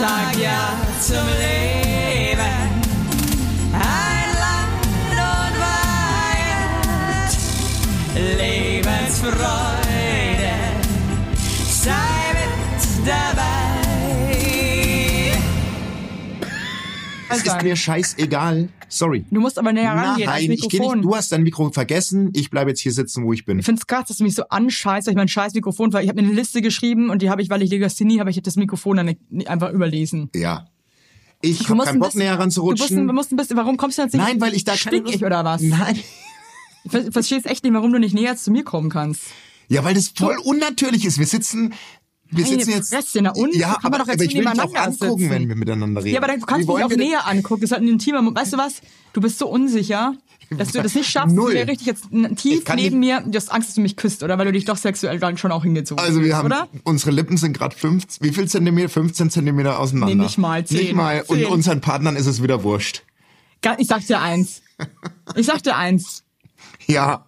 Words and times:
Sag 0.00 0.32
ja 0.38 0.78
zum 0.98 1.26
Leben. 1.38 2.40
Ein 3.74 4.30
Land 4.40 4.86
und 5.28 5.54
Weihend. 6.40 7.32
Lebensfreude. 8.38 10.54
Sei 11.68 12.32
mit 12.32 12.80
dabei. 13.06 13.82
Es 17.28 17.42
ist 17.42 17.62
mir 17.62 17.76
scheißegal. 17.76 18.70
Sorry. 18.92 19.24
Du 19.30 19.40
musst 19.40 19.58
aber 19.58 19.72
näher 19.72 19.92
rangehen 19.92 20.26
Nein, 20.26 20.50
ich 20.50 20.60
geh 20.68 20.78
Mikrofon. 20.78 20.98
nicht. 20.98 21.04
Du 21.06 21.14
hast 21.16 21.30
dein 21.32 21.42
Mikro 21.44 21.70
vergessen. 21.70 22.30
Ich 22.34 22.50
bleibe 22.50 22.70
jetzt 22.70 22.80
hier 22.80 22.92
sitzen, 22.92 23.24
wo 23.24 23.32
ich 23.32 23.44
bin. 23.44 23.58
Ich 23.60 23.64
finde 23.64 23.78
es 23.80 23.86
krass, 23.86 24.08
dass 24.08 24.16
du 24.18 24.24
mich 24.24 24.34
so 24.34 24.42
anscheißt, 24.48 25.06
weil 25.06 25.12
ich 25.12 25.16
mein 25.16 25.28
scheiß 25.28 25.54
Mikrofon, 25.54 25.92
weil 25.92 26.02
ich 26.04 26.10
habe 26.10 26.18
eine 26.18 26.32
Liste 26.32 26.60
geschrieben 26.60 27.08
und 27.08 27.22
die 27.22 27.30
habe 27.30 27.40
ich, 27.40 27.48
weil 27.50 27.62
ich 27.62 27.70
Legasthenie 27.70 28.18
habe, 28.20 28.30
ich 28.30 28.42
das 28.42 28.56
Mikrofon 28.56 28.96
dann 28.98 29.06
nicht- 29.30 29.48
einfach 29.48 29.70
überlesen. 29.70 30.28
Ja. 30.34 30.66
Ich 31.40 31.68
habe 31.70 31.78
keinen 31.78 31.88
ein 31.88 31.98
Bock 32.00 32.08
bisschen- 32.08 32.20
näher 32.22 32.38
ranzurutschen. 32.38 33.06
du 33.06 33.12
musst 33.14 33.32
ein 33.32 33.36
bisschen, 33.36 33.56
warum 33.56 33.76
kommst 33.76 33.96
du 33.98 34.02
jetzt 34.02 34.12
nicht? 34.12 34.22
Nein, 34.22 34.40
weil 34.40 34.54
ich 34.54 34.64
da 34.64 34.72
keine 34.72 34.78
Stick 34.80 35.06
ich 35.06 35.12
Lust- 35.20 35.24
oder 35.24 35.44
was? 35.44 35.62
Nein. 35.62 35.98
Ich 36.84 36.90
ver- 36.90 37.12
verstehe 37.12 37.38
echt 37.44 37.62
nicht, 37.64 37.72
warum 37.72 37.92
du 37.92 37.98
nicht 37.98 38.14
näher 38.14 38.36
zu 38.36 38.50
mir 38.50 38.64
kommen 38.64 38.90
kannst. 38.90 39.22
Ja, 39.68 39.84
weil 39.84 39.94
das 39.94 40.08
voll 40.08 40.36
unnatürlich 40.42 41.04
ist. 41.04 41.18
Wir 41.18 41.26
sitzen, 41.26 41.74
wir 42.30 42.44
Meine 42.44 42.56
sitzen 42.58 42.70
jetzt. 42.70 42.94
Fresse, 42.94 43.20
na 43.22 43.30
und? 43.30 43.54
Ja, 43.54 43.78
aber, 43.82 43.98
doch 43.98 44.06
jetzt 44.06 44.16
aber 44.16 44.24
ich 44.24 44.34
will 44.34 44.44
dich 44.44 44.60
auch 44.60 44.74
angucken, 44.74 45.18
sitzen. 45.18 45.30
wenn 45.30 45.48
wir 45.48 45.56
miteinander 45.56 46.02
reden. 46.02 46.14
Ja, 46.14 46.20
aber 46.20 46.28
dann 46.28 46.40
kannst 46.40 46.68
du 46.68 46.74
mich 46.76 46.84
auch 46.84 46.90
näher 46.90 47.26
angucken. 47.26 47.60
Das 47.62 47.70
ist 47.70 47.72
halt 47.72 47.82
ein 47.82 47.88
intimer 47.88 48.22
Moment. 48.22 48.38
Weißt 48.38 48.52
du 48.52 48.58
was? 48.58 48.80
Du 49.12 49.20
bist 49.20 49.38
so 49.38 49.48
unsicher, 49.48 50.14
dass 50.50 50.72
du 50.72 50.82
das 50.82 50.94
nicht 50.94 51.08
schaffst, 51.10 51.34
Null. 51.34 51.54
mir 51.54 51.66
richtig 51.68 51.86
jetzt 51.86 52.08
tief 52.36 52.64
neben 52.74 52.98
mir, 52.98 53.22
du 53.26 53.36
hast 53.36 53.52
Angst, 53.52 53.68
dass 53.68 53.74
du 53.76 53.80
mich 53.80 53.96
küsst, 53.96 54.22
oder? 54.22 54.36
Weil 54.38 54.46
du 54.46 54.52
dich 54.52 54.64
doch 54.64 54.76
sexuell 54.76 55.18
dann 55.18 55.36
schon 55.38 55.52
auch 55.52 55.62
hingezogen 55.62 56.04
Also 56.04 56.22
wir 56.22 56.36
haben, 56.36 56.46
oder? 56.46 56.68
unsere 56.84 57.10
Lippen 57.12 57.36
sind 57.36 57.52
gerade 57.52 57.76
15, 57.76 58.26
wie 58.26 58.32
viel 58.32 58.48
Zentimeter? 58.48 58.88
15 58.88 59.30
Zentimeter 59.30 59.78
auseinander. 59.78 60.14
Nee, 60.14 60.22
nicht 60.22 60.38
mal, 60.38 60.64
zehn. 60.64 60.78
Nicht 60.78 60.94
mal. 60.94 61.22
Und 61.26 61.38
Zehn. 61.38 61.46
unseren 61.46 61.80
Partnern 61.80 62.16
ist 62.16 62.26
es 62.26 62.42
wieder 62.42 62.62
wurscht. 62.64 63.02
Ich 63.78 63.86
sag 63.88 64.06
dir 64.06 64.20
eins. 64.20 64.62
Ich 65.36 65.46
sag 65.46 65.62
dir 65.62 65.76
eins. 65.76 66.24
Ja. 66.86 67.26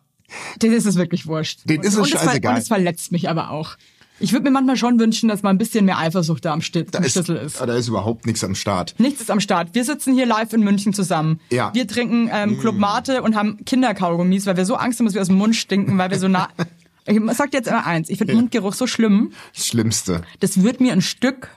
Denen 0.63 0.75
ist 0.75 0.87
es 0.87 0.97
wirklich 0.97 1.27
wurscht. 1.27 1.61
Denen 1.65 1.85
ist 1.85 1.93
es 1.93 1.99
und 1.99 2.09
scheißegal. 2.09 2.55
Und 2.55 2.63
es 2.63 2.69
verletzt 2.69 3.13
mich 3.13 3.29
aber 3.29 3.51
auch. 3.51 3.77
Ich 4.23 4.33
würde 4.33 4.45
mir 4.45 4.53
manchmal 4.53 4.77
schon 4.77 5.01
wünschen, 5.01 5.29
dass 5.29 5.43
mal 5.43 5.51
ein 5.51 5.59
bisschen 5.59 5.85
mehr 5.85 5.99
Eifersucht 5.99 6.45
da 6.45 6.53
am, 6.53 6.61
Sti 6.63 6.85
Da 6.85 7.01
ist, 7.01 7.13
Schlüssel 7.13 7.37
ist. 7.37 7.61
da 7.61 7.75
ist 7.75 7.89
überhaupt 7.89 8.25
nichts 8.25 8.45
am 8.45 8.55
Start. 8.55 8.95
Nichts 8.99 9.21
ist 9.21 9.33
am 9.33 9.41
Start. 9.41 9.75
Wir 9.75 9.85
sitzen 9.85 10.15
hier 10.15 10.27
live 10.27 10.53
in 10.53 10.63
München 10.63 10.93
zusammen. 10.95 11.41
Ja. 11.51 11.71
Mm. 11.71 11.75
Wir 11.75 11.89
trinken 11.89 12.31
ähm, 12.33 12.61
Club 12.61 12.77
Mate 12.79 13.23
und 13.23 13.35
haben 13.35 13.65
Kinderkaugummis, 13.65 14.47
weil 14.47 14.57
wir 14.57 14.65
so 14.65 14.77
Angst 14.77 15.01
haben, 15.01 15.07
dass 15.07 15.15
wir 15.15 15.23
aus 15.23 15.27
dem 15.27 15.39
Mund 15.39 15.57
stinken, 15.57 15.99
weil 15.99 16.11
wir 16.11 16.19
so 16.19 16.29
nah... 16.29 16.49
Ich 17.05 17.21
sag 17.33 17.51
dir 17.51 17.57
jetzt 17.57 17.67
immer 17.67 17.85
eins, 17.85 18.09
ich 18.11 18.19
finde 18.19 18.37
Mundgeruch 18.37 18.75
so 18.75 18.87
schlimm, 18.87 19.33
Das 19.57 19.67
Schlimmste. 19.67 20.23
das 20.39 20.63
würde 20.63 20.85
mir 20.85 20.93
ein 20.93 21.03
Stück, 21.03 21.49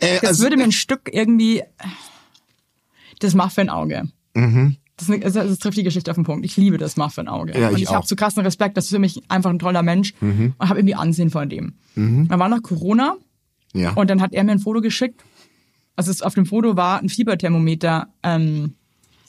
Äh, 0.00 0.20
das 0.20 0.30
also, 0.30 0.42
würde 0.42 0.56
mir 0.56 0.64
ein 0.64 0.72
Stück 0.72 1.08
irgendwie, 1.12 1.62
das 3.20 3.34
Muffin-Auge. 3.34 4.08
Mhm. 4.34 4.76
Das, 4.96 5.08
ist 5.08 5.14
eine- 5.14 5.24
also 5.24 5.40
das 5.40 5.58
trifft 5.58 5.76
die 5.76 5.82
Geschichte 5.82 6.10
auf 6.10 6.14
den 6.16 6.24
Punkt. 6.24 6.44
Ich 6.46 6.56
liebe 6.56 6.78
das 6.78 6.96
Muffin-Auge. 6.96 7.58
Ja, 7.58 7.68
und 7.68 7.76
ich 7.76 7.82
ich 7.82 7.88
habe. 7.88 7.98
Mhm. 8.04 8.06
so 8.06 8.16
krassen 8.16 8.42
Respekt, 8.42 8.76
das 8.76 8.84
ist 8.86 8.90
für 8.90 8.98
mich 8.98 9.20
einfach 9.28 9.50
ein 9.50 9.58
toller 9.58 9.82
Mensch 9.82 10.14
und 10.20 10.54
habe 10.58 10.78
irgendwie 10.80 10.94
Ansehen 10.94 11.30
vor 11.30 11.44
dem. 11.46 11.74
Dann 11.94 12.28
war 12.38 12.48
noch 12.48 12.62
Corona 12.62 13.16
ja. 13.74 13.92
und 13.92 14.08
dann 14.10 14.20
hat 14.22 14.32
er 14.32 14.44
mir 14.44 14.52
ein 14.52 14.58
Foto 14.58 14.80
geschickt. 14.80 15.22
Also 15.96 16.10
es, 16.10 16.22
auf 16.22 16.34
dem 16.34 16.46
Foto 16.46 16.76
war 16.76 16.98
ein 17.00 17.08
Fieberthermometer 17.08 18.08
ähm, 18.22 18.74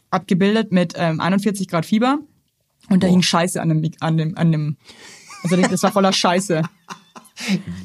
abgebildet 0.10 0.72
mit 0.72 0.94
ähm, 0.98 1.20
41 1.20 1.68
Grad 1.68 1.86
Fieber 1.86 2.20
und 2.90 3.04
da 3.04 3.08
hing 3.08 3.22
Scheiße 3.22 3.62
an 3.62 3.70
dem, 3.70 3.92
an 4.00 4.18
dem, 4.18 4.38
an 4.38 4.52
dem, 4.52 4.78
also 5.44 5.56
das 5.58 5.84
war 5.84 5.92
voller 5.92 6.14
Scheiße. 6.14 6.62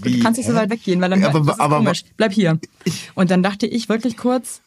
Wie, 0.02 0.16
Du 0.18 0.22
kannst 0.22 0.38
nicht 0.38 0.46
so 0.46 0.54
weit 0.54 0.70
weggehen, 0.70 1.00
weil 1.00 1.10
dann 1.10 1.22
aber- 1.24 1.40
ist 1.52 1.60
aber- 1.60 1.76
komisch. 1.78 2.04
Bleib 2.16 2.32
hier. 2.32 2.58
Und 3.14 3.30
dann 3.30 3.42
dachte 3.42 3.66
ich 3.66 3.88
wirklich 3.88 4.16
kurz, 4.16 4.62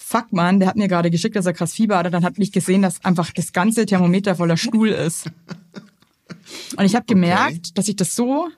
fuck 0.00 0.32
man, 0.32 0.60
der 0.60 0.68
hat 0.68 0.76
mir 0.76 0.86
gerade 0.88 1.10
geschickt, 1.10 1.34
dass 1.36 1.44
er 1.44 1.52
krass 1.52 1.72
Fieber 1.74 1.98
hatte, 1.98 2.10
dann 2.10 2.24
hat 2.24 2.38
nicht 2.38 2.54
gesehen, 2.54 2.80
dass 2.82 3.04
einfach 3.04 3.32
das 3.32 3.52
ganze 3.52 3.84
Thermometer 3.84 4.36
voller 4.36 4.56
Stuhl 4.56 4.88
ist. 4.90 5.26
Und 6.76 6.84
ich 6.84 6.94
habe 6.94 7.04
gemerkt, 7.04 7.76
dass 7.76 7.88
ich 7.88 7.96
das 7.96 8.14
so 8.14 8.48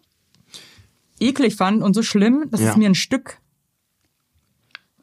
eklig 1.19 1.57
fand 1.57 1.83
und 1.83 1.95
so 1.95 2.03
schlimm, 2.03 2.45
dass 2.51 2.61
Ja. 2.61 2.71
es 2.71 2.77
mir 2.77 2.89
ein 2.89 2.95
Stück 2.95 3.39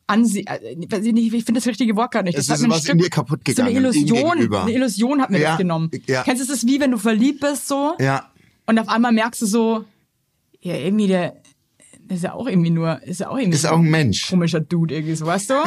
ansie 0.06 0.46
äh, 0.48 0.76
ich 0.80 1.44
finde 1.44 1.60
das 1.60 1.68
richtige 1.68 1.96
Wort 1.98 2.12
gerade 2.12 2.26
nicht. 2.26 2.38
Es 2.38 2.46
Das 2.46 2.54
hat 2.54 2.56
ist 2.58 2.62
mir 2.62 2.68
ein 2.70 2.72
was 2.78 2.82
Stück, 2.84 2.92
in 2.94 2.98
dir 3.00 3.10
kaputt 3.10 3.40
So 3.48 3.62
eine 3.62 3.74
gegangen, 3.74 3.94
Illusion, 3.94 4.54
eine 4.56 4.72
Illusion 4.72 5.22
hat 5.22 5.30
mir 5.32 5.40
Ja, 5.40 5.50
das 5.50 5.58
genommen. 5.58 5.92
ja. 6.06 6.24
Kennst 6.24 6.44
du 6.44 6.48
das 6.52 6.66
wie 6.66 6.80
wenn 6.80 6.92
du 6.92 6.98
verliebt 6.98 7.42
bist 7.42 7.68
so? 7.68 7.96
Ja. 8.00 8.32
Und 8.68 8.80
auf 8.80 8.88
einmal 8.90 9.12
merkst 9.12 9.42
du 9.42 9.46
so, 9.48 9.86
ja, 10.62 10.76
irgendwie 10.76 11.08
der, 11.08 11.42
ist 12.10 12.24
ja 12.24 12.34
auch 12.34 12.48
irgendwie 12.48 12.70
nur, 12.70 13.02
ist 13.04 13.20
ja 13.20 13.30
auch 13.30 13.38
irgendwie 13.38 13.58
Ist 13.58 13.66
auch 13.66 13.80
ein 13.80 13.90
Mensch. 13.90 14.30
komischer 14.30 14.62
Dude 14.62 14.96
irgendwie 14.96 15.16
so, 15.16 15.26
weißt 15.26 15.50
du? 15.50 15.56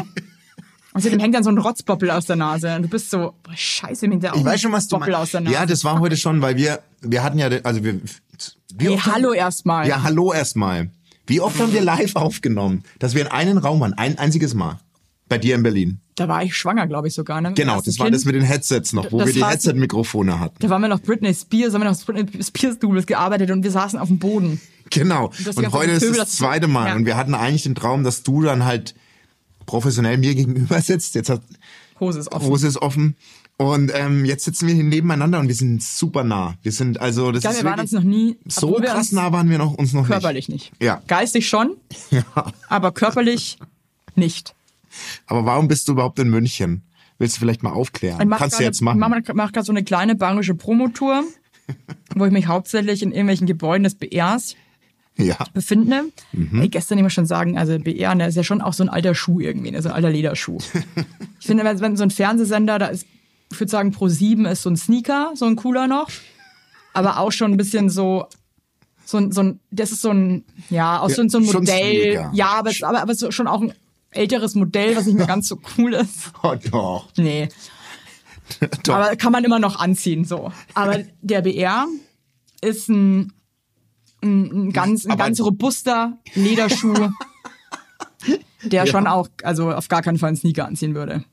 Außerdem 0.92 1.20
hängt 1.20 1.34
dann 1.34 1.44
so 1.44 1.50
ein 1.50 1.58
Rotzboppel 1.58 2.10
aus 2.10 2.26
der 2.26 2.36
Nase 2.36 2.74
und 2.74 2.82
du 2.82 2.88
bist 2.88 3.10
so, 3.10 3.34
boah, 3.42 3.54
scheiße, 3.54 4.08
der 4.08 4.34
auch 4.34 4.38
Ich 4.38 4.44
weiß 4.44 4.60
schon, 4.60 4.72
was 4.72 4.88
du 4.88 4.98
Boppel 4.98 5.14
aus 5.14 5.30
der. 5.30 5.40
Nase. 5.42 5.54
Ja, 5.54 5.66
das 5.66 5.84
war 5.84 6.00
heute 6.00 6.16
schon, 6.16 6.42
weil 6.42 6.56
wir, 6.56 6.80
wir 7.00 7.22
hatten 7.22 7.38
ja, 7.38 7.48
also 7.62 7.84
wir, 7.84 8.00
wie 8.74 8.88
Hey, 8.88 8.98
hallo 8.98 9.32
erstmal. 9.32 9.86
Ja, 9.86 10.02
hallo 10.02 10.32
erstmal. 10.32 10.90
Wie 11.26 11.40
oft 11.40 11.60
haben 11.60 11.72
wir 11.72 11.80
live 11.80 12.16
aufgenommen, 12.16 12.82
dass 12.98 13.14
wir 13.14 13.22
in 13.22 13.28
einen 13.28 13.58
Raum 13.58 13.78
waren, 13.80 13.92
ein 13.94 14.18
einziges 14.18 14.54
Mal. 14.54 14.80
Bei 15.28 15.38
dir 15.38 15.54
in 15.54 15.62
Berlin. 15.62 16.00
Da 16.16 16.26
war 16.26 16.42
ich 16.42 16.56
schwanger, 16.56 16.88
glaube 16.88 17.06
ich 17.06 17.14
sogar. 17.14 17.40
Ne? 17.40 17.52
Genau, 17.54 17.80
das 17.80 18.00
war 18.00 18.06
Kind. 18.06 18.16
das 18.16 18.24
mit 18.24 18.34
den 18.34 18.42
Headsets 18.42 18.92
noch, 18.92 19.12
wo 19.12 19.18
Das 19.18 19.28
wir 19.28 19.34
die 19.34 19.44
Headset-Mikrofone 19.44 20.40
hatten. 20.40 20.56
Da 20.58 20.68
waren 20.68 20.82
wir 20.82 20.88
noch 20.88 21.00
Britney 21.00 21.32
Spears, 21.32 21.72
haben 21.72 21.82
wir 21.82 21.88
noch 21.90 22.04
Britney 22.04 22.42
Spears 22.42 22.80
Doubles 22.80 23.06
gearbeitet 23.06 23.52
und 23.52 23.62
wir 23.62 23.70
saßen 23.70 23.96
auf 23.96 24.08
dem 24.08 24.18
Boden. 24.18 24.60
Genau. 24.90 25.26
Und 25.26 25.44
ganze 25.54 25.72
heute 25.72 25.92
ist 25.92 26.00
Pöbel, 26.02 26.18
das 26.18 26.30
das- 26.30 26.36
zweite 26.36 26.66
Mal. 26.66 26.88
ja. 26.88 26.96
Und 26.96 27.06
wir 27.06 27.16
hatten 27.16 27.34
eigentlich 27.36 27.62
den 27.62 27.76
Traum, 27.76 28.02
dass 28.02 28.24
du 28.24 28.42
dann 28.42 28.64
halt 28.64 28.96
professionell 29.66 30.18
mir 30.18 30.34
gegenüber 30.34 30.80
sitzt. 30.80 31.14
Jetzt 31.14 31.30
hat 31.30 31.42
Hose 31.98 32.18
ist 32.18 32.32
offen. 32.32 32.46
Hose 32.48 32.66
ist 32.66 32.76
offen. 32.78 33.16
Und 33.56 33.92
ähm, 33.94 34.24
jetzt 34.24 34.44
sitzen 34.46 34.66
wir 34.68 34.74
hier 34.74 34.84
nebeneinander 34.84 35.38
und 35.38 35.48
wir 35.48 35.54
sind 35.54 35.82
super 35.82 36.24
nah. 36.24 36.54
Wir 36.62 36.72
sind 36.72 36.98
also 36.98 37.30
das 37.30 37.44
Ja, 37.44 37.50
ist 37.50 37.58
wir 37.62 37.68
waren 37.70 37.80
uns 37.80 37.92
noch 37.92 38.02
nie 38.02 38.38
so 38.46 38.72
krass 38.76 39.12
nah 39.12 39.32
waren 39.32 39.50
wir 39.50 39.58
noch 39.58 39.74
uns 39.74 39.92
noch 39.92 40.06
körperlich 40.06 40.48
nicht. 40.48 40.72
Ja. 40.80 41.02
Geistig 41.08 41.46
schon, 41.46 41.76
Ja. 42.10 42.22
aber 42.68 42.92
körperlich 42.92 43.58
nicht. 44.14 44.54
Aber 45.26 45.44
warum 45.44 45.68
bist 45.68 45.86
du 45.88 45.92
überhaupt 45.92 46.18
in 46.18 46.30
München? 46.30 46.82
Willst 47.18 47.36
du 47.36 47.40
vielleicht 47.40 47.62
mal 47.62 47.72
aufklären? 47.72 48.30
Kannst 48.30 48.58
du 48.58 48.62
jetzt 48.64 48.80
machen. 48.80 48.96
Ich 48.96 49.06
mache 49.08 49.34
mach 49.34 49.52
gerade 49.52 49.66
so 49.66 49.72
eine 49.72 49.84
kleine 49.84 50.14
bayerische 50.14 50.54
Promotour, 50.54 51.22
wo 52.14 52.24
ich 52.24 52.32
mich 52.32 52.46
hauptsächlich 52.46 53.02
in 53.02 53.12
irgendwelchen 53.12 53.46
Gebäuden 53.46 53.84
des 53.84 53.94
BRs 53.94 54.56
Ja. 55.22 55.36
befinde. 55.52 56.04
Mhm. 56.32 56.62
Ey, 56.62 56.68
gestern 56.68 56.98
immer 56.98 57.10
schon 57.10 57.26
sagen, 57.26 57.58
also 57.58 57.78
BR, 57.78 58.14
ne, 58.14 58.26
ist 58.28 58.36
ja 58.36 58.42
schon 58.44 58.60
auch 58.60 58.72
so 58.72 58.82
ein 58.84 58.88
alter 58.88 59.14
Schuh 59.14 59.40
irgendwie, 59.40 59.70
ne, 59.70 59.82
so 59.82 59.88
ein 59.88 59.94
alter 59.94 60.10
Lederschuh. 60.10 60.58
ich 61.40 61.46
finde, 61.46 61.64
wenn, 61.64 61.80
wenn 61.80 61.96
so 61.96 62.02
ein 62.02 62.10
Fernsehsender, 62.10 62.78
da 62.78 62.86
ist, 62.86 63.06
ich 63.52 63.58
würde 63.60 63.70
sagen, 63.70 63.90
Pro 63.92 64.08
7 64.08 64.46
ist 64.46 64.62
so 64.62 64.70
ein 64.70 64.76
Sneaker, 64.76 65.32
so 65.34 65.44
ein 65.46 65.56
cooler 65.56 65.86
noch, 65.86 66.08
aber 66.92 67.18
auch 67.18 67.32
schon 67.32 67.52
ein 67.52 67.56
bisschen 67.56 67.90
so, 67.90 68.26
so 69.04 69.18
ein, 69.18 69.32
so 69.32 69.42
ein 69.42 69.60
das 69.70 69.90
ist 69.92 70.02
so 70.02 70.10
ein, 70.10 70.44
ja, 70.70 71.00
auch 71.00 71.10
so, 71.10 71.22
ein- 71.22 71.28
so 71.28 71.38
ein 71.38 71.44
Modell, 71.44 72.28
ja, 72.32 72.46
aber, 72.50 72.70
aber, 72.82 73.02
aber 73.02 73.14
so, 73.14 73.30
schon 73.30 73.46
auch 73.48 73.60
ein 73.60 73.72
älteres 74.12 74.54
Modell, 74.54 74.96
was 74.96 75.06
nicht 75.06 75.16
mehr 75.18 75.26
ganz 75.26 75.48
so 75.48 75.58
cool 75.78 75.94
ist. 75.94 76.32
Oh 76.42 76.54
doch. 76.70 77.08
Nee. 77.16 77.48
doch. 78.84 78.94
Aber 78.94 79.14
kann 79.16 79.30
man 79.32 79.44
immer 79.44 79.58
noch 79.58 79.78
anziehen, 79.78 80.24
so. 80.24 80.52
Aber 80.74 80.98
der 81.22 81.42
BR 81.42 81.86
ist 82.60 82.88
ein, 82.88 83.32
ein, 84.22 84.68
ein 84.68 84.72
ganz, 84.72 85.04
ein 85.06 85.12
Aber- 85.12 85.24
ganz 85.24 85.40
robuster 85.40 86.18
Lederschuh, 86.34 86.94
der 88.64 88.86
schon 88.86 89.06
auch, 89.06 89.28
also 89.42 89.70
auf 89.72 89.88
gar 89.88 90.02
keinen 90.02 90.18
Fall 90.18 90.28
einen 90.28 90.36
Sneaker 90.36 90.66
anziehen 90.66 90.94
würde. 90.94 91.24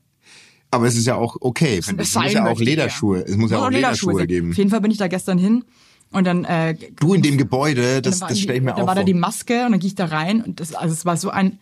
Aber 0.70 0.86
es 0.86 0.96
ist 0.96 1.06
ja 1.06 1.14
auch 1.14 1.36
okay. 1.40 1.78
Es 1.78 1.90
muss 1.92 2.12
sein 2.12 2.30
ja 2.30 2.46
auch 2.46 2.60
Lederschuhe. 2.60 3.20
Es 3.26 3.36
muss 3.36 3.50
ja 3.50 3.58
auch 3.58 3.70
Lederschuhe 3.70 4.26
geben. 4.26 4.50
Auf 4.50 4.56
jeden 4.58 4.70
Fall 4.70 4.80
bin 4.82 4.90
ich 4.90 4.98
da 4.98 5.08
gestern 5.08 5.38
hin 5.38 5.64
und 6.10 6.24
dann, 6.26 6.44
äh, 6.44 6.74
Du 7.00 7.14
in 7.14 7.22
dem 7.22 7.38
Gebäude, 7.38 8.02
das, 8.02 8.20
war 8.20 8.28
das 8.28 8.38
stelle 8.40 8.58
ich 8.58 8.64
mir 8.64 8.72
da 8.74 8.82
auch 8.82 8.86
war 8.86 8.94
da 8.94 9.00
vor. 9.00 9.04
die 9.06 9.14
Maske 9.14 9.64
und 9.64 9.72
dann 9.72 9.80
gehe 9.80 9.88
ich 9.88 9.94
da 9.94 10.06
rein 10.06 10.42
und 10.42 10.60
das, 10.60 10.74
also 10.74 10.92
es 10.92 11.04
war 11.06 11.16
so 11.16 11.30
ein, 11.30 11.58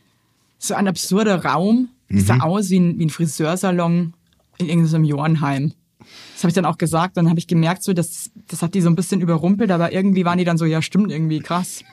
so 0.58 0.74
ein 0.74 0.88
absurder 0.88 1.44
Raum. 1.44 1.88
Es 2.08 2.14
Mhm. 2.22 2.26
sah 2.26 2.40
aus 2.40 2.70
wie 2.70 2.78
ein, 2.80 2.98
wie 2.98 3.06
ein 3.06 3.10
Friseursalon 3.10 4.14
in 4.58 4.68
irgendeinem 4.68 5.04
Johanheim. 5.04 5.72
Das 6.36 6.44
habe 6.44 6.50
ich 6.50 6.54
dann 6.54 6.66
auch 6.66 6.76
gesagt. 6.76 7.16
Dann 7.16 7.30
habe 7.30 7.38
ich 7.38 7.46
gemerkt, 7.46 7.82
so, 7.82 7.94
das, 7.94 8.30
das 8.48 8.60
hat 8.60 8.74
die 8.74 8.82
so 8.82 8.90
ein 8.90 8.94
bisschen 8.94 9.22
überrumpelt, 9.22 9.70
aber 9.70 9.92
irgendwie 9.92 10.26
waren 10.26 10.36
die 10.36 10.44
dann 10.44 10.58
so, 10.58 10.66
ja, 10.66 10.82
stimmt, 10.82 11.10
irgendwie 11.10 11.40
krass. 11.40 11.82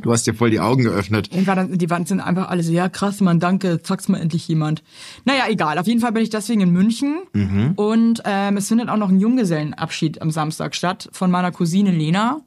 Du 0.00 0.12
hast 0.12 0.26
dir 0.26 0.32
voll 0.32 0.50
die 0.50 0.60
Augen 0.60 0.84
geöffnet. 0.84 1.28
Die 1.34 1.46
waren, 1.46 1.76
die 1.76 1.90
waren 1.90 2.06
sind 2.06 2.20
einfach 2.20 2.48
alle 2.48 2.62
so, 2.62 2.72
ja, 2.72 2.88
krass, 2.88 3.20
Mann, 3.20 3.38
danke, 3.38 3.80
sag's 3.82 4.08
mal 4.08 4.18
endlich 4.18 4.48
jemand. 4.48 4.82
Naja, 5.26 5.44
egal. 5.48 5.78
Auf 5.78 5.86
jeden 5.86 6.00
Fall 6.00 6.12
bin 6.12 6.22
ich 6.22 6.30
deswegen 6.30 6.62
in 6.62 6.70
München. 6.70 7.18
Mhm. 7.34 7.72
Und 7.76 8.22
ähm, 8.24 8.56
es 8.56 8.68
findet 8.68 8.88
auch 8.88 8.96
noch 8.96 9.10
ein 9.10 9.20
Junggesellenabschied 9.20 10.22
am 10.22 10.30
Samstag 10.30 10.74
statt 10.74 11.10
von 11.12 11.30
meiner 11.30 11.52
Cousine 11.52 11.90
Lena. 11.90 12.40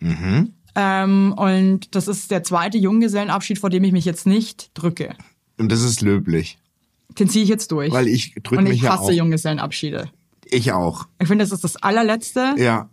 Mhm. 0.00 0.52
Ähm, 0.74 1.32
und 1.36 1.94
das 1.94 2.06
ist 2.06 2.30
der 2.30 2.42
zweite 2.42 2.76
Junggesellenabschied, 2.76 3.58
vor 3.58 3.70
dem 3.70 3.84
ich 3.84 3.92
mich 3.92 4.04
jetzt 4.04 4.26
nicht 4.26 4.70
drücke. 4.74 5.14
Und 5.56 5.72
das 5.72 5.80
ist 5.80 6.02
löblich. 6.02 6.58
Den 7.18 7.30
ziehe 7.30 7.44
ich 7.44 7.48
jetzt 7.48 7.72
durch. 7.72 7.92
Weil 7.92 8.08
ich 8.08 8.34
drück 8.42 8.58
Und 8.58 8.64
mich 8.64 8.74
ich 8.74 8.82
ja 8.82 8.92
hasse 8.92 9.04
auch. 9.04 9.10
Junggesellenabschiede. 9.10 10.10
Ich 10.50 10.72
auch. 10.72 11.06
Ich 11.20 11.28
finde, 11.28 11.44
das 11.44 11.52
ist 11.52 11.64
das 11.64 11.76
allerletzte. 11.76 12.54
Ja. 12.58 12.88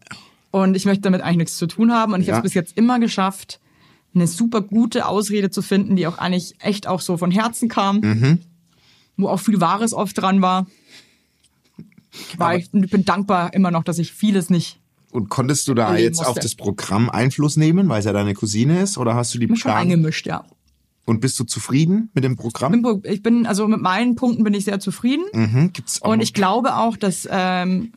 Und 0.51 0.75
ich 0.75 0.85
möchte 0.85 1.01
damit 1.01 1.21
eigentlich 1.21 1.37
nichts 1.37 1.57
zu 1.57 1.67
tun 1.67 1.91
haben. 1.93 2.13
Und 2.13 2.21
ich 2.21 2.27
Ja. 2.27 2.35
habe 2.35 2.45
es 2.47 2.51
bis 2.51 2.55
jetzt 2.55 2.77
immer 2.77 2.99
geschafft, 2.99 3.59
eine 4.13 4.27
super 4.27 4.61
gute 4.61 5.05
Ausrede 5.05 5.49
zu 5.51 5.61
finden, 5.61 5.95
die 5.95 6.05
auch 6.07 6.17
eigentlich 6.17 6.55
echt 6.59 6.87
auch 6.87 6.99
so 7.01 7.15
von 7.17 7.31
Herzen 7.31 7.69
kam, 7.69 7.99
Mhm. 8.01 8.39
wo 9.17 9.27
auch 9.29 9.39
viel 9.39 9.61
Wahres 9.61 9.93
oft 9.93 10.17
dran 10.21 10.41
war. 10.41 10.67
war 12.37 12.55
ich 12.57 12.69
bin 12.71 13.05
dankbar 13.05 13.53
immer 13.53 13.71
noch, 13.71 13.83
dass 13.85 13.97
ich 13.97 14.11
vieles 14.11 14.49
nicht 14.49 14.79
Und 15.11 15.29
konntest 15.29 15.67
du 15.69 15.73
da 15.73 15.95
jetzt 15.95 16.19
auf 16.19 16.27
musste. 16.27 16.41
das 16.41 16.55
Programm 16.55 17.09
Einfluss 17.09 17.55
nehmen, 17.55 17.87
weil 17.87 17.99
es 17.99 18.05
ja 18.05 18.11
deine 18.13 18.33
Cousine 18.33 18.81
ist? 18.81 18.97
Oder 18.97 19.15
hast 19.15 19.33
du 19.33 19.39
die 19.39 19.47
mich 19.47 19.61
schon 19.61 19.71
eingemischt, 19.71 20.25
ja. 20.27 20.43
Und 21.05 21.19
bist 21.19 21.39
du 21.39 21.43
zufrieden 21.43 22.09
mit 22.13 22.23
dem 22.23 22.35
Programm? 22.35 23.01
Ich 23.03 23.23
bin, 23.23 23.45
also 23.47 23.67
mit 23.67 23.81
meinen 23.81 24.15
Punkten 24.15 24.43
bin 24.43 24.53
ich 24.53 24.65
sehr 24.65 24.79
zufrieden. 24.79 25.23
Mhm. 25.33 25.73
Gibt's 25.73 26.01
auch 26.01 26.11
Und 26.11 26.21
ich 26.21 26.33
glaube 26.33 26.77
auch, 26.77 26.95
dass 26.95 27.27
ähm, 27.29 27.93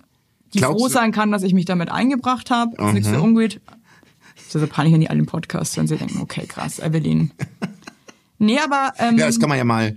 die 0.55 0.59
Glaubst 0.59 0.81
froh 0.81 0.89
sein 0.89 1.13
kann, 1.13 1.31
dass 1.31 1.43
ich 1.43 1.53
mich 1.53 1.67
damit 1.67 1.91
eingebracht 1.91 2.51
habe. 2.51 2.73
Ist 2.77 2.95
nichts 2.95 3.09
für 3.09 3.21
ungut. 3.21 3.61
Das 4.37 4.47
ist 4.47 4.53
so 4.53 4.67
peinlich, 4.67 4.95
wenn 4.95 5.01
die 5.01 5.11
alle 5.11 5.19
im 5.19 5.27
Podcast 5.27 5.77
wenn 5.77 5.87
sie 5.87 5.97
denken, 5.97 6.21
okay, 6.21 6.47
krass, 6.47 6.79
Evelyn. 6.79 7.31
Nee, 8.39 8.59
aber 8.59 8.93
ähm, 8.99 9.17
Ja, 9.17 9.27
das 9.27 9.39
kann 9.39 9.49
man 9.49 9.59
ja 9.59 9.65
mal. 9.65 9.97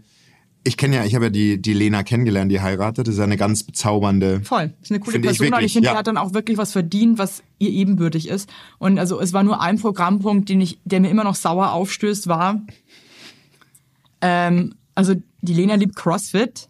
Ich 0.64 0.76
kenne 0.76 0.98
ja, 0.98 1.06
ich 1.06 1.16
habe 1.16 1.26
ja 1.26 1.30
die, 1.30 1.62
die 1.62 1.74
Lena 1.74 2.04
kennengelernt, 2.04 2.52
die 2.52 2.60
heiratet. 2.60 3.08
Das 3.08 3.14
ist 3.14 3.20
ja 3.20 3.24
eine 3.24 3.38
ganz 3.38 3.64
bezaubernde. 3.64 4.42
voll. 4.42 4.74
Ist 4.82 4.92
eine 4.92 5.00
coole 5.00 5.14
Finde 5.14 5.30
ich 5.30 5.38
Person 5.38 5.48
und 5.48 5.52
wirklich, 5.54 5.66
ich 5.68 5.74
finde, 5.74 5.88
ja. 5.88 5.94
die 5.94 5.98
hat 5.98 6.08
dann 6.08 6.18
auch 6.18 6.34
wirklich 6.34 6.58
was 6.58 6.74
verdient, 6.74 7.18
was 7.18 7.42
ihr 7.58 7.70
ebenbürtig 7.70 8.28
ist. 8.28 8.50
Und 8.78 9.00
also 9.00 9.20
es 9.20 9.32
war 9.32 9.44
nur 9.44 9.62
ein 9.62 9.80
Programmpunkt, 9.80 10.50
den 10.50 10.60
ich, 10.60 10.80
der 10.84 11.00
mir 11.00 11.10
immer 11.10 11.24
noch 11.24 11.36
sauer 11.36 11.72
aufstößt, 11.72 12.28
war, 12.28 12.62
ähm, 14.22 14.76
also 14.96 15.14
die 15.42 15.54
Lena 15.54 15.76
liebt 15.76 15.96
CrossFit. 15.96 16.70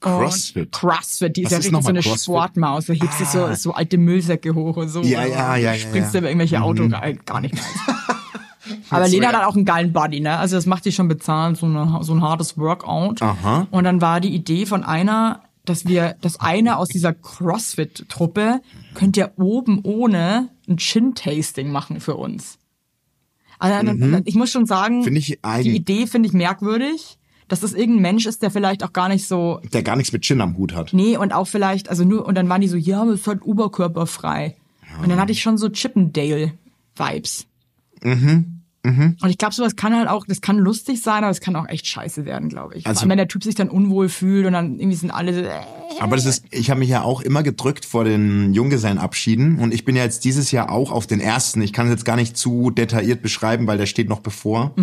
CrossFit. 0.00 0.72
CrossFit, 0.72 1.36
die 1.36 1.42
ist 1.42 1.46
Was 1.46 1.52
ja 1.52 1.58
ist 1.58 1.64
richtig 1.66 1.82
so 1.82 1.88
eine 1.88 2.00
CrossFit? 2.00 2.20
Ah. 2.20 2.22
Sportmaus. 2.22 2.86
Da 2.86 2.92
hebt 2.92 3.12
sie 3.14 3.24
so, 3.24 3.54
so 3.54 3.72
alte 3.72 3.98
Müllsäcke 3.98 4.54
hoch 4.54 4.76
und 4.76 4.88
so. 4.88 5.02
Ja, 5.02 5.24
ja, 5.24 5.56
ja, 5.56 5.72
ja, 5.72 5.74
Springst 5.74 6.12
ja. 6.12 6.12
du 6.12 6.18
über 6.18 6.28
irgendwelche 6.28 6.58
Mhm. 6.58 6.62
Autos. 6.64 6.90
Gar 7.24 7.40
nicht 7.40 7.54
nice. 7.54 7.64
Aber 8.90 9.08
Lena 9.08 9.28
hat 9.28 9.44
auch 9.44 9.54
einen 9.54 9.64
geilen 9.64 9.92
Body, 9.92 10.20
ne? 10.20 10.38
Also 10.38 10.56
das 10.56 10.66
macht 10.66 10.84
die 10.84 10.92
schon 10.92 11.08
bezahlt, 11.08 11.56
so, 11.56 11.66
eine, 11.66 11.98
so 12.02 12.12
ein 12.14 12.20
hartes 12.22 12.58
Workout. 12.58 13.22
Aha. 13.22 13.66
Und 13.70 13.84
dann 13.84 14.00
war 14.00 14.20
die 14.20 14.34
Idee 14.34 14.66
von 14.66 14.84
einer, 14.84 15.42
dass 15.64 15.86
wir, 15.86 16.16
dass 16.20 16.40
einer 16.40 16.78
aus 16.78 16.88
dieser 16.88 17.12
CrossFit-Truppe 17.12 18.60
könnte 18.94 19.20
ja 19.20 19.30
oben 19.36 19.80
ohne 19.82 20.48
ein 20.68 20.76
Chin-Tasting 20.76 21.70
machen 21.70 22.00
für 22.00 22.16
uns. 22.16 22.58
Also 23.62 23.86
dann- 23.86 24.22
ich 24.24 24.34
muss 24.34 24.50
schon 24.50 24.66
sagen, 24.66 25.00
Mhm. 25.00 25.62
Die 25.62 25.76
Idee 25.76 26.06
finde 26.06 26.28
ich 26.28 26.32
merkwürdig, 26.32 27.18
dass 27.48 27.60
das 27.60 27.72
irgendein 27.74 28.02
Mensch 28.02 28.26
ist, 28.26 28.42
der 28.42 28.50
vielleicht 28.50 28.82
auch 28.82 28.92
gar 28.92 29.08
nicht 29.08 29.26
so 29.26 29.60
Der 29.72 29.82
gar 29.82 29.96
nichts 29.96 30.12
mit 30.12 30.22
Chin 30.22 30.40
am 30.40 30.56
Hut 30.56 30.74
hat. 30.74 30.92
Nee, 30.92 31.16
und 31.16 31.32
auch 31.32 31.46
vielleicht, 31.46 31.88
also 31.90 32.04
nur, 32.04 32.26
und 32.26 32.34
dann 32.36 32.48
waren 32.48 32.60
die 32.60 32.68
so, 32.68 32.76
ja, 32.76 33.04
es 33.04 33.26
halt 33.26 33.42
oberkörperfrei. 33.44 34.56
Und 35.02 35.08
dann 35.10 35.18
hatte 35.20 35.32
ich 35.32 35.40
schon 35.42 35.56
so 35.58 35.68
Chippendale-Vibes. 35.70 37.46
Mhm, 38.02 38.61
Und 39.22 39.30
ich 39.30 39.38
glaube, 39.38 39.54
sowas 39.54 39.76
kann 39.76 39.94
halt 39.96 40.08
auch, 40.08 40.26
das 40.26 40.40
kann 40.40 40.58
lustig 40.58 41.02
sein, 41.02 41.22
aber 41.22 41.30
es 41.30 41.40
kann 41.40 41.54
auch 41.54 41.68
echt 41.68 41.86
scheiße 41.86 42.24
werden, 42.24 42.48
glaube 42.48 42.74
ich. 42.74 42.84
Also- 42.86 42.98
Vor 42.98 43.02
allem, 43.02 43.10
wenn 43.10 43.18
der 43.18 43.28
Typ 43.28 43.44
sich 43.44 43.54
dann 43.54 43.68
unwohl 43.68 44.08
fühlt 44.08 44.44
und 44.44 44.52
dann 44.54 44.80
irgendwie 44.80 44.96
sind 44.96 45.12
alle 45.12 45.32
so, 45.34 45.40
äh, 45.40 45.50
Aber 46.00 46.16
das 46.16 46.24
ist, 46.26 46.44
ich 46.50 46.68
habe 46.68 46.80
mich 46.80 46.88
ja 46.88 47.02
auch 47.02 47.20
immer 47.20 47.44
gedrückt 47.44 47.84
vor 47.84 48.02
den 48.02 48.52
Junggesellenabschieden 48.54 49.60
und 49.60 49.72
ich 49.72 49.84
bin 49.84 49.94
ja 49.94 50.02
jetzt 50.02 50.24
dieses 50.24 50.50
Jahr 50.50 50.70
auch 50.70 50.90
auf 50.90 51.06
den 51.06 51.20
ersten. 51.20 51.62
Ich 51.62 51.72
kann 51.72 51.86
es 51.86 51.92
jetzt 51.92 52.04
gar 52.04 52.16
nicht 52.16 52.36
zu 52.36 52.70
detailliert 52.70 53.22
beschreiben, 53.22 53.68
weil 53.68 53.78
der 53.78 53.86
steht 53.86 54.08
noch 54.08 54.18
bevor. 54.20 54.74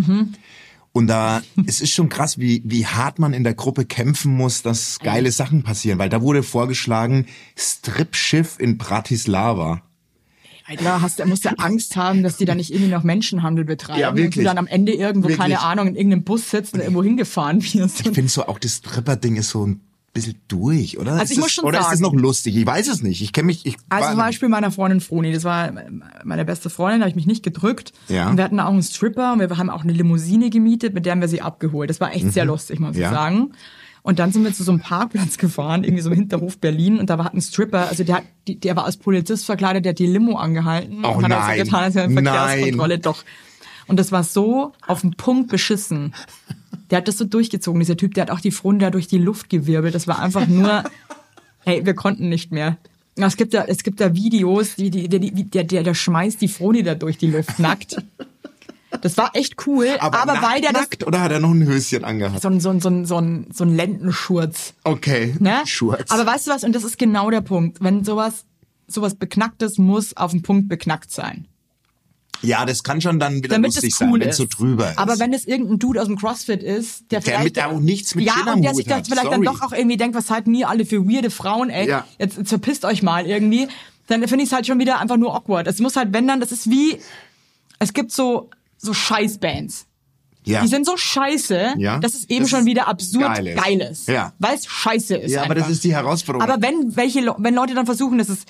Und 0.92 1.06
da, 1.06 1.42
es 1.66 1.82
ist 1.82 1.92
schon 1.92 2.08
krass, 2.08 2.38
wie, 2.38 2.62
wie 2.64 2.86
hart 2.86 3.18
man 3.18 3.34
in 3.34 3.44
der 3.44 3.54
Gruppe 3.54 3.84
kämpfen 3.84 4.34
muss, 4.34 4.62
dass 4.62 4.98
geile 5.00 5.30
Sachen 5.30 5.62
passieren, 5.62 5.98
weil 5.98 6.08
da 6.08 6.22
wurde 6.22 6.42
vorgeschlagen, 6.42 7.26
Stripschiff 7.54 8.56
in 8.58 8.78
Bratislava. 8.78 9.82
Da 10.76 11.00
hast, 11.00 11.24
musst 11.26 11.44
du 11.44 11.58
Angst 11.58 11.96
haben, 11.96 12.22
dass 12.22 12.36
die 12.36 12.44
da 12.44 12.54
nicht 12.54 12.72
irgendwie 12.72 12.90
noch 12.90 13.02
Menschenhandel 13.02 13.64
betreiben. 13.64 14.00
Ja, 14.00 14.10
Und 14.10 14.16
du 14.18 14.22
wirklich. 14.22 14.44
dann 14.44 14.58
am 14.58 14.66
Ende 14.66 14.92
irgendwo, 14.92 15.28
Wirklich. 15.28 15.38
keine 15.38 15.60
Ahnung, 15.60 15.88
in 15.88 15.96
irgendeinem 15.96 16.24
Bus 16.24 16.50
sitzt 16.50 16.74
und 16.74 16.80
irgendwo 16.80 17.02
hingefahren 17.02 17.62
wirst. 17.74 18.00
Ich 18.00 18.12
finde 18.12 18.28
so, 18.30 18.46
auch 18.46 18.58
das 18.58 18.76
Stripper-Ding 18.76 19.36
ist 19.36 19.50
so 19.50 19.66
ein 19.66 19.80
bisschen 20.12 20.34
durch, 20.48 20.98
oder? 20.98 21.12
Also 21.12 21.22
ist 21.24 21.30
ich 21.30 21.36
das, 21.36 21.44
muss 21.44 21.52
schon 21.52 21.64
Oder 21.64 21.78
ist 21.80 21.90
das 21.90 21.98
sagen- 22.00 22.14
noch 22.16 22.20
lustig? 22.20 22.56
Ich 22.56 22.66
weiß 22.66 22.88
es 22.88 23.00
nicht. 23.02 23.22
Ich 23.22 23.32
kenne 23.32 23.46
mich, 23.46 23.64
ich 23.64 23.76
Also 23.88 24.08
zum 24.08 24.16
Beispiel 24.18 24.48
meiner 24.48 24.72
Freundin 24.72 25.00
Froni, 25.00 25.32
das 25.32 25.44
war 25.44 25.72
meine 26.24 26.44
beste 26.44 26.68
Freundin, 26.68 26.98
da 27.00 27.04
habe 27.04 27.10
ich 27.10 27.16
mich 27.16 27.26
nicht 27.26 27.44
gedrückt. 27.44 27.92
Ja. 28.08 28.28
Und 28.28 28.36
wir 28.36 28.42
hatten 28.44 28.58
auch 28.58 28.70
einen 28.72 28.82
Stripper 28.82 29.32
und 29.34 29.38
wir 29.38 29.48
haben 29.56 29.70
auch 29.70 29.84
eine 29.84 29.92
Limousine 29.92 30.50
gemietet, 30.50 30.94
mit 30.94 31.06
der 31.06 31.12
haben 31.12 31.20
wir 31.20 31.28
sie 31.28 31.42
abgeholt. 31.42 31.90
Das 31.90 32.00
war 32.00 32.12
echt 32.12 32.32
sehr 32.32 32.44
lustig, 32.44 32.80
muss 32.80 32.96
Mhm. 32.96 33.00
Ja. 33.02 33.08
ich 33.10 33.14
sagen. 33.14 33.52
Und 34.02 34.18
dann 34.18 34.32
sind 34.32 34.44
wir 34.44 34.52
zu 34.52 34.62
so 34.62 34.72
einem 34.72 34.80
Parkplatz 34.80 35.36
gefahren, 35.38 35.84
irgendwie 35.84 36.02
so 36.02 36.10
im 36.10 36.16
Hinterhof 36.16 36.58
Berlin, 36.58 36.98
und 36.98 37.10
da 37.10 37.18
war 37.18 37.32
ein 37.32 37.40
Stripper, 37.40 37.88
also 37.88 38.02
der, 38.04 38.16
hat, 38.16 38.24
der 38.46 38.76
war 38.76 38.84
als 38.84 38.96
Polizist 38.96 39.44
verkleidet, 39.44 39.84
der 39.84 39.90
hat 39.90 39.98
die 39.98 40.06
Limo 40.06 40.36
angehalten 40.36 41.04
Oh 41.04 41.10
und 41.10 41.24
hat 41.24 41.30
nein. 41.30 41.58
so 41.58 41.64
getan, 41.64 41.84
als 41.84 41.94
wäre 41.94 42.06
eine 42.06 42.22
Verkehrskontrolle, 42.22 42.98
doch. 42.98 43.24
Und 43.86 43.98
das 43.98 44.12
war 44.12 44.24
so 44.24 44.72
auf 44.86 45.00
den 45.02 45.12
Punkt 45.12 45.50
beschissen. 45.50 46.14
Der 46.90 46.98
hat 46.98 47.08
das 47.08 47.18
so 47.18 47.24
durchgezogen, 47.24 47.80
dieser 47.80 47.96
Typ, 47.96 48.14
der 48.14 48.22
hat 48.22 48.30
auch 48.30 48.40
die 48.40 48.52
Front 48.52 48.82
da 48.82 48.90
durch 48.90 49.06
die 49.06 49.18
Luft 49.18 49.50
gewirbelt. 49.50 49.94
Das 49.94 50.06
war 50.06 50.20
einfach 50.20 50.46
nur, 50.46 50.84
hey, 51.64 51.84
wir 51.84 51.94
konnten 51.94 52.28
nicht 52.28 52.52
mehr. 52.52 52.78
Es 53.16 53.36
gibt 53.36 53.52
da, 53.52 53.64
es 53.64 53.82
gibt 53.82 54.00
da 54.00 54.14
Videos, 54.14 54.76
die, 54.76 54.90
die, 54.90 55.08
die, 55.08 55.32
die, 55.32 55.44
der, 55.50 55.64
der, 55.64 55.82
der 55.82 55.94
schmeißt 55.94 56.40
die 56.40 56.48
Froni 56.48 56.82
da 56.82 56.94
durch 56.94 57.18
die 57.18 57.30
Luft 57.30 57.58
nackt. 57.58 57.96
Das 59.02 59.16
war 59.16 59.30
echt 59.34 59.66
cool, 59.66 59.88
aber, 59.98 60.20
aber, 60.20 60.34
nackt, 60.34 60.46
weil 60.46 60.60
der 60.60 60.72
das, 60.72 60.82
nackt 60.82 61.06
oder 61.06 61.20
hat 61.20 61.32
er 61.32 61.40
noch 61.40 61.50
ein 61.50 61.66
Höschen 61.66 62.04
angehabt? 62.04 62.42
so 62.42 62.48
ein, 62.48 62.60
so 62.60 62.70
ein, 62.70 62.80
so 62.80 62.88
ein, 62.88 63.04
so 63.04 63.18
ein, 63.18 63.46
so 63.52 63.64
ein 63.64 63.74
Lendenschurz. 63.74 64.74
Okay. 64.84 65.34
Ne? 65.38 65.62
Schurz. 65.64 66.10
Aber 66.10 66.26
weißt 66.26 66.46
du 66.46 66.50
was? 66.50 66.64
Und 66.64 66.74
das 66.74 66.84
ist 66.84 66.98
genau 66.98 67.30
der 67.30 67.40
Punkt. 67.40 67.78
Wenn 67.82 68.04
sowas, 68.04 68.44
sowas 68.86 69.14
Beknacktes 69.14 69.78
muss 69.78 70.16
auf 70.16 70.32
den 70.32 70.42
Punkt 70.42 70.68
beknackt 70.68 71.10
sein. 71.10 71.46
Ja, 72.42 72.64
das 72.64 72.82
kann 72.82 73.00
schon 73.00 73.18
dann 73.18 73.36
wieder 73.36 73.56
Damit 73.56 73.74
lustig 73.74 73.92
es 73.92 73.98
sein, 73.98 74.10
cool 74.10 74.20
wenn 74.20 74.30
es 74.30 74.36
so 74.36 74.46
drüber 74.46 74.90
ist. 74.90 74.98
Aber 74.98 75.18
wenn 75.18 75.32
es 75.32 75.46
irgendein 75.46 75.78
Dude 75.78 76.00
aus 76.00 76.06
dem 76.06 76.16
CrossFit 76.16 76.62
ist, 76.62 77.10
der 77.10 77.20
Der 77.20 77.22
vielleicht 77.22 77.56
mit 77.56 77.64
auch 77.64 77.80
nichts 77.80 78.14
mit 78.14 78.24
ja 78.24 78.52
und 78.52 78.62
der 78.62 78.74
sich 78.74 78.86
das 78.86 79.06
vielleicht 79.08 79.24
sorry. 79.24 79.44
dann 79.44 79.54
doch 79.54 79.60
auch 79.62 79.72
irgendwie 79.72 79.96
denkt, 79.96 80.16
was 80.16 80.30
halten 80.30 80.54
ihr 80.54 80.68
alle 80.68 80.86
für 80.86 81.06
weirde 81.06 81.30
Frauen, 81.30 81.70
ey? 81.70 81.88
Ja. 81.88 82.06
Jetzt, 82.18 82.38
jetzt 82.38 82.48
verpisst 82.48 82.84
euch 82.84 83.02
mal 83.02 83.26
irgendwie. 83.26 83.68
Dann 84.06 84.26
finde 84.26 84.42
ich 84.42 84.50
es 84.50 84.52
halt 84.54 84.66
schon 84.66 84.78
wieder 84.78 84.98
einfach 85.00 85.18
nur 85.18 85.34
awkward. 85.34 85.66
Es 85.66 85.80
muss 85.80 85.96
halt, 85.96 86.12
wenn 86.12 86.26
dann, 86.26 86.40
das 86.40 86.50
ist 86.50 86.70
wie, 86.70 86.98
es 87.78 87.92
gibt 87.92 88.10
so 88.10 88.50
so 88.82 88.94
Scheißbands. 88.94 89.86
ja. 90.44 90.62
Die 90.62 90.68
sind 90.68 90.86
so 90.86 90.96
scheiße, 90.96 91.74
Ja. 91.78 91.98
dass 91.98 92.14
es 92.14 92.28
eben 92.30 92.40
Das 92.42 92.50
schon 92.50 92.60
ist 92.60 92.66
wieder 92.66 92.88
absurd 92.88 93.22
geil 93.36 93.54
geil 93.54 93.80
ist. 93.82 94.00
ist. 94.02 94.08
Ja. 94.08 94.32
Weil 94.38 94.54
es 94.56 94.66
scheiße 94.66 95.16
ist. 95.16 95.32
ja, 95.32 95.42
aber 95.42 95.50
einfach. 95.52 95.66
das 95.66 95.72
ist 95.76 95.84
die 95.84 95.92
Herausforderung. 95.94 96.48
Aber 96.48 96.62
wenn 96.62 96.96
welche, 96.96 97.20
wenn 97.38 97.54
Leute 97.54 97.74
dann 97.74 97.86
versuchen, 97.86 98.18
dass 98.18 98.28
es 98.30 98.40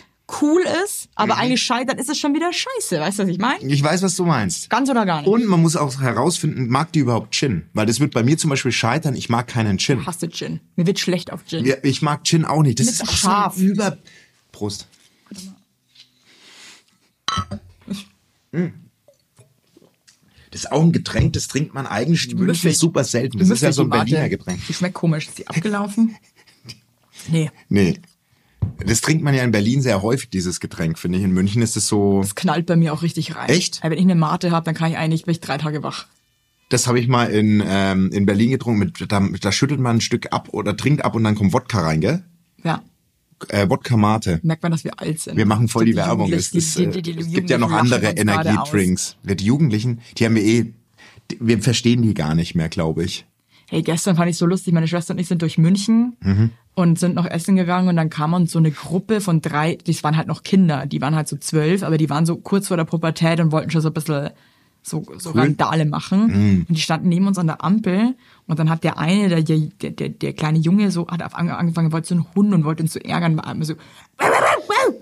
cool 0.41 0.63
ist, 0.85 1.09
aber 1.17 1.35
Mhm. 1.35 1.41
eigentlich 1.41 1.63
scheiße, 1.63 1.87
dann 1.87 1.99
ist 1.99 2.09
es 2.09 2.17
schon 2.17 2.33
wieder 2.35 2.53
scheiße. 2.53 3.01
Weißt 3.01 3.19
du, 3.19 3.25
was 3.25 3.29
ich 3.31 3.39
meine? 3.39 3.65
ich 3.65 3.83
weiß, 3.83 4.03
was 4.03 4.15
du 4.15 4.25
meinst. 4.25 4.71
Ganz 4.71 4.89
oder 4.89 5.05
gar 5.05 5.23
nicht. 5.23 5.29
Und 5.29 5.45
man 5.47 5.61
muss 5.61 5.75
auch 5.75 6.01
herausfinden, 6.01 6.69
mag 6.69 6.93
die 6.93 7.01
überhaupt 7.01 7.35
Gin? 7.35 7.69
Weil 7.73 7.87
das 7.87 7.99
wird 7.99 8.15
bei 8.15 8.23
mir 8.23 8.39
zum 8.39 8.51
Beispiel 8.51 8.71
scheitern, 8.71 9.17
ich 9.17 9.29
mag 9.29 9.49
keinen 9.49 9.79
Gin. 9.79 10.07
Hasse 10.07 10.29
Gin. 10.29 10.61
Mir 10.77 10.87
wird 10.87 11.01
schlecht 11.01 11.33
auf 11.33 11.45
Gin. 11.47 11.65
Ja, 11.67 11.75
ich 11.83 12.01
mag 12.03 12.23
Gin 12.25 12.45
auch 12.45 12.63
nicht. 12.63 12.79
Das 12.79 12.87
Mit 12.87 12.95
ist 12.95 13.03
auch 13.03 13.11
scharf. 13.11 13.57
so 13.57 13.63
über... 13.65 13.99
Prost. 14.53 14.87
Mm. 18.53 18.67
Das 18.67 18.69
ist 20.61 20.73
auch 20.73 20.83
ein 20.83 20.93
Getränk, 20.93 21.33
das 21.33 21.49
trinkt 21.49 21.75
man 21.75 21.87
eigentlich 21.87 22.29
wirklich 22.31 22.65
Müffig. 22.65 22.79
super 22.79 23.05
selten. 23.05 23.39
Das 23.39 23.51
ist 23.51 23.63
ja 23.63 23.73
so 23.73 23.83
ein 23.83 23.91
die. 23.91 23.99
Berliner 23.99 24.29
Getränk. 24.29 24.61
Die 24.67 24.73
schmeckt 24.73 24.95
komisch. 24.95 25.29
Ist 25.29 25.39
die 25.39 25.49
abgelaufen? 25.49 26.17
Nee, 27.29 27.51
Nee. 27.69 28.01
Das 28.79 29.03
trinkt 29.03 29.23
man 29.23 29.35
ja 29.35 29.43
in 29.43 29.51
Berlin 29.51 29.83
sehr 29.83 30.01
häufig, 30.01 30.31
dieses 30.31 30.59
Getränk, 30.59 30.99
finde 30.99 31.19
ich. 31.19 31.25
In 31.25 31.33
München 31.33 31.61
ist 31.61 31.77
es 31.77 31.87
so... 31.87 32.23
das 32.23 32.35
knallt 32.35 32.65
bei 32.65 32.77
mir 32.77 32.95
auch 32.95 33.03
richtig 33.03 33.37
rein. 33.37 33.51
Echt? 33.51 33.83
Weil 33.83 33.91
wenn 33.91 33.99
ich 33.99 34.05
eine 34.05 34.15
Mate 34.15 34.51
habe, 34.53 34.65
dann 34.65 34.75
kann 34.75 34.91
ich 34.91 34.97
eigentlich, 34.97 35.25
bin 35.25 35.33
ich 35.33 35.41
drei 35.41 35.59
Tage 35.59 35.83
wach. 35.83 36.07
Das 36.71 36.87
habe 36.87 36.99
ich 36.99 37.09
mal 37.09 37.27
in, 37.27 37.63
ähm, 37.67 38.11
in 38.11 38.25
Berlin 38.25 38.51
getrunken. 38.53 38.79
Mit, 38.79 39.13
da, 39.13 39.21
da 39.21 39.53
schüttelt 39.53 39.81
man 39.81 39.97
ein 39.97 40.01
Stück 40.01 40.33
ab 40.33 40.49
oder 40.53 40.75
trinkt 40.77 41.05
ab 41.05 41.15
und 41.15 41.25
dann 41.25 41.35
kommt 41.35 41.53
Wodka 41.53 41.81
rein, 41.81 42.01
gell? 42.01 42.25
Ja, 42.65 42.83
Äh, 43.49 43.69
Wodka 43.71 43.97
Mate. 43.97 44.41
merkt 44.43 44.63
man, 44.63 44.71
dass 44.73 44.85
wir 44.85 44.99
alt 45.01 45.19
sind. 45.21 45.37
Wir 45.37 45.47
machen 45.47 45.69
voll 45.69 45.85
die, 45.87 45.93
Die 45.93 45.97
Werbung. 45.97 46.33
Es, 46.33 46.53
ist, 46.53 46.79
die- 46.79 46.85
äh, 46.85 47.03
die- 47.03 47.19
es 47.19 47.29
gibt 47.33 47.49
ja 47.51 47.59
noch 47.59 47.73
andere 47.73 48.07
Energiedrinks. 48.11 49.17
Ja, 49.27 49.35
Die 49.35 49.45
Jugendlichen, 49.45 50.01
die 50.19 50.25
haben 50.27 50.35
wir 50.35 50.43
eh, 50.45 50.73
wir 51.39 51.63
verstehen 51.63 52.03
die 52.03 52.15
gar 52.15 52.35
nicht 52.35 52.55
mehr, 52.55 52.69
glaube 52.69 53.05
ich. 53.05 53.27
Hey, 53.69 53.83
gestern 53.83 54.17
fand 54.17 54.29
ich 54.31 54.37
so 54.37 54.47
lustig, 54.47 54.75
meine 54.75 54.89
Schwester 54.89 55.15
und 55.15 55.21
ich 55.21 55.29
sind 55.29 55.43
durch 55.43 55.57
München 55.57 56.17
Mhm. 56.23 56.51
und 56.75 56.99
sind 56.99 57.15
noch 57.15 57.25
essen 57.27 57.55
gegangen 57.55 57.89
und 57.89 57.95
dann 57.97 58.11
kam 58.11 58.33
uns 58.35 58.51
so 58.51 58.59
eine 58.59 58.73
Gruppe 58.73 59.21
von 59.21 59.41
drei, 59.41 59.79
das 59.87 60.03
waren 60.03 60.17
halt 60.17 60.27
noch 60.27 60.43
Kinder, 60.43 60.87
die 60.87 61.01
waren 61.01 61.15
halt 61.15 61.29
so 61.29 61.37
zwölf, 61.37 61.85
aber 61.85 61.97
die 61.97 62.11
waren 62.11 62.27
so 62.27 62.37
kurz 62.37 62.67
vor 62.69 62.77
der 62.77 62.85
Pubertät 62.85 63.39
und 63.39 63.53
wollten 63.53 63.71
schon 63.71 63.81
so 63.81 63.89
ein 63.91 63.95
bisschen 63.95 64.31
so, 64.83 65.05
so 65.19 65.31
Randale 65.31 65.85
machen. 65.85 66.27
Mhm. 66.27 66.67
Und 66.69 66.75
die 66.77 66.81
standen 66.81 67.09
neben 67.09 67.27
uns 67.27 67.39
an 67.39 67.47
der 67.47 67.63
Ampel 67.63 68.15
und 68.47 68.59
dann 68.59 68.71
hat 68.71 68.83
der 68.85 68.99
eine, 68.99 69.29
der, 69.29 69.43
der, 69.43 69.91
der, 69.91 70.09
der 70.09 70.33
kleine 70.33 70.59
Junge 70.59 70.91
so, 70.91 71.07
hat 71.09 71.23
angefangen, 71.35 71.93
wollte 71.93 72.09
so 72.09 72.15
einen 72.15 72.27
Hund 72.35 72.53
und 72.55 72.65
wollte 72.65 72.83
uns 72.83 72.93
so 72.95 72.99
ärgern, 73.01 73.37
war 73.37 73.55
so, 73.65 73.75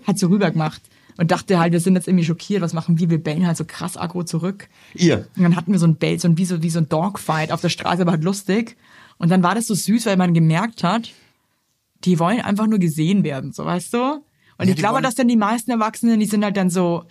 hat 0.07 0.19
so 0.19 0.29
rüber 0.29 0.51
gemacht. 0.51 0.83
Und 1.17 1.33
dachte 1.33 1.59
halt, 1.59 1.73
wir 1.73 1.81
sind 1.81 1.97
jetzt 1.97 2.07
irgendwie 2.07 2.25
schockiert, 2.25 2.63
was 2.63 2.75
machen 2.75 2.99
wir? 3.01 3.11
Wir 3.11 3.19
bellen 3.23 3.45
halt 3.45 3.57
so 3.57 3.65
krass 3.65 3.97
aggro 3.97 4.23
zurück. 4.23 4.69
Ihr? 4.95 5.27
Und 5.37 5.43
dann 5.43 5.57
hatten 5.57 5.73
wir 5.73 5.79
so 5.81 5.87
ein 5.87 5.97
Bell, 5.97 6.17
so 6.21 6.29
ein, 6.29 6.39
wie 6.39 6.45
so, 6.45 6.63
wie 6.63 6.71
so 6.71 6.79
ein 6.79 6.89
Dogfight 6.89 7.51
auf 7.51 7.61
der 7.61 7.71
Straße, 7.71 8.03
aber 8.03 8.13
halt 8.13 8.23
lustig. 8.23 8.77
Und 9.19 9.29
dann 9.31 9.43
war 9.43 9.57
das 9.57 9.67
so 9.67 9.75
süß, 9.75 10.07
weil 10.07 10.17
man 10.17 10.33
gemerkt 10.33 10.85
hat, 10.85 11.11
die 12.05 12.21
wollen 12.21 12.41
einfach 12.41 12.69
nur 12.69 12.79
gesehen 12.79 13.25
werden, 13.25 13.53
so 13.53 13.65
weißt 13.65 13.95
du? 13.95 13.99
Und 14.59 14.67
Ja, 14.67 14.73
ich 14.73 14.77
glaube, 14.77 14.95
wollen- 14.95 15.03
dass 15.05 15.17
dann 15.17 15.27
die 15.27 15.37
meisten 15.37 15.73
Erwachsenen, 15.73 16.21
die 16.21 16.27
sind 16.27 16.45
halt 16.45 16.57
dann 16.57 16.71
so, 16.71 17.03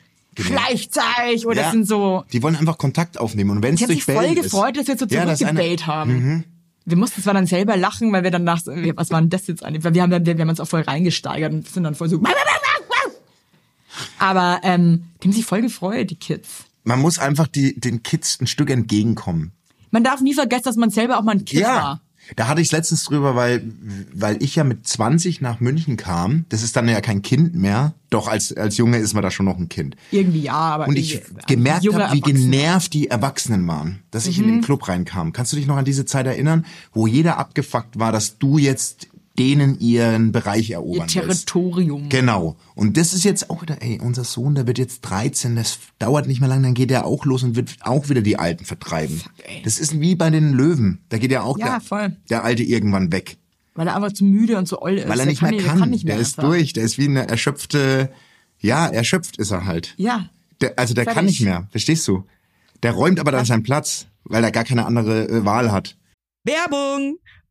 Fleischzeug 0.43 1.45
oder 1.45 1.61
Ja. 1.63 1.71
sind 1.71 1.87
so. 1.87 2.23
Die 2.31 2.41
wollen 2.43 2.55
einfach 2.55 2.77
Kontakt 2.77 3.19
aufnehmen. 3.19 3.49
Und 3.51 3.63
wenn 3.63 3.73
es 3.75 3.79
durch 3.81 3.89
mich 3.89 4.03
voll 4.05 4.15
Bellen 4.15 4.35
gefreut, 4.35 4.77
dass 4.77 4.87
wir 4.87 4.97
so 4.97 5.05
Ja, 5.07 5.25
das 5.25 5.41
ist 5.41 5.47
eine- 5.47 5.53
Mhm. 5.53 5.57
zurückgebellt 5.57 5.87
haben. 5.87 6.43
Wir 6.85 6.97
mussten 6.97 7.21
zwar 7.21 7.33
dann 7.33 7.47
selber 7.47 7.75
lachen, 7.75 8.11
weil 8.13 8.23
wir 8.23 8.31
dann 8.31 8.43
nach, 8.45 8.61
was 8.65 9.11
war 9.11 9.19
denn 9.19 9.29
das 9.29 9.47
jetzt 9.47 9.63
eigentlich? 9.63 9.83
Weil 9.83 9.93
wir 9.93 10.01
haben, 10.03 10.09
dann- 10.11 10.25
wir, 10.25 10.37
haben 10.39 10.47
uns 10.49 10.59
auch 10.59 10.67
voll 10.67 10.81
reingesteigert 10.81 11.51
und 11.51 11.67
sind 11.67 11.83
dann 11.83 11.95
voll 11.95 12.07
so. 12.09 12.21
Aber 14.19 14.59
ähm, 14.63 15.05
die 15.21 15.27
haben 15.27 15.33
sich 15.33 15.45
voll 15.45 15.61
gefreut, 15.61 16.09
die 16.11 16.15
Kids. 16.15 16.65
Man 16.83 16.99
muss 17.01 17.19
einfach 17.19 17.47
die, 17.47 17.79
den 17.79 18.03
Kids 18.03 18.39
ein 18.39 18.47
Stück 18.47 18.69
entgegenkommen. 18.69 19.51
Man 19.91 20.03
darf 20.03 20.21
nie 20.21 20.33
vergessen, 20.33 20.63
dass 20.65 20.75
man 20.75 20.89
selber 20.89 21.17
auch 21.17 21.23
mal 21.23 21.31
ein 21.33 21.45
Kind 21.45 21.63
war. 21.63 22.01
Da 22.35 22.47
hatte 22.47 22.61
ich 22.61 22.71
letztens 22.71 23.05
drüber, 23.05 23.35
weil, 23.35 23.63
weil 24.13 24.41
ich 24.43 24.55
ja 24.55 24.63
mit 24.63 24.85
20 24.87 25.41
nach 25.41 25.59
München 25.59 25.97
kam. 25.97 26.45
Das 26.49 26.61
ist 26.63 26.75
dann 26.75 26.87
ja 26.87 26.99
kein 27.01 27.21
Kind 27.21 27.55
mehr. 27.55 27.93
Doch 28.09 28.27
als, 28.27 28.55
als 28.55 28.77
Junge 28.77 28.97
ist 28.97 29.13
man 29.13 29.23
da 29.23 29.31
schon 29.31 29.45
noch 29.45 29.57
ein 29.57 29.69
Kind. 29.69 29.95
Irgendwie 30.11 30.41
ja, 30.41 30.53
aber 30.53 30.87
Und 30.87 30.97
ich 30.97 31.15
irgendwie- 31.15 31.41
gemerkt 31.47 31.87
habe, 31.93 32.13
wie. 32.13 32.19
Mhm. 32.19 32.21
genervt 32.51 32.93
die 32.93 33.07
Erwachsenen 33.07 33.67
waren, 33.67 33.99
dass 34.11 34.27
ich 34.27 34.39
in 34.39 34.47
den 34.47 34.61
Club 34.61 34.87
reinkam. 34.87 35.33
Kannst 35.33 35.51
du 35.53 35.57
dich 35.57 35.67
noch 35.67 35.77
an 35.77 35.85
diese 35.85 36.05
Zeit 36.05 36.25
erinnern, 36.25 36.65
wo 36.93 37.07
jeder 37.07 37.37
abgefuckt 37.37 37.99
war, 37.99 38.11
dass 38.11 38.37
du 38.37 38.57
jetzt 38.57 39.07
denen 39.39 39.79
ihren 39.79 40.31
Bereich 40.31 40.69
Ihr 40.69 40.75
erobern 40.77 41.01
willst? 41.01 41.13
Territorium. 41.47 42.09
Genau. 42.09 42.55
Und 42.75 42.97
das 42.97 43.13
ist 43.13 43.23
jetzt 43.23 43.49
auch 43.49 43.61
wieder, 43.61 43.81
ey, 43.81 43.99
unser 44.01 44.23
Sohn, 44.23 44.55
der 44.55 44.65
wird 44.67 44.77
jetzt 44.77 45.01
13, 45.01 45.55
das 45.55 45.79
dauert 45.99 46.27
nicht 46.27 46.39
mehr 46.39 46.49
lang, 46.49 46.63
dann 46.63 46.73
geht 46.73 46.91
er 46.91 47.05
auch 47.05 47.25
los 47.25 47.43
und 47.43 47.55
wird 47.55 47.75
auch 47.81 48.09
wieder 48.09 48.21
die 48.21 48.37
Alten 48.37 48.65
vertreiben. 48.65 49.21
ey. 49.43 49.61
das 49.63 49.79
ist 49.79 49.99
wie 49.99 50.15
bei 50.15 50.29
den 50.29 50.53
Löwen. 50.53 50.99
Da 51.09 51.17
geht 51.17 51.31
ja 51.31 51.41
auch 51.43 51.57
Ja, 51.59 51.71
der, 51.73 51.81
voll. 51.81 52.17
der 52.29 52.43
Alte 52.43 52.63
irgendwann 52.63 53.11
weg. 53.11 53.37
Weil 53.75 53.87
er 53.87 53.95
einfach 53.95 54.11
zu 54.13 54.25
müde 54.25 54.57
und 54.57 54.67
zu 54.67 54.81
oll 54.81 54.97
ist. 54.97 55.03
Weil 55.07 55.19
er 55.19 55.25
Der 55.25 55.25
nicht 55.27 55.41
mehr 55.43 55.51
der 55.51 55.61
kann. 55.63 55.89
nicht 55.91 56.03
mehr 56.05 56.15
der 56.15 56.21
ist 56.21 56.39
einfach. 56.39 56.49
durch. 56.51 56.73
Der 56.73 56.83
ist 56.83 56.97
wie 56.97 57.05
eine 57.07 57.27
erschöpfte, 57.27 58.11
ja, 58.59 58.87
erschöpft 58.87 59.37
ist 59.37 59.51
er 59.51 59.65
halt. 59.65 59.93
Ja. 59.97 60.29
Der, 60.61 60.79
also 60.79 60.95
der 60.95 61.03
Fertig. 61.03 61.15
kann 61.15 61.25
nicht 61.25 61.41
mehr, 61.41 61.67
verstehst 61.69 62.07
du? 62.07 62.23
Der 62.81 62.93
räumt 62.93 63.19
aber 63.19 63.31
dann 63.31 63.45
seinen 63.45 63.61
Platz, 63.61 64.07
weil 64.23 64.43
er 64.43 64.51
gar 64.51 64.63
keine 64.63 64.85
andere 64.87 65.27
äh, 65.29 65.45
Wahl 65.45 65.71
hat. 65.71 65.95
Werbung! 66.43 67.17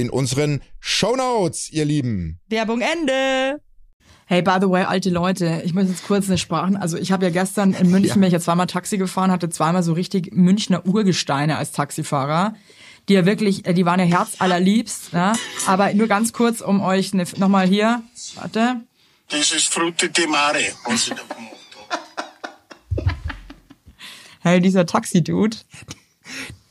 in 0.00 0.10
unseren 0.10 0.62
Shownotes, 0.80 1.70
ihr 1.70 1.84
Lieben. 1.84 2.38
Werbung 2.48 2.80
Ende. 2.80 3.60
Hey, 4.26 4.42
by 4.42 4.58
the 4.60 4.68
way, 4.68 4.84
alte 4.84 5.08
Leute, 5.08 5.62
ich 5.64 5.72
muss 5.72 5.88
jetzt 5.88 6.06
kurz 6.06 6.26
eine 6.26 6.36
Sprachen. 6.36 6.76
Also 6.76 6.98
ich 6.98 7.12
habe 7.12 7.24
ja 7.24 7.30
gestern 7.30 7.74
in 7.74 7.90
München, 7.90 8.14
bin 8.14 8.24
ich 8.24 8.32
ja 8.32 8.40
zweimal 8.40 8.66
Taxi 8.66 8.98
gefahren, 8.98 9.30
hatte 9.30 9.48
zweimal 9.48 9.84
so 9.84 9.92
richtig 9.92 10.32
Münchner 10.34 10.84
Urgesteine 10.84 11.56
als 11.56 11.72
Taxifahrer. 11.72 12.54
Die 13.08 13.14
ja 13.14 13.24
wirklich, 13.24 13.66
äh, 13.66 13.72
die 13.72 13.86
waren 13.86 14.00
ja 14.00 14.06
herzallerliebst. 14.06 15.12
Ja? 15.12 15.34
Aber 15.66 15.94
nur 15.94 16.08
ganz 16.08 16.32
kurz, 16.32 16.60
um 16.60 16.80
euch 16.80 17.12
eine, 17.14 17.24
nochmal 17.36 17.68
hier, 17.68 18.02
warte. 18.34 18.80
Das 19.28 19.52
ist 19.52 19.72
Frutti 19.72 20.08
di 20.10 20.26
Mare. 20.26 20.58
Hey, 24.40 24.60
dieser 24.60 24.86
Taxi-Dude. 24.86 25.56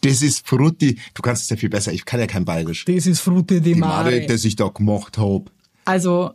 Das 0.06 0.22
ist 0.22 0.48
Frutti. 0.48 1.00
Du 1.14 1.22
kannst 1.22 1.44
es 1.44 1.50
ja 1.50 1.56
viel 1.56 1.70
besser. 1.70 1.92
Ich 1.92 2.06
kann 2.06 2.20
ja 2.20 2.28
kein 2.28 2.46
Bayerisch. 2.46 2.86
Das 2.86 3.08
ist 3.08 3.22
Frutte 3.22 3.62
di 3.62 3.74
Die 3.74 3.80
Mare. 3.80 4.12
Mare, 4.12 4.26
das 4.28 4.46
ich 4.46 4.56
da 4.56 4.68
gemacht 4.68 5.18
hab. 5.18 5.52
Also, 5.86 6.32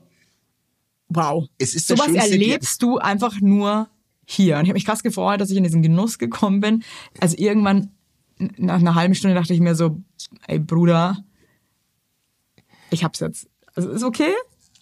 wow. 1.09 1.47
Es 1.59 1.75
ist 1.75 1.87
Sowas 1.87 2.13
erlebst 2.13 2.83
du 2.83 2.99
einfach 2.99 3.41
nur 3.41 3.89
hier. 4.27 4.57
Und 4.57 4.65
ich 4.65 4.71
habe 4.71 4.75
mich 4.75 4.87
krass 4.87 5.03
gefreut, 5.03 5.41
dass 5.41 5.51
ich 5.51 5.57
in 5.57 5.65
diesen 5.65 5.83
Genuss 5.83 6.19
gekommen 6.19 6.61
bin. 6.61 6.83
Also 7.21 7.37
irgendwann, 7.39 7.91
nach 8.39 8.81
einer 8.81 8.95
halben 8.95 9.15
Stunde 9.15 9.35
dachte 9.35 9.55
ich 9.55 9.61
mir 9.61 9.75
so, 9.75 10.01
ey 10.47 10.59
Bruder, 10.59 11.19
ich 12.91 13.05
hab's 13.05 13.21
jetzt. 13.21 13.49
Also 13.75 13.91
ist 13.91 14.03
okay. 14.03 14.33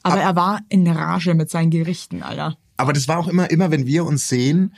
Aber 0.03 0.21
er 0.21 0.37
war 0.37 0.61
in 0.69 0.87
Rage 0.87 1.35
mit 1.35 1.51
seinen 1.51 1.71
Gerichten, 1.71 2.23
Alter. 2.23 2.57
Aber 2.77 2.93
das 2.93 3.09
war 3.09 3.19
auch 3.19 3.29
immer, 3.29 3.51
immer, 3.51 3.71
wenn 3.71 3.87
wir 3.87 4.07
uns 4.07 4.29
sehen, 4.29 4.75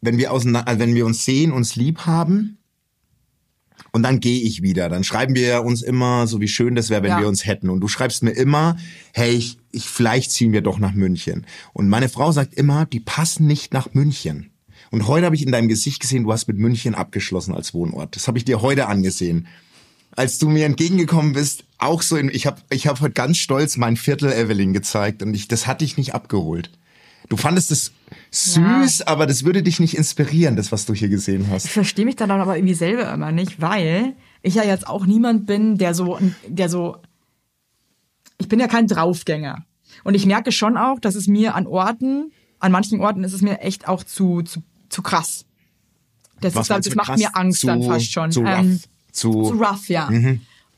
wenn 0.00 0.18
wir 0.18 0.32
auseinander, 0.32 0.68
also 0.68 0.80
wenn 0.80 0.94
wir 0.94 1.06
uns 1.06 1.24
sehen, 1.24 1.50
uns 1.50 1.74
lieb 1.74 2.06
haben, 2.06 2.57
und 3.98 4.04
dann 4.04 4.20
gehe 4.20 4.40
ich 4.42 4.62
wieder. 4.62 4.88
Dann 4.88 5.02
schreiben 5.02 5.34
wir 5.34 5.64
uns 5.64 5.82
immer, 5.82 6.28
so 6.28 6.40
wie 6.40 6.46
schön 6.46 6.76
das 6.76 6.88
wäre, 6.88 7.02
wenn 7.02 7.10
Ja. 7.10 7.20
wir 7.20 7.26
uns 7.26 7.44
hätten. 7.44 7.68
Und 7.68 7.80
du 7.80 7.88
schreibst 7.88 8.22
mir 8.22 8.30
immer, 8.30 8.76
hey, 9.12 9.32
ich, 9.34 9.58
ich, 9.72 9.88
vielleicht 9.88 10.30
ziehen 10.30 10.52
wir 10.52 10.60
doch 10.60 10.78
nach 10.78 10.92
München. 10.94 11.44
Und 11.72 11.88
meine 11.88 12.08
Frau 12.08 12.30
sagt 12.30 12.54
immer, 12.54 12.86
die 12.86 13.00
passen 13.00 13.48
nicht 13.48 13.74
nach 13.74 13.92
München. 13.94 14.50
Und 14.92 15.08
heute 15.08 15.26
habe 15.26 15.34
ich 15.34 15.42
in 15.44 15.50
deinem 15.50 15.66
Gesicht 15.66 15.98
gesehen, 16.00 16.22
du 16.22 16.32
hast 16.32 16.46
mit 16.46 16.58
München 16.58 16.94
abgeschlossen 16.94 17.54
als 17.54 17.74
Wohnort. 17.74 18.14
Das 18.14 18.28
habe 18.28 18.38
ich 18.38 18.44
dir 18.44 18.62
heute 18.62 18.86
angesehen. 18.86 19.48
Als 20.12 20.38
du 20.38 20.48
mir 20.48 20.64
entgegengekommen 20.64 21.32
bist, 21.32 21.64
auch 21.78 22.00
so 22.02 22.16
in, 22.16 22.28
ich 22.28 22.46
habe 22.46 22.62
ich 22.70 22.86
hab 22.86 23.00
heute 23.00 23.14
ganz 23.14 23.38
stolz 23.38 23.76
mein 23.76 23.96
Viertel 23.96 24.32
Evelyn 24.32 24.72
gezeigt 24.72 25.22
und 25.24 25.34
ich, 25.34 25.48
das 25.48 25.66
hat 25.66 25.80
dich 25.80 25.96
nicht 25.96 26.14
abgeholt. 26.14 26.70
Du 27.28 27.36
fandest 27.36 27.70
es 27.70 27.92
süß, 28.30 29.02
aber 29.02 29.26
das 29.26 29.44
würde 29.44 29.62
dich 29.62 29.80
nicht 29.80 29.96
inspirieren, 29.96 30.56
das, 30.56 30.72
was 30.72 30.86
du 30.86 30.94
hier 30.94 31.08
gesehen 31.08 31.46
hast. 31.50 31.66
Ich 31.66 31.72
verstehe 31.72 32.04
mich 32.06 32.16
dann 32.16 32.30
aber 32.30 32.56
irgendwie 32.56 32.74
selber 32.74 33.12
immer 33.12 33.32
nicht, 33.32 33.60
weil 33.60 34.14
ich 34.42 34.54
ja 34.54 34.64
jetzt 34.64 34.86
auch 34.86 35.04
niemand 35.04 35.46
bin, 35.46 35.76
der 35.76 35.94
so, 35.94 36.18
der 36.46 36.68
so, 36.68 36.96
ich 38.38 38.48
bin 38.48 38.60
ja 38.60 38.68
kein 38.68 38.86
Draufgänger. 38.86 39.64
Und 40.04 40.14
ich 40.14 40.24
merke 40.26 40.52
schon 40.52 40.76
auch, 40.76 41.00
dass 41.00 41.14
es 41.16 41.26
mir 41.26 41.54
an 41.54 41.66
Orten, 41.66 42.32
an 42.60 42.72
manchen 42.72 43.00
Orten 43.00 43.24
ist 43.24 43.32
es 43.32 43.42
mir 43.42 43.60
echt 43.60 43.88
auch 43.88 44.04
zu, 44.04 44.42
zu, 44.42 44.62
zu 44.88 45.02
krass. 45.02 45.44
Das, 46.40 46.54
Was 46.54 46.70
ist, 46.70 46.86
das 46.86 46.94
macht 46.94 47.06
krass? 47.08 47.18
mir 47.18 47.36
Angst 47.36 47.60
Zu- 47.60 47.66
dann 47.66 47.82
fast 47.82 48.10
schon. 48.12 48.30
zu 48.30 48.40
rough. 48.40 48.58
Ähm, 48.58 48.80
Zu- 49.12 49.28
Mhm. 49.32 49.44
zu 49.44 49.52
rough, 49.62 49.88
ja. 49.88 50.08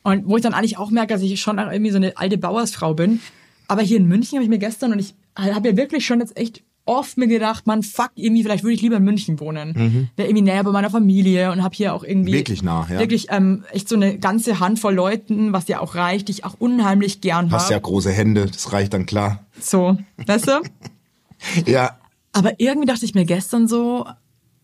Und 0.03 0.27
wo 0.27 0.37
ich 0.37 0.43
dann 0.43 0.55
eigentlich 0.55 0.79
auch 0.79 0.91
merke, 0.91 1.13
dass 1.13 1.23
ich 1.23 1.39
schon 1.41 1.59
irgendwie 1.59 1.91
so 1.91 1.97
eine 1.97 2.17
alte 2.17 2.39
Bauersfrau 2.39 2.95
bin. 2.95 3.21
Aber 3.69 3.83
hier 3.83 3.99
in 3.99 4.07
München 4.07 4.37
habe 4.37 4.45
ich 4.45 4.49
mir 4.49 4.59
gestern 4.59 4.93
und 4.93 4.99
ich 4.99 5.15
habe 5.37 5.69
ja 5.71 5.77
wirklich 5.77 6.05
schon 6.07 6.21
jetzt 6.21 6.37
echt 6.37 6.63
oft 6.87 7.17
mir 7.19 7.29
gedacht, 7.29 7.67
man 7.69 7.83
fuck, 7.85 8.11
irgendwie, 8.17 8.43
vielleicht 8.43 8.65
würde 8.65 8.75
ich 8.75 8.83
lieber 8.83 8.97
in 8.97 9.05
München 9.05 9.39
wohnen. 9.39 10.09
Wäre 10.17 10.29
irgendwie 10.29 10.43
näher 10.43 10.65
bei 10.65 10.73
meiner 10.73 10.91
Familie 10.91 11.53
und 11.53 11.63
habe 11.63 11.75
hier 11.77 11.95
auch 11.95 12.03
irgendwie 12.03 12.33
Mhm. 12.33 12.37
Wirklich 12.37 12.63
nah, 12.63 12.87
ja. 12.91 12.99
Wirklich 12.99 13.27
ähm, 13.31 13.65
echt 13.71 13.89
so 13.89 13.95
eine 13.95 14.19
ganze 14.19 14.59
Handvoll 14.59 14.95
Leuten, 14.95 15.53
was 15.53 15.69
ja 15.69 15.79
auch 15.81 15.95
reicht, 15.95 16.27
die 16.29 16.33
ich 16.33 16.45
auch 16.45 16.55
unheimlich 16.59 17.21
gern 17.21 17.53
Hast 17.53 17.71
ja 17.71 17.77
habe. 17.77 17.83
große 17.85 18.11
Hände, 18.11 18.47
das 18.47 18.73
reicht 18.73 18.93
dann 18.93 19.07
klar. 19.07 19.45
So, 19.61 19.99
weißt 20.27 20.49
du? 20.49 20.53
Ja, 21.67 21.99
Aber 22.33 22.59
irgendwie 22.59 22.87
dachte 22.87 23.05
ich 23.05 23.15
mir 23.15 23.25
gestern 23.25 23.67
so, 23.69 24.07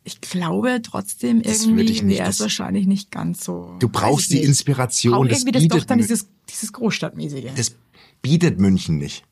ich 0.04 0.20
glaube 0.20 0.80
trotzdem 0.82 1.42
Das 1.42 1.64
irgendwie 1.64 1.88
wäre 2.08 2.28
es 2.28 2.37
das- 2.37 2.40
wahrscheinlich 2.40 2.87
nicht 2.87 3.11
ganz 3.11 3.44
so. 3.44 3.76
Du 3.78 3.88
brauchst 3.88 4.30
die 4.30 4.37
nicht. 4.37 4.44
Inspiration, 4.46 5.26
das 5.28 5.38
irgendwie 5.38 5.52
das 5.52 5.62
doch 5.68 5.75
bietet 5.76 5.90
dann 5.90 5.99
dieses, 5.99 6.28
dieses 6.50 6.73
Großstadtmäßige. 6.73 7.52
das 7.56 7.75
bietet 8.20 8.58
München 8.61 8.99
nicht. 8.99 9.25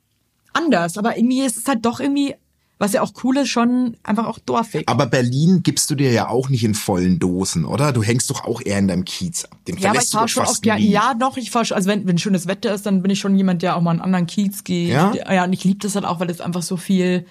Anders, 0.54 0.96
aber 0.96 1.16
irgendwie 1.18 1.42
ist 1.42 1.58
es 1.58 1.66
halt 1.66 1.84
doch 1.84 2.00
irgendwie, 2.00 2.34
was 2.78 2.92
ja 2.92 3.02
auch 3.02 3.12
cool 3.22 3.36
ist, 3.36 3.48
schon 3.50 3.96
einfach 4.02 4.26
auch 4.26 4.38
dorfig. 4.38 4.88
Aber 4.88 5.06
Berlin 5.06 5.62
gibst 5.62 5.90
du 5.90 5.94
dir 5.94 6.10
ja 6.10 6.28
auch 6.28 6.48
nicht 6.48 6.64
in 6.64 6.74
vollen 6.74 7.18
Dosen, 7.18 7.64
oder? 7.64 7.92
Du 7.92 8.02
hängst 8.02 8.30
doch 8.30 8.44
auch 8.44 8.62
eher 8.64 8.78
in 8.78 8.88
deinem 8.88 9.04
Kiez 9.04 9.44
ab. 9.44 9.58
Den 9.68 9.76
ja, 9.78 9.90
aber 9.90 10.00
ich 10.00 10.08
fahre 10.08 10.28
schon 10.28 10.44
oft, 10.44 10.64
ja, 10.64 10.76
ja, 10.76 11.14
doch, 11.14 11.36
ich 11.36 11.50
fahre 11.50 11.64
schon, 11.66 11.76
also 11.76 11.88
wenn, 11.88 12.06
wenn 12.06 12.18
schönes 12.18 12.46
Wetter 12.46 12.74
ist, 12.74 12.86
dann 12.86 13.02
bin 13.02 13.10
ich 13.10 13.20
schon 13.20 13.36
jemand, 13.36 13.62
der 13.62 13.76
auch 13.76 13.80
mal 13.82 13.92
in 13.92 13.98
einen 14.00 14.04
anderen 14.06 14.26
Kiez 14.26 14.64
geht. 14.64 14.88
Ja? 14.88 15.12
Ja, 15.14 15.44
und 15.44 15.52
ich 15.52 15.64
liebe 15.64 15.80
das 15.80 15.94
halt 15.94 16.04
auch, 16.04 16.20
weil 16.20 16.30
es 16.30 16.40
einfach 16.40 16.62
so 16.62 16.76
viel 16.76 17.26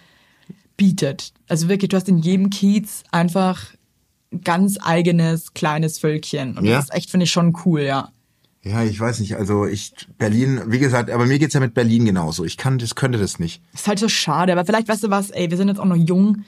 bietet. 0.77 1.33
Also 1.47 1.69
wirklich, 1.69 1.89
du 1.89 1.97
hast 1.97 2.09
in 2.09 2.17
jedem 2.19 2.49
Kiez 2.49 3.03
einfach 3.11 3.67
ein 4.31 4.41
ganz 4.41 4.77
eigenes 4.81 5.53
kleines 5.53 5.99
Völkchen. 5.99 6.57
Und 6.57 6.65
Ja? 6.65 6.75
das 6.77 6.85
ist 6.85 6.93
echt, 6.93 7.11
finde 7.11 7.25
ich, 7.25 7.31
schon 7.31 7.55
cool, 7.65 7.81
ja. 7.81 8.09
Ja, 8.63 8.84
ich 8.84 8.98
weiß 8.98 9.20
nicht. 9.20 9.36
Also 9.36 9.65
ich 9.65 9.93
Berlin, 10.17 10.62
wie 10.67 10.79
gesagt, 10.79 11.10
aber 11.12 11.25
mir 11.25 11.38
geht's 11.38 11.53
ja 11.53 11.60
mit 11.60 11.74
Berlin 11.74 12.05
genauso. 12.05 12.46
Ich 12.46 12.58
kann, 12.58 12.77
das 12.77 12.96
könnte 12.96 13.17
das 13.17 13.38
nicht. 13.39 13.62
Ist 13.74 13.88
halt 13.88 14.00
so 14.00 14.08
schade, 14.08 14.53
aber 14.53 14.65
vielleicht, 14.65 14.88
weißt 14.88 15.03
du 15.03 15.10
was, 15.10 15.32
ey, 15.32 15.50
wir 15.50 15.58
sind 15.58 15.67
jetzt 15.67 15.79
auch 15.79 15.86
noch 15.86 15.98
jung. 15.98 16.46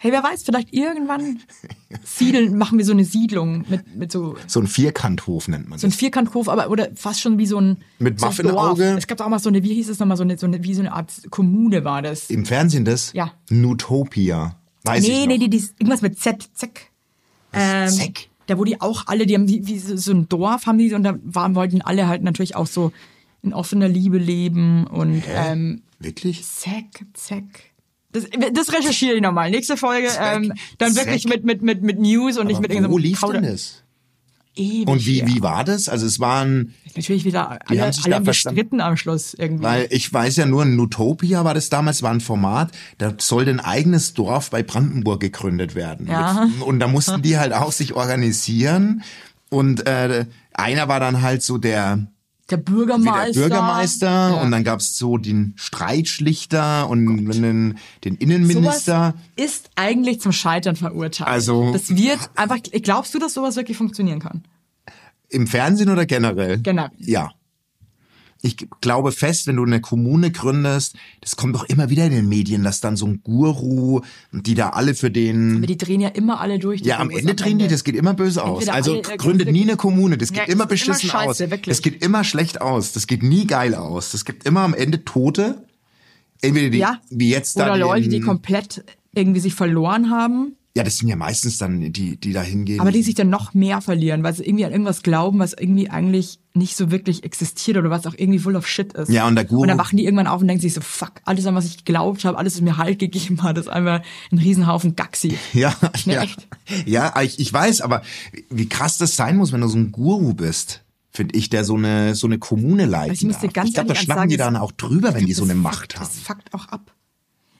Hey, 0.00 0.12
wer 0.12 0.22
weiß, 0.22 0.44
vielleicht 0.44 0.72
irgendwann 0.72 1.40
siedeln, 2.04 2.56
machen 2.56 2.78
wir 2.78 2.84
so 2.84 2.92
eine 2.92 3.04
Siedlung 3.04 3.64
mit, 3.68 3.96
mit 3.96 4.12
so, 4.12 4.36
So 4.46 4.60
ein 4.60 4.68
Vierkanthof 4.68 5.48
nennt 5.48 5.68
man 5.68 5.78
so 5.78 5.86
ein 5.86 5.90
das. 5.90 5.98
Vierkanthof, 5.98 6.48
aber, 6.48 6.70
oder 6.70 6.88
fast 6.94 7.20
schon 7.20 7.38
wie 7.38 7.46
so 7.46 7.60
ein, 7.60 7.78
Mit 7.98 8.20
so 8.20 8.26
ein 8.26 8.30
Waff 8.30 8.38
im 8.38 8.50
Auge? 8.56 8.94
Es 8.96 9.06
gab 9.08 9.20
auch 9.20 9.28
mal 9.28 9.40
so 9.40 9.48
eine, 9.48 9.62
wie 9.62 9.74
hieß 9.74 9.88
es 9.88 9.98
nochmal, 9.98 10.16
so 10.16 10.22
eine, 10.22 10.38
so 10.38 10.46
eine, 10.46 10.62
wie 10.62 10.74
so 10.74 10.82
eine 10.82 10.92
Art 10.92 11.12
Kommune 11.30 11.84
war 11.84 12.02
das. 12.02 12.30
Im 12.30 12.46
Fernsehen 12.46 12.84
das? 12.84 13.12
Ja. 13.12 13.32
Nutopia. 13.50 14.56
Weiß 14.84 15.02
ich 15.02 15.10
nee, 15.10 15.20
noch. 15.20 15.26
nee, 15.26 15.38
die, 15.38 15.50
die, 15.50 15.64
irgendwas 15.78 16.02
mit 16.02 16.18
Z, 16.18 16.48
Zeck. 16.54 16.92
Ähm, 17.52 17.88
Zeck? 17.88 18.27
Da 18.48 18.58
wo 18.58 18.64
die 18.64 18.80
auch 18.80 19.04
alle, 19.06 19.26
die 19.26 19.34
haben 19.34 19.48
wie, 19.48 19.66
wie 19.66 19.78
so 19.78 19.96
so 19.96 20.10
ein 20.10 20.28
Dorf 20.28 20.66
haben 20.66 20.78
die 20.78 20.92
und 20.94 21.04
da 21.04 21.14
waren, 21.22 21.54
wollten 21.54 21.80
alle 21.82 22.08
halt 22.08 22.22
natürlich 22.22 22.56
auch 22.56 22.66
so 22.66 22.92
in 23.42 23.54
offener 23.54 23.88
Liebe 23.88 24.18
leben 24.18 24.86
und 24.86 25.22
ähm, 25.32 25.82
Wirklich? 26.00 26.44
Zeck, 26.44 27.06
Zeck. 27.14 27.72
Das, 28.12 28.26
das 28.52 28.72
recherchiere 28.72 29.16
ich 29.16 29.22
nochmal. 29.22 29.50
Nächste 29.50 29.76
Folge, 29.76 30.08
ähm, 30.20 30.52
dann 30.78 30.96
wirklich 30.96 31.22
Zeck. 31.22 31.44
mit, 31.44 31.44
mit, 31.44 31.62
mit, 31.62 31.82
mit 31.82 31.98
News 31.98 32.38
und 32.38 32.46
nicht 32.46 32.60
mit 32.60 32.70
Aber 32.70 32.74
irgendeinem 32.74 32.92
wo 32.92 32.98
lief 32.98 33.20
denn 33.20 33.42
das? 33.42 33.84
Ewig 34.58 34.88
Und 34.88 35.06
wie, 35.06 35.20
her. 35.20 35.26
wie 35.28 35.40
war 35.42 35.64
das? 35.64 35.88
Also 35.88 36.04
es 36.06 36.18
waren, 36.20 36.74
Natürlich 36.96 37.24
wieder 37.24 37.58
alle, 37.68 37.80
haben 37.80 37.92
sich 37.92 38.04
alle 38.12 38.22
gestritten 38.24 38.80
am 38.80 38.96
Schluss 38.96 39.34
irgendwie. 39.34 39.62
weil 39.62 39.86
ich 39.90 40.12
weiß 40.12 40.36
ja 40.36 40.46
nur, 40.46 40.64
Nutopia 40.64 41.44
war 41.44 41.54
das 41.54 41.68
damals, 41.70 42.02
war 42.02 42.10
ein 42.10 42.20
Format, 42.20 42.72
da 42.98 43.14
sollte 43.18 43.50
ein 43.50 43.60
eigenes 43.60 44.14
Dorf 44.14 44.50
bei 44.50 44.62
Brandenburg 44.62 45.20
gegründet 45.20 45.74
werden. 45.74 46.06
Ja. 46.08 46.48
Und 46.60 46.80
da 46.80 46.88
mussten 46.88 47.22
die 47.22 47.38
halt 47.38 47.52
auch 47.52 47.72
sich 47.72 47.94
organisieren. 47.94 49.02
Und 49.50 49.86
äh, 49.86 50.26
einer 50.52 50.88
war 50.88 51.00
dann 51.00 51.22
halt 51.22 51.42
so 51.42 51.56
der, 51.56 52.06
der 52.50 52.56
Bürgermeister. 52.56 53.32
der 53.32 53.40
Bürgermeister 53.40 54.06
Ja. 54.30 54.40
und 54.42 54.50
dann 54.50 54.64
gab's 54.64 54.96
so 54.96 55.18
den 55.18 55.54
Streitschlichter 55.56 56.88
und 56.88 57.26
den, 57.26 57.78
den 58.04 58.14
Innenminister. 58.16 59.14
Sowas 59.36 59.46
ist 59.52 59.70
eigentlich 59.76 60.20
zum 60.20 60.32
Scheitern 60.32 60.76
verurteilt. 60.76 61.28
Also- 61.28 61.72
das 61.72 61.94
wird 61.96 62.18
einfach. 62.36 62.58
Glaubst 62.82 63.14
du, 63.14 63.18
dass 63.18 63.34
sowas 63.34 63.56
wirklich 63.56 63.76
funktionieren 63.76 64.20
kann? 64.20 64.44
Im 65.28 65.46
Fernsehen 65.46 65.90
oder 65.90 66.06
generell? 66.06 66.58
Generell. 66.58 66.90
Ja. 66.98 67.32
Ich 68.40 68.56
glaube 68.80 69.10
fest, 69.10 69.48
wenn 69.48 69.56
du 69.56 69.64
eine 69.64 69.80
Kommune 69.80 70.30
gründest, 70.30 70.94
das 71.20 71.34
kommt 71.34 71.56
doch 71.56 71.64
immer 71.64 71.90
wieder 71.90 72.04
in 72.06 72.12
den 72.12 72.28
Medien, 72.28 72.62
dass 72.62 72.80
dann 72.80 72.96
so 72.96 73.06
ein 73.06 73.20
Guru, 73.24 74.02
die 74.30 74.54
da 74.54 74.70
alle 74.70 74.94
für 74.94 75.10
den, 75.10 75.56
Aber 75.56 75.66
die 75.66 75.76
drehen 75.76 76.00
ja 76.00 76.08
immer 76.10 76.40
alle 76.40 76.60
durch. 76.60 76.82
die 76.82 76.88
ja, 76.88 76.98
am 77.00 77.10
Ende 77.10 77.34
drehen 77.34 77.58
die, 77.58 77.66
das 77.66 77.82
geht 77.82 77.96
immer 77.96 78.14
böse 78.14 78.44
aus. 78.44 78.60
Entweder 78.66 78.74
Also 78.76 78.92
alle, 79.02 79.16
gründet 79.16 79.50
nie 79.50 79.62
eine 79.62 79.76
Kommune, 79.76 80.16
das 80.18 80.28
geht 80.28 80.38
Ja, 80.38 80.44
immer 80.44 80.50
ist 80.52 80.54
immer 80.54 80.66
beschissen 80.66 81.10
scheiße, 81.10 81.28
aus. 81.44 81.50
wirklich. 81.50 81.76
Das 81.76 81.82
geht 81.82 82.04
immer 82.04 82.22
schlecht 82.22 82.60
aus, 82.60 82.92
das 82.92 83.08
geht 83.08 83.24
nie 83.24 83.44
geil 83.46 83.74
aus. 83.74 84.12
Das 84.12 84.24
gibt 84.24 84.44
immer 84.46 84.60
am 84.60 84.74
Ende 84.74 85.04
Tote. 85.04 85.64
Entweder 86.40 86.70
die, 86.70 86.78
Ja. 86.78 87.00
wie 87.10 87.30
jetzt 87.30 87.58
da 87.58 87.64
Oder 87.64 87.76
Leute, 87.78 88.08
die 88.08 88.20
komplett 88.20 88.84
irgendwie 89.14 89.40
sich 89.40 89.54
verloren 89.54 90.10
haben, 90.10 90.52
Ja, 90.78 90.84
das 90.84 90.98
sind 90.98 91.08
ja 91.08 91.16
meistens 91.16 91.58
dann 91.58 91.92
die, 91.92 92.16
die 92.16 92.32
da 92.32 92.40
hingehen. 92.42 92.80
aber 92.80 92.92
die 92.92 93.02
sich 93.02 93.14
dann 93.16 93.28
noch 93.30 93.52
mehr 93.52 93.80
verlieren, 93.80 94.22
weil 94.22 94.32
sie 94.34 94.44
irgendwie 94.44 94.64
an 94.64 94.70
irgendwas 94.72 95.02
glauben, 95.02 95.40
was 95.40 95.52
irgendwie 95.54 95.90
eigentlich 95.90 96.38
nicht 96.54 96.76
so 96.76 96.90
wirklich 96.92 97.24
existiert 97.24 97.76
oder 97.76 97.90
was 97.90 98.06
auch 98.06 98.14
irgendwie 98.16 98.38
full 98.38 98.54
of 98.56 98.66
shit 98.66 98.92
ist. 98.92 99.10
Ja, 99.10 99.26
und 99.26 99.34
der 99.34 99.44
Guru- 99.44 99.62
Und 99.62 99.68
dann 99.68 99.78
wachen 99.78 99.96
die 99.96 100.04
irgendwann 100.04 100.26
auf 100.28 100.40
und 100.40 100.46
denken 100.48 100.62
sich 100.62 100.74
so, 100.74 100.80
fuck, 100.80 101.12
alles 101.24 101.46
an 101.46 101.54
was 101.56 101.64
ich 101.66 101.78
geglaubt 101.84 102.24
habe, 102.24 102.38
alles, 102.38 102.54
was 102.54 102.60
mir 102.62 102.76
Halt 102.76 102.98
gegeben 103.00 103.42
hat, 103.42 103.58
ist 103.58 103.68
einfach 103.68 104.02
ein 104.32 104.38
Riesenhaufen 104.38 104.94
Gaxi. 104.96 105.36
Ja, 105.52 105.74
Nee, 106.06 106.14
ja. 106.14 106.22
echt. 106.22 106.46
ja 106.86 107.20
ich, 107.22 107.38
ich 107.40 107.52
weiß, 107.52 107.80
aber 107.80 108.02
wie 108.50 108.68
krass 108.68 108.98
das 108.98 109.16
sein 109.16 109.36
muss, 109.36 109.52
wenn 109.52 109.60
du 109.60 109.68
so 109.68 109.78
ein 109.78 109.90
Guru 109.92 110.32
bist, 110.34 110.84
finde 111.10 111.36
ich, 111.36 111.48
der 111.50 111.64
so 111.64 111.74
eine 111.76 112.14
so 112.14 112.26
eine 112.28 112.38
Kommune 112.38 112.86
leiten 112.86 113.10
Also 113.10 113.26
ich 113.28 113.52
darf. 113.52 113.64
ich 113.64 113.74
glaube, 113.74 113.88
da 113.88 113.94
schnappen 113.96 114.20
sagen, 114.20 114.30
die 114.30 114.36
dann 114.36 114.56
auch 114.56 114.70
drüber, 114.72 115.14
wenn 115.14 115.26
die 115.26 115.32
so 115.32 115.42
eine 115.42 115.54
Macht 115.56 115.96
haben. 115.96 116.06
Das 116.06 116.18
fuckt 116.20 116.54
auch 116.54 116.66
ab. 116.68 116.92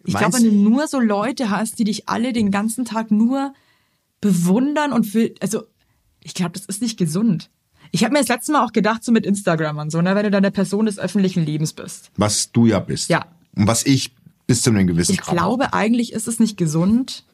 Ich 0.04 0.14
glaube, 0.14 0.34
wenn 0.34 0.44
du 0.44 0.52
nur 0.52 0.86
so 0.86 1.00
Leute 1.00 1.50
hast, 1.50 1.78
die 1.78 1.84
dich 1.84 2.08
alle 2.08 2.32
den 2.32 2.50
ganzen 2.50 2.84
Tag 2.84 3.10
nur 3.10 3.52
bewundern 4.20 4.92
und 4.92 5.04
für, 5.04 5.34
also 5.40 5.64
ich 6.22 6.34
glaube, 6.34 6.52
das 6.52 6.66
ist 6.66 6.82
nicht 6.82 6.98
gesund. 6.98 7.50
Ich 7.90 8.04
habe 8.04 8.12
mir 8.12 8.18
das 8.20 8.28
letzte 8.28 8.52
Mal 8.52 8.64
auch 8.64 8.72
gedacht, 8.72 9.04
so 9.04 9.12
mit 9.12 9.24
Instagram 9.24 9.78
und 9.78 9.90
so, 9.90 10.02
ne, 10.02 10.14
wenn 10.14 10.24
du 10.24 10.30
dann 10.30 10.44
eine 10.44 10.50
Person 10.50 10.86
des 10.86 10.98
öffentlichen 10.98 11.44
Lebens 11.44 11.72
bist. 11.72 12.10
Was 12.16 12.52
du 12.52 12.66
ja 12.66 12.80
bist. 12.80 13.08
Ja. 13.08 13.26
Und 13.54 13.66
was 13.66 13.86
ich 13.86 14.14
bis 14.46 14.62
zu 14.62 14.70
einem 14.70 14.86
gewissen 14.86 15.12
Ich 15.12 15.20
Grad 15.20 15.36
glaube, 15.36 15.72
eigentlich 15.72 16.12
ist 16.12 16.28
es 16.28 16.38
nicht 16.40 16.56
gesund, 16.56 17.24
auch. 17.26 17.28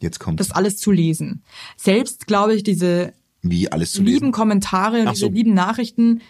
Jetzt 0.00 0.20
kommt 0.20 0.40
das 0.40 0.52
alles 0.52 0.76
zu 0.76 0.92
lesen. 0.92 1.42
Selbst 1.76 2.26
glaube 2.26 2.54
ich, 2.54 2.62
diese 2.62 3.12
wie 3.42 3.70
alles 3.70 3.92
zu 3.92 4.02
lieben 4.02 4.26
lesen. 4.26 4.32
Kommentare 4.32 5.00
und 5.00 5.08
Ach 5.08 5.12
diese 5.12 5.26
so. 5.26 5.32
lieben 5.32 5.54
Nachrichten, 5.54 6.22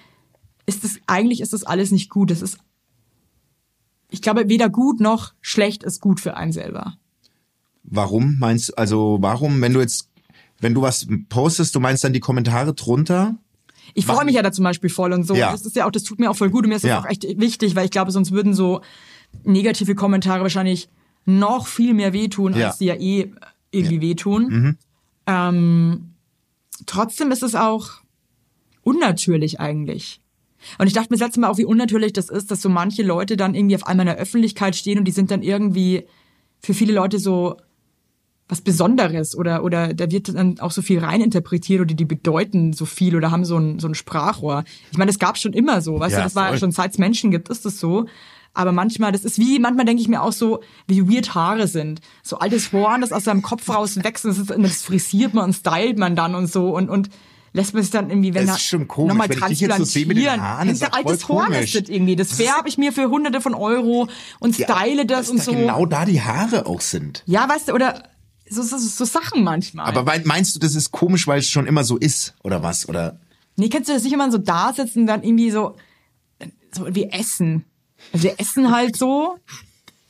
ist 0.66 0.84
es 0.84 1.00
eigentlich 1.06 1.40
ist 1.40 1.52
das 1.52 1.64
alles 1.64 1.90
nicht 1.90 2.10
gut. 2.10 2.30
Das 2.30 2.42
ist, 2.42 2.58
ich 4.10 4.22
glaube, 4.22 4.48
weder 4.48 4.68
gut 4.68 5.00
noch 5.00 5.32
schlecht 5.40 5.82
ist 5.82 6.00
gut 6.00 6.20
für 6.20 6.36
einen 6.36 6.52
selber. 6.52 6.94
Warum 7.84 8.38
meinst 8.38 8.70
du, 8.70 8.74
also 8.76 9.18
warum, 9.20 9.60
wenn 9.60 9.72
du 9.72 9.80
jetzt, 9.80 10.10
wenn 10.60 10.74
du 10.74 10.82
was 10.82 11.06
postest, 11.28 11.74
du 11.74 11.80
meinst 11.80 12.04
dann 12.04 12.12
die 12.12 12.20
Kommentare 12.20 12.74
drunter? 12.74 13.36
Ich 13.94 14.04
freue 14.06 14.24
mich 14.26 14.34
ja 14.34 14.42
da 14.42 14.52
zum 14.52 14.64
Beispiel 14.64 14.90
voll 14.90 15.12
und 15.14 15.24
so. 15.24 15.34
Ja. 15.34 15.50
Das 15.52 15.64
ist 15.64 15.74
ja 15.76 15.86
auch, 15.86 15.90
das 15.90 16.02
tut 16.02 16.18
mir 16.18 16.30
auch 16.30 16.36
voll 16.36 16.50
gut 16.50 16.64
und 16.64 16.68
mir 16.68 16.76
ist 16.76 16.84
das 16.84 16.90
Ja. 16.90 17.00
auch 17.00 17.06
echt 17.06 17.24
wichtig, 17.38 17.74
weil 17.74 17.86
ich 17.86 17.90
glaube, 17.90 18.10
sonst 18.10 18.32
würden 18.32 18.52
so 18.54 18.82
negative 19.44 19.94
Kommentare 19.94 20.42
wahrscheinlich 20.42 20.88
noch 21.24 21.66
viel 21.66 21.94
mehr 21.94 22.12
wehtun, 22.12 22.54
Ja. 22.54 22.68
als 22.68 22.78
sie 22.78 22.86
ja 22.86 22.94
eh 22.94 23.32
irgendwie 23.70 24.00
wehtun. 24.00 24.76
Ähm, 25.26 26.14
trotzdem 26.86 27.30
ist 27.30 27.42
es 27.42 27.54
auch 27.54 27.90
unnatürlich 28.82 29.60
eigentlich. 29.60 30.20
Und 30.78 30.86
ich 30.86 30.92
dachte 30.92 31.08
mir 31.10 31.16
das 31.18 31.26
letzte 31.26 31.40
Mal 31.40 31.48
auch, 31.48 31.58
wie 31.58 31.64
unnatürlich 31.64 32.12
das 32.12 32.28
ist, 32.28 32.50
dass 32.50 32.60
so 32.60 32.68
manche 32.68 33.02
Leute 33.02 33.36
dann 33.36 33.54
irgendwie 33.54 33.76
auf 33.76 33.86
einmal 33.86 34.06
in 34.06 34.14
der 34.14 34.22
Öffentlichkeit 34.22 34.76
stehen 34.76 34.98
und 34.98 35.04
die 35.04 35.12
sind 35.12 35.30
dann 35.30 35.42
irgendwie 35.42 36.04
für 36.60 36.74
viele 36.74 36.92
Leute 36.92 37.18
so 37.18 37.56
was 38.48 38.62
Besonderes 38.62 39.36
oder 39.36 39.62
oder 39.62 39.92
da 39.92 40.10
wird 40.10 40.34
dann 40.34 40.58
auch 40.60 40.70
so 40.70 40.80
viel 40.80 41.00
reininterpretiert 41.00 41.82
oder 41.82 41.94
die 41.94 42.04
bedeuten 42.06 42.72
so 42.72 42.86
viel 42.86 43.14
oder 43.14 43.30
haben 43.30 43.44
so 43.44 43.58
ein 43.58 43.78
so 43.78 43.88
ein 43.88 43.94
Sprachrohr. 43.94 44.64
Ich 44.90 44.96
meine, 44.96 45.10
das 45.10 45.18
gab 45.18 45.36
schon 45.36 45.52
immer 45.52 45.82
so, 45.82 46.00
weißt 46.00 46.12
Ja, 46.12 46.18
du, 46.18 46.24
das 46.24 46.34
war 46.34 46.48
voll. 46.48 46.58
schon 46.58 46.72
seit 46.72 46.92
es 46.92 46.98
Menschen 46.98 47.30
gibt, 47.30 47.50
ist 47.50 47.64
das 47.66 47.78
so. 47.78 48.06
Aber 48.54 48.72
manchmal, 48.72 49.12
das 49.12 49.24
ist 49.24 49.38
wie, 49.38 49.58
manchmal 49.58 49.84
denke 49.84 50.00
ich 50.02 50.08
mir 50.08 50.22
auch 50.22 50.32
so, 50.32 50.60
wie 50.86 51.08
weird 51.08 51.34
Haare 51.34 51.68
sind. 51.68 52.00
So 52.22 52.38
altes 52.38 52.72
Horn, 52.72 53.02
das 53.02 53.12
aus 53.12 53.24
seinem 53.24 53.42
Kopf 53.42 53.68
raus 53.68 54.02
wächst, 54.02 54.24
und 54.24 54.30
das, 54.30 54.38
ist, 54.38 54.50
und 54.50 54.62
das 54.62 54.82
frisiert 54.82 55.34
man 55.34 55.44
und 55.44 55.52
stylt 55.52 55.98
man 55.98 56.16
dann 56.16 56.34
und 56.34 56.50
so 56.50 56.74
und, 56.74 56.88
und 56.88 57.10
lässt 57.52 57.74
man 57.74 57.82
sich 57.82 57.90
dann 57.90 58.10
irgendwie, 58.10 58.34
wenn 58.34 58.46
Das 58.46 58.56
ist 58.56 58.62
schon 58.64 58.88
komisch, 58.88 59.08
nochmal 59.08 59.28
wenn 59.28 59.38
ich 59.38 59.44
dich 59.44 59.60
jetzt 59.60 59.76
so 59.76 59.84
sehe 59.84 60.06
mit 60.06 60.16
den. 60.16 60.40
Haaren, 60.40 60.68
das 60.68 60.78
Das 60.80 60.88
ist 60.88 60.94
voll 60.94 61.04
altes 61.10 61.28
Horn 61.28 61.52
ist 61.52 61.74
das 61.74 61.88
irgendwie. 61.88 62.16
Das 62.16 62.32
färbe 62.32 62.68
ich 62.68 62.78
mir 62.78 62.92
für 62.92 63.08
hunderte 63.08 63.40
von 63.40 63.54
Euro 63.54 64.08
und 64.38 64.54
style 64.54 65.06
das 65.06 65.18
dass 65.18 65.30
und 65.30 65.38
da 65.38 65.44
so. 65.44 65.52
genau 65.52 65.86
da 65.86 66.04
die 66.04 66.20
Haare 66.20 66.66
auch 66.66 66.80
sind. 66.80 67.22
Ja, 67.26 67.48
weißt 67.48 67.68
du, 67.68 67.72
oder 67.72 68.02
so, 68.48 68.62
so, 68.62 68.78
so 68.78 69.04
Sachen 69.04 69.44
manchmal. 69.44 69.86
Aber 69.86 70.20
meinst 70.24 70.54
du, 70.54 70.58
das 70.60 70.74
ist 70.74 70.90
komisch, 70.90 71.26
weil 71.26 71.40
es 71.40 71.48
schon 71.48 71.66
immer 71.66 71.84
so 71.84 71.96
ist, 71.96 72.34
oder 72.42 72.62
was? 72.62 72.88
Oder 72.88 73.18
Nee, 73.58 73.68
kennst 73.68 73.88
du 73.88 73.92
das 73.92 74.04
nicht 74.04 74.12
immer 74.12 74.30
so 74.30 74.38
da 74.38 74.72
sitzen 74.72 75.00
und 75.00 75.06
dann 75.08 75.24
irgendwie 75.24 75.50
so, 75.50 75.74
so 76.70 76.94
wie 76.94 77.10
essen. 77.10 77.64
Also 78.12 78.24
wir 78.24 78.38
essen 78.38 78.70
halt 78.70 78.96
so 78.96 79.36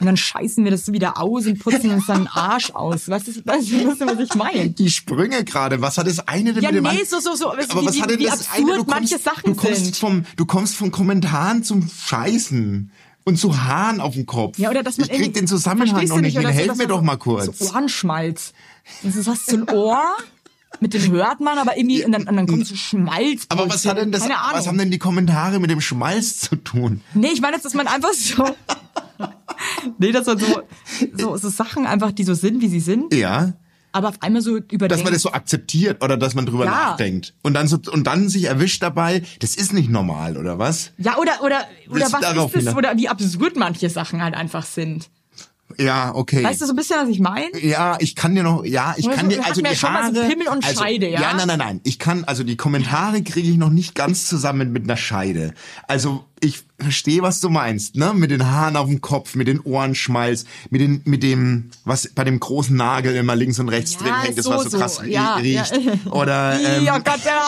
und 0.01 0.07
dann 0.07 0.17
scheißen 0.17 0.63
wir 0.65 0.71
das 0.71 0.87
so 0.87 0.93
wieder 0.93 1.21
aus 1.21 1.47
und 1.47 1.59
putzen 1.59 1.91
uns 1.91 2.07
dann 2.07 2.19
den 2.25 2.29
Arsch 2.29 2.71
aus. 2.71 3.09
Weißt 3.09 3.27
du, 3.29 3.33
weißt 3.45 3.71
du, 4.01 4.07
was 4.07 4.19
ich 4.21 4.35
meine? 4.35 4.71
die 4.71 4.91
Sprünge 4.91 5.43
gerade, 5.45 5.81
was 5.81 5.99
hat 5.99 6.07
das 6.07 6.21
eine 6.29 6.53
denn 6.53 6.63
Ja, 6.63 6.71
mit 6.71 6.85
dem 6.85 6.93
nee, 6.93 7.05
so, 7.05 7.19
so, 7.21 7.35
so, 7.35 7.51
Aber 7.53 7.59
wie- 7.63 7.87
was 7.87 7.95
wie- 7.97 8.03
hat 8.03 8.11
denn 8.11 8.23
das 8.23 8.49
eine? 8.53 8.67
Du 8.67 8.73
kommst, 8.85 8.89
manche 8.91 9.19
Sachen 9.19 9.43
du 9.45 9.55
kommst 9.55 9.85
sind. 9.85 9.97
Vom, 9.97 10.25
du 10.37 10.47
kommst 10.47 10.77
von 10.77 10.91
Kommentaren 10.93 11.65
zum 11.65 11.89
Scheißen 11.89 12.91
und 13.25 13.37
zu 13.39 13.61
Haaren 13.61 14.01
auf 14.01 14.15
dem 14.15 14.25
Kopf. 14.27 14.59
Ja, 14.59 14.71
oder 14.71 14.83
dass 14.83 14.99
man 14.99 15.09
ich 15.11 15.17
krieg 15.17 15.35
den 15.35 15.47
Zusammenhang 15.47 16.07
noch 16.07 16.17
du 16.17 16.21
nicht 16.23 16.35
hin. 16.37 16.43
so, 16.43 16.49
Helf 16.49 16.77
mir 16.77 16.87
doch 16.87 17.03
mal 17.03 17.17
kurz. 17.17 17.59
So 17.59 17.67
Ohrenschmalz. 17.67 18.53
Das 19.03 19.17
ist 19.17 19.27
was 19.27 19.45
so 19.47 19.57
ein 19.57 19.69
Ohr, 19.69 20.01
mit 20.81 20.95
dem 20.95 21.11
hört 21.11 21.41
man, 21.41 21.59
aber 21.59 21.77
irgendwie, 21.77 22.05
und 22.05 22.13
dann, 22.13 22.29
und 22.29 22.37
dann 22.37 22.47
kommt 22.47 22.67
so 22.67 22.75
Schmalz. 22.77 23.47
Aber 23.49 23.69
was 23.69 23.85
hat 23.85 23.99
denn 23.99 24.13
das, 24.13 24.23
was 24.53 24.67
haben 24.69 24.79
denn 24.79 24.91
die 24.91 24.99
Kommentare 24.99 25.59
mit 25.59 25.71
dem 25.71 25.81
Schmalz 25.81 26.39
zu 26.39 26.57
tun? 26.57 27.03
Nee, 27.15 27.31
ich 27.33 27.41
meine 27.41 27.57
jetzt, 27.57 27.65
dass 27.65 27.75
man 27.75 27.87
einfach 27.89 28.13
so. 28.13 28.45
nee, 29.99 30.13
dass 30.13 30.27
man 30.27 30.39
so, 30.39 30.63
so, 31.15 31.37
so 31.37 31.49
Sachen 31.49 31.87
einfach, 31.87 32.13
die 32.13 32.25
so 32.25 32.35
sind, 32.35 32.61
wie 32.61 32.69
sie 32.69 32.81
sind, 32.81 33.13
Ja, 33.15 33.55
aber 33.93 34.09
auf 34.11 34.21
einmal 34.23 34.43
so 34.43 34.57
überdenkt. 34.57 34.91
dass 34.93 35.03
man 35.05 35.13
das 35.13 35.23
so 35.23 35.33
akzeptiert 35.33 36.05
oder 36.05 36.17
dass 36.17 36.35
man 36.35 36.47
drüber 36.47 36.67
Ja. 36.67 36.71
nachdenkt 36.71 37.35
und 37.43 37.55
dann 37.55 37.67
so 37.69 37.79
und 37.91 38.07
dann 38.07 38.29
sich 38.29 38.45
erwischt 38.45 38.83
dabei, 38.83 39.23
das 39.41 39.57
ist 39.57 39.73
nicht 39.73 39.89
normal 39.91 40.37
oder 40.37 40.59
was? 40.59 40.93
Ja, 40.99 41.17
oder, 41.17 41.33
oder, 41.43 41.65
oder 41.89 42.07
was 42.13 42.55
ist 42.55 42.67
das? 42.67 42.75
Oder 42.77 42.97
wie 42.97 43.09
absurd 43.09 43.57
manche 43.57 43.89
Sachen 43.91 44.23
halt 44.23 44.35
einfach 44.35 44.65
sind. 44.65 45.09
Ja, 45.81 46.13
okay. 46.15 46.43
Weißt 46.43 46.61
du 46.61 46.67
so 46.67 46.73
ein 46.73 46.77
bisschen, 46.77 46.97
was 47.01 47.09
ich 47.09 47.21
meine? 47.21 47.57
Ja, 47.61 47.97
ich 48.01 48.17
kann 48.17 48.35
dir 48.35 48.43
noch, 48.43 48.65
ja, 48.65 48.95
ich 48.99 49.09
kann 49.09 49.31
so, 49.31 49.37
dir, 49.37 49.47
also 49.47 49.61
ja 49.61 49.71
die 49.71 49.77
schon 49.77 49.93
mal 49.93 50.13
so 50.13 50.21
Haare. 50.21 50.29
Pimmel 50.31 50.49
und 50.49 50.65
also, 50.67 50.83
Scheide, 50.83 51.09
ja? 51.09 51.21
Ja, 51.21 51.35
nein, 51.35 51.47
nein, 51.47 51.59
nein. 51.59 51.81
Ich 51.85 52.01
kann, 52.01 52.25
also 52.25 52.43
die 52.43 52.57
Kommentare 52.57 53.23
kriege 53.23 53.49
ich 53.49 53.57
noch 53.59 53.71
nicht 53.71 53.95
ganz 53.95 54.27
zusammen 54.27 54.73
mit 54.73 54.85
einer 54.85 54.97
Scheide. 54.97 55.55
Also 55.87 56.25
ich 56.41 56.65
verstehe, 56.81 57.23
was 57.23 57.39
du 57.41 57.49
meinst, 57.49 57.95
ne? 57.97 58.13
Mit 58.13 58.31
den 58.33 58.51
Haaren 58.51 58.77
auf 58.77 58.89
dem 58.89 59.01
Kopf, 59.01 59.37
mit 59.37 59.47
den 59.47 59.61
Ohrenschmalz, 59.61 60.47
mit 60.71 60.81
den, 60.81 61.01
mit 61.05 61.23
dem, 61.23 61.71
was 61.85 62.09
bei 62.13 62.25
dem 62.25 62.41
großen 62.41 62.75
Nagel 62.77 63.15
immer 63.15 63.37
links 63.37 63.61
und 63.61 63.69
rechts 63.69 63.93
Ja, 63.95 63.99
drin 64.01 64.15
hängt, 64.23 64.39
das 64.39 64.47
so, 64.47 64.51
was 64.51 64.65
so 64.65 64.71
so, 64.71 64.79
krass 64.79 65.03
rie- 65.03 65.13
ja, 65.13 65.35
riecht. 65.37 65.77
ja. 65.77 66.11
Oder 66.13 66.59
ähm, 66.79 66.85
ja, 66.85 66.99
Gott, 66.99 67.21
ja. 67.25 67.43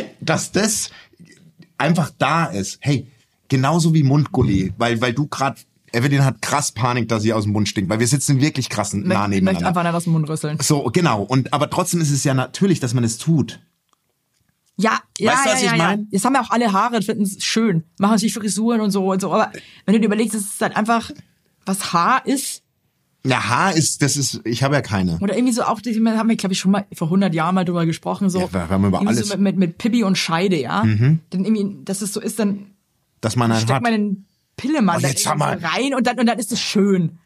dass 0.20 0.52
das 0.52 0.90
einfach 1.78 2.10
da 2.18 2.46
ist. 2.46 2.78
Hey, 2.80 3.06
genauso 3.48 3.92
wie 3.92 4.02
Mundgulli, 4.04 4.72
weil, 4.78 5.00
weil 5.00 5.12
du 5.12 5.26
gerade, 5.26 5.56
Evelyn 5.92 6.24
hat 6.24 6.40
krass 6.42 6.72
Panik, 6.72 7.08
dass 7.08 7.22
sie 7.22 7.32
aus 7.32 7.44
dem 7.44 7.52
Mund 7.52 7.68
stinkt, 7.68 7.90
weil 7.90 8.00
wir 8.00 8.06
sitzen 8.06 8.40
wirklich 8.40 8.68
krass 8.68 8.92
nah 8.94 9.00
Ich 9.00 9.06
möchte 9.06 9.30
nebeneinander. 9.30 9.68
einfach 9.68 9.82
nicht 9.82 9.94
aus 9.94 10.04
dem 10.04 10.12
Mund 10.14 10.28
rüsseln. 10.28 10.58
So, 10.60 10.84
genau. 10.92 11.22
Und 11.22 11.52
aber 11.52 11.68
trotzdem 11.70 12.00
ist 12.00 12.10
es 12.10 12.24
ja 12.24 12.34
natürlich, 12.34 12.80
dass 12.80 12.94
man 12.94 13.04
es 13.04 13.18
tut. 13.18 13.60
Ja, 14.78 14.98
ja, 15.18 15.32
Weißt 15.32 15.46
ja, 15.46 15.52
was 15.52 15.62
ja, 15.62 15.72
ich 15.72 15.78
ja. 15.78 15.84
mein? 15.86 16.08
Jetzt 16.10 16.24
haben 16.24 16.34
ja 16.34 16.40
auch 16.42 16.50
alle 16.50 16.72
Haare, 16.72 17.02
finden 17.02 17.24
es 17.24 17.44
schön, 17.44 17.84
machen 17.98 18.18
sich 18.18 18.32
Frisuren 18.32 18.80
und 18.80 18.90
so 18.90 19.12
und 19.12 19.20
so. 19.20 19.32
Aber 19.32 19.52
wenn 19.84 19.92
du 19.94 20.00
dir 20.00 20.06
überlegst, 20.06 20.34
es 20.34 20.42
ist 20.44 20.60
halt 20.62 20.76
einfach, 20.76 21.10
was 21.66 21.92
Haar 21.92 22.26
ist, 22.26 22.62
Ja, 23.24 23.48
Haar 23.50 23.74
ist, 23.76 24.00
das 24.02 24.16
ist, 24.16 24.40
ich 24.44 24.62
habe 24.62 24.74
ja 24.74 24.80
keine. 24.80 25.18
oder 25.20 25.36
irgendwie 25.36 25.52
so 25.52 25.62
auch, 25.62 25.80
die 25.82 25.94
haben 25.94 26.28
wir, 26.28 26.36
glaube 26.36 26.54
ich, 26.54 26.58
schon 26.58 26.70
mal 26.72 26.86
vor 26.94 27.08
100 27.08 27.34
Jahren 27.34 27.54
mal 27.54 27.64
drüber 27.66 27.84
gesprochen, 27.86 28.30
so. 28.30 28.40
Ja, 28.40 28.52
wir 28.52 28.68
haben 28.70 28.84
über 28.86 29.00
alles. 29.00 29.26
Mhm. 29.26 29.30
So 29.30 29.34
mit, 29.36 29.40
mit, 29.42 29.56
mit 29.58 29.78
Pippi 29.78 30.02
und 30.04 30.16
Scheide, 30.16 30.58
ja. 30.58 30.82
Dann 30.82 31.20
irgendwie, 31.30 31.84
dass 31.84 32.00
es 32.00 32.12
so 32.14 32.20
ist, 32.20 32.38
dann 32.38 32.66
Dass 33.20 33.36
man 33.36 33.52
einen 33.52 33.60
steckt 33.60 33.82
man 33.82 33.92
den 33.92 34.24
Pillemann 34.62 34.96
Oh, 34.98 35.00
da 35.00 35.08
jetzt 35.08 35.24
so 35.24 35.34
mal. 35.34 35.58
rein 35.58 35.94
und 35.94 36.06
dann, 36.06 36.18
und 36.18 36.26
dann 36.26 36.38
ist 36.38 36.52
es 36.52 36.60
schön. 36.60 37.18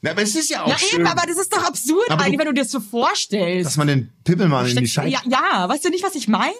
Na, 0.00 0.12
aber 0.12 0.22
es 0.22 0.34
ist 0.34 0.48
ja 0.48 0.62
auch 0.62 0.68
Ja, 0.68 0.78
schön, 0.78 1.00
eben, 1.00 1.08
aber 1.08 1.26
das 1.26 1.36
ist 1.38 1.52
doch 1.52 1.64
absurd 1.64 2.04
Aber 2.08 2.18
du- 2.18 2.24
eigentlich, 2.24 2.38
wenn 2.38 2.46
du 2.46 2.54
dir 2.54 2.62
das 2.62 2.70
so 2.70 2.80
vorstellst. 2.80 3.66
dass 3.66 3.76
man 3.76 3.88
den 3.88 4.10
Pippelmann 4.24 4.66
in 4.66 4.76
die 4.76 4.86
Scheibe. 4.86 5.10
ja, 5.10 5.20
ja, 5.28 5.68
weißt 5.68 5.84
du 5.84 5.90
nicht, 5.90 6.04
was 6.04 6.14
ich 6.14 6.28
meine? 6.28 6.52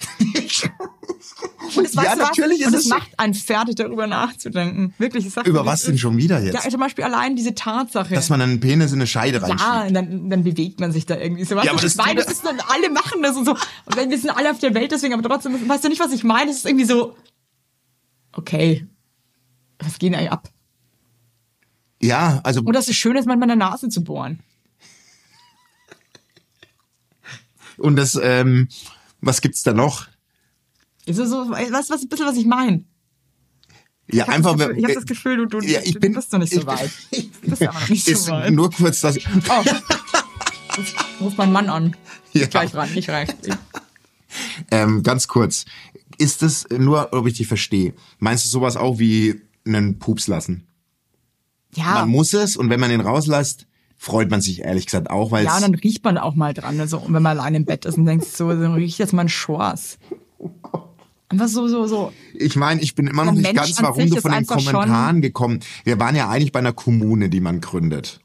Und 1.76 1.84
das, 1.84 1.92
Ja, 1.94 2.14
du 2.14 2.20
was? 2.22 2.28
natürlich 2.28 2.60
ist 2.60 2.68
und 2.68 2.74
es 2.74 2.84
es 2.84 2.88
macht 2.88 3.10
einen 3.18 3.34
fertig, 3.34 3.74
darüber 3.74 4.06
nachzudenken. 4.06 4.94
Wirklich, 4.98 5.26
ich 5.26 5.32
sag 5.32 5.46
Über 5.46 5.66
was 5.66 5.82
denn 5.82 5.98
schon 5.98 6.16
wieder 6.16 6.40
jetzt? 6.42 6.54
Ja, 6.54 6.70
zum 6.70 6.80
Beispiel 6.80 7.04
allein 7.04 7.36
diese 7.36 7.54
Tatsache. 7.54 8.14
Dass 8.14 8.30
man 8.30 8.40
einen 8.40 8.60
Penis 8.60 8.92
in 8.92 8.98
eine 8.98 9.06
Scheide 9.06 9.42
reinschiebt. 9.42 9.60
ja, 9.60 9.82
und 9.86 9.94
dann, 9.94 10.30
dann 10.30 10.44
bewegt 10.44 10.80
man 10.80 10.92
sich 10.92 11.04
da 11.04 11.16
irgendwie 11.18 11.44
so. 11.44 11.56
Weißt 11.56 11.66
Ja, 11.66 11.72
du, 11.72 11.78
aber 11.78 11.86
ich 11.86 11.94
das 11.94 11.96
meine, 12.06 12.20
tut- 12.20 12.26
das 12.30 12.32
ist 12.36 12.44
dann, 12.46 12.58
alle 12.68 12.90
machen 12.90 13.22
das 13.22 13.36
und 13.36 13.44
so. 13.44 13.56
Wir 13.94 14.18
sind 14.18 14.30
alle 14.30 14.50
auf 14.50 14.58
der 14.60 14.72
Welt 14.74 14.92
deswegen, 14.92 15.12
aber 15.14 15.22
trotzdem, 15.28 15.68
weißt 15.68 15.84
du 15.84 15.88
nicht, 15.88 16.00
was 16.00 16.12
ich 16.12 16.24
meine? 16.24 16.46
Das 16.46 16.58
ist 16.58 16.66
irgendwie 16.66 16.86
so, 16.86 17.16
okay, 18.32 18.86
was 19.80 19.98
geht 19.98 20.12
denn 20.12 20.18
eigentlich 20.18 20.32
ab? 20.32 20.50
Ja, 22.00 22.40
also 22.44 22.60
Und 22.60 22.72
dass 22.74 22.88
es 22.88 22.96
schön 22.96 23.16
ist, 23.16 23.26
manchmal 23.26 23.50
in 23.50 23.58
der 23.58 23.68
Nase 23.68 23.88
zu 23.88 24.02
bohren. 24.04 24.40
und 27.76 27.96
das, 27.96 28.18
ähm, 28.20 28.68
was 29.20 29.40
gibt's 29.40 29.62
da 29.62 29.72
noch? 29.72 30.06
Ist 31.06 31.18
das 31.18 31.30
so, 31.30 31.44
du, 31.44 31.50
was, 31.50 31.90
ein 31.90 32.08
bisschen, 32.08 32.26
was 32.26 32.36
ich 32.36 32.46
meine? 32.46 32.84
Ja, 34.10 34.24
Ich 34.24 34.28
einfach. 34.30 34.56
das 34.56 34.68
Gefühl, 34.68 34.78
ich 34.78 34.84
habe 34.84 34.92
äh, 34.92 34.94
das 34.94 35.06
Gefühl, 35.06 35.36
du, 35.36 35.46
du, 35.46 35.60
ja, 35.60 35.80
ich 35.82 35.98
bin, 35.98 36.12
bist 36.14 36.32
noch 36.32 36.40
nicht 36.40 36.52
so 36.52 36.66
weit. 36.66 36.90
Du 37.40 37.50
bist 37.50 37.62
aber 37.62 37.80
noch 37.80 37.88
nicht 37.88 38.04
so 38.04 38.10
ist 38.12 38.28
weit. 38.28 38.52
nur 38.52 38.70
kurz, 38.70 39.00
dass 39.00 39.16
ich, 39.16 39.26
Oh. 39.48 39.64
Ruf 41.20 41.36
meinen 41.36 41.52
Mann 41.52 41.68
an. 41.70 41.96
Ja. 42.32 42.46
Gleich 42.46 42.74
ran, 42.74 42.92
nicht 42.94 43.08
recht. 43.10 43.34
ähm, 44.70 45.02
ganz 45.02 45.26
kurz. 45.28 45.64
Ist 46.18 46.42
es 46.42 46.66
nur, 46.70 47.12
ob 47.12 47.26
ich 47.26 47.34
dich 47.38 47.46
verstehe? 47.46 47.94
Meinst 48.18 48.44
du 48.44 48.48
sowas 48.48 48.76
auch 48.76 48.98
wie 48.98 49.40
einen 49.76 49.98
Pups 49.98 50.26
lassen? 50.26 50.66
Ja, 51.74 51.94
Man 52.00 52.10
muss 52.10 52.32
es 52.34 52.56
und 52.56 52.70
wenn 52.70 52.80
man 52.80 52.90
ihn 52.90 53.00
rauslässt, 53.00 53.66
freut 53.96 54.30
man 54.30 54.40
sich 54.40 54.60
ehrlich 54.62 54.86
gesagt 54.86 55.10
auch, 55.10 55.30
weil 55.30 55.44
ja, 55.44 55.56
und 55.56 55.62
dann 55.62 55.74
riecht 55.74 56.02
man 56.04 56.16
auch 56.18 56.34
mal 56.34 56.54
dran, 56.54 56.80
also, 56.80 57.02
wenn 57.04 57.22
man 57.22 57.38
allein 57.38 57.54
im 57.54 57.64
Bett 57.64 57.84
ist 57.84 57.98
und 57.98 58.06
denkt 58.06 58.24
so, 58.26 58.48
so 58.56 58.72
riecht 58.72 58.98
jetzt 58.98 59.12
mal 59.12 59.22
ein 59.22 59.28
Schors. 59.28 59.98
Einfach 61.30 61.48
so, 61.48 61.68
so, 61.68 61.86
so. 61.86 62.12
Ich 62.34 62.56
meine, 62.56 62.80
ich 62.80 62.94
bin 62.94 63.06
immer 63.06 63.24
noch 63.26 63.32
nicht 63.32 63.42
Mensch 63.42 63.56
ganz, 63.56 63.78
an 63.78 63.84
warum 63.84 64.08
du 64.08 64.20
von 64.20 64.32
den 64.32 64.46
schon- 64.46 64.56
Kommentaren 64.56 65.20
gekommen. 65.20 65.60
Wir 65.84 66.00
waren 66.00 66.16
ja 66.16 66.28
eigentlich 66.30 66.52
bei 66.52 66.60
einer 66.60 66.72
Kommune, 66.72 67.28
die 67.28 67.40
man 67.40 67.60
gründet. 67.60 68.20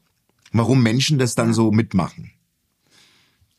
Warum 0.52 0.82
Menschen 0.82 1.18
das 1.18 1.34
dann 1.34 1.52
so 1.52 1.70
mitmachen? 1.70 2.30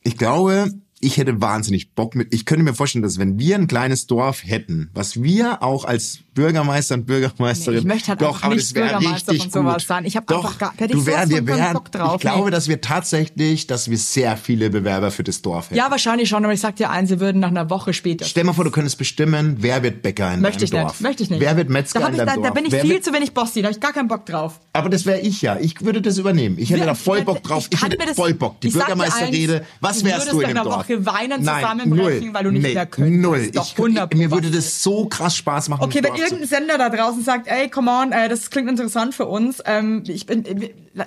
Ich 0.02 0.18
glaube, 0.18 0.72
ich 1.00 1.18
hätte 1.18 1.42
wahnsinnig 1.42 1.94
Bock 1.94 2.16
mit. 2.16 2.34
Ich 2.34 2.46
könnte 2.46 2.64
mir 2.64 2.74
vorstellen, 2.74 3.04
dass 3.04 3.20
wenn 3.20 3.38
wir 3.38 3.56
ein 3.56 3.68
kleines 3.68 4.08
Dorf 4.08 4.44
hätten, 4.44 4.90
was 4.96 5.22
wir 5.22 5.62
auch 5.62 5.86
als 5.86 6.20
Bürgermeister 6.36 6.96
und 6.96 7.06
Bürgermeisterin, 7.08 7.74
Nee, 7.74 7.80
ich 7.80 7.86
möchte 7.86 8.08
halt 8.10 8.22
doch, 8.22 8.44
aber 8.44 8.54
nicht 8.54 8.66
das 8.68 8.74
Bürgermeister 8.74 9.32
richtig 9.32 9.52
von 9.54 9.64
sowas 9.64 9.76
gut. 9.78 9.88
sein. 9.88 10.06
Ich 10.06 10.16
hab 10.16 10.28
doch, 10.28 10.44
einfach 10.46 10.58
gar- 10.60 10.74
hätte 10.78 10.94
ich 10.94 11.00
du 11.00 11.06
wär, 11.06 11.28
wir 11.30 11.48
wären, 11.48 11.74
Bock 11.74 11.92
drauf, 11.92 12.16
ich 12.16 12.22
glaube, 12.22 12.52
dass 12.52 12.68
wir 12.68 12.80
tatsächlich, 12.82 13.66
dass 13.68 13.90
wir 13.90 13.98
sehr 13.98 14.38
viele 14.38 14.70
Bewerber 14.70 15.12
für 15.12 15.24
das 15.24 15.42
Dorf 15.42 15.66
hätten. 15.68 15.76
Ja, 15.78 15.90
wahrscheinlich 15.90 16.30
schon, 16.30 16.44
aber 16.44 16.54
ich 16.54 16.60
sag 16.60 16.76
dir 16.76 16.90
eins, 16.90 17.10
sie 17.10 17.20
würden 17.20 17.40
nach 17.40 17.48
einer 17.50 17.70
Woche 17.70 17.94
später. 17.94 18.26
Stell 18.26 18.44
mal 18.44 18.54
vor, 18.54 18.66
du 18.66 18.72
könntest 18.72 18.98
bestimmen, 18.98 19.58
wer 19.60 19.82
wird 19.82 20.02
Bäcker 20.02 20.34
in 20.34 20.42
Möchte 20.42 20.66
deinem 20.66 20.66
ich 20.66 20.72
Dorf. 20.72 20.92
nicht, 20.94 21.02
möchte 21.02 21.24
ich 21.24 21.30
nicht. 21.30 21.40
Wer 21.40 21.58
wird 21.58 21.70
Metzger 21.70 22.00
da, 22.02 22.08
in 22.08 22.14
ich, 22.14 22.18
deinem 22.20 22.28
da, 22.28 22.36
Dorf? 22.36 22.48
da 22.48 22.54
bin 22.54 22.66
ich 22.66 22.72
wer 22.74 22.82
viel 22.82 23.02
zu 23.02 23.14
wenig 23.14 23.34
Bossi, 23.34 23.62
da 23.62 23.68
habe 23.70 23.74
ich 23.76 23.80
gar 23.82 23.94
keinen 23.94 24.08
Bock 24.08 24.26
drauf. 24.26 24.60
Aber 24.74 24.90
das 24.90 25.06
wäre 25.06 25.22
ich 25.22 25.42
ja. 25.42 25.58
Ich 25.60 25.82
würde 25.86 26.02
das 26.02 26.18
übernehmen. 26.18 26.58
Ich 26.60 26.70
hätte 26.70 26.82
Ja, 26.82 26.86
da 26.88 26.96
voll 26.96 27.22
Bock 27.24 27.42
drauf. 27.44 27.68
ich 27.70 27.82
hätte 27.82 27.98
das- 27.98 28.16
voll 28.16 28.34
Bock. 28.34 28.60
Die 28.62 28.70
Bürgermeisterrede. 28.70 29.66
Was 29.80 30.04
wärst 30.04 30.32
du 30.32 30.42
in 30.42 30.50
dem 30.50 30.58
einer 30.58 30.64
Dorf? 30.66 30.90
Woche 30.90 31.06
weinen, 31.06 31.40
zusammenbrechen, 31.44 32.34
weil 32.34 32.44
du 32.44 32.52
nicht 32.52 32.62
mehr 32.74 32.86
könntest. 32.86 33.22
Null. 33.22 33.38
Das 33.38 33.46
ist 33.46 33.56
doch 33.56 33.66
Ich, 33.68 33.78
100 33.78 34.14
mir 34.16 34.32
würde 34.32 34.52
das 34.52 34.84
so 34.84 35.06
krass 35.08 35.36
Spaß 35.38 35.70
machen. 35.70 35.84
Okay, 35.84 36.02
wenn 36.04 36.14
irgendein 36.26 36.48
Sender 36.48 36.78
da 36.78 36.90
draußen 36.90 37.24
sagt, 37.24 37.48
ey, 37.48 37.70
come 37.70 37.90
on, 37.92 38.12
äh, 38.12 38.28
das 38.30 38.50
klingt 38.50 38.70
interessant 38.70 39.16
für 39.16 39.26
uns, 39.26 39.62
ähm, 39.66 40.04
ich 40.08 40.26
bin, 40.26 40.44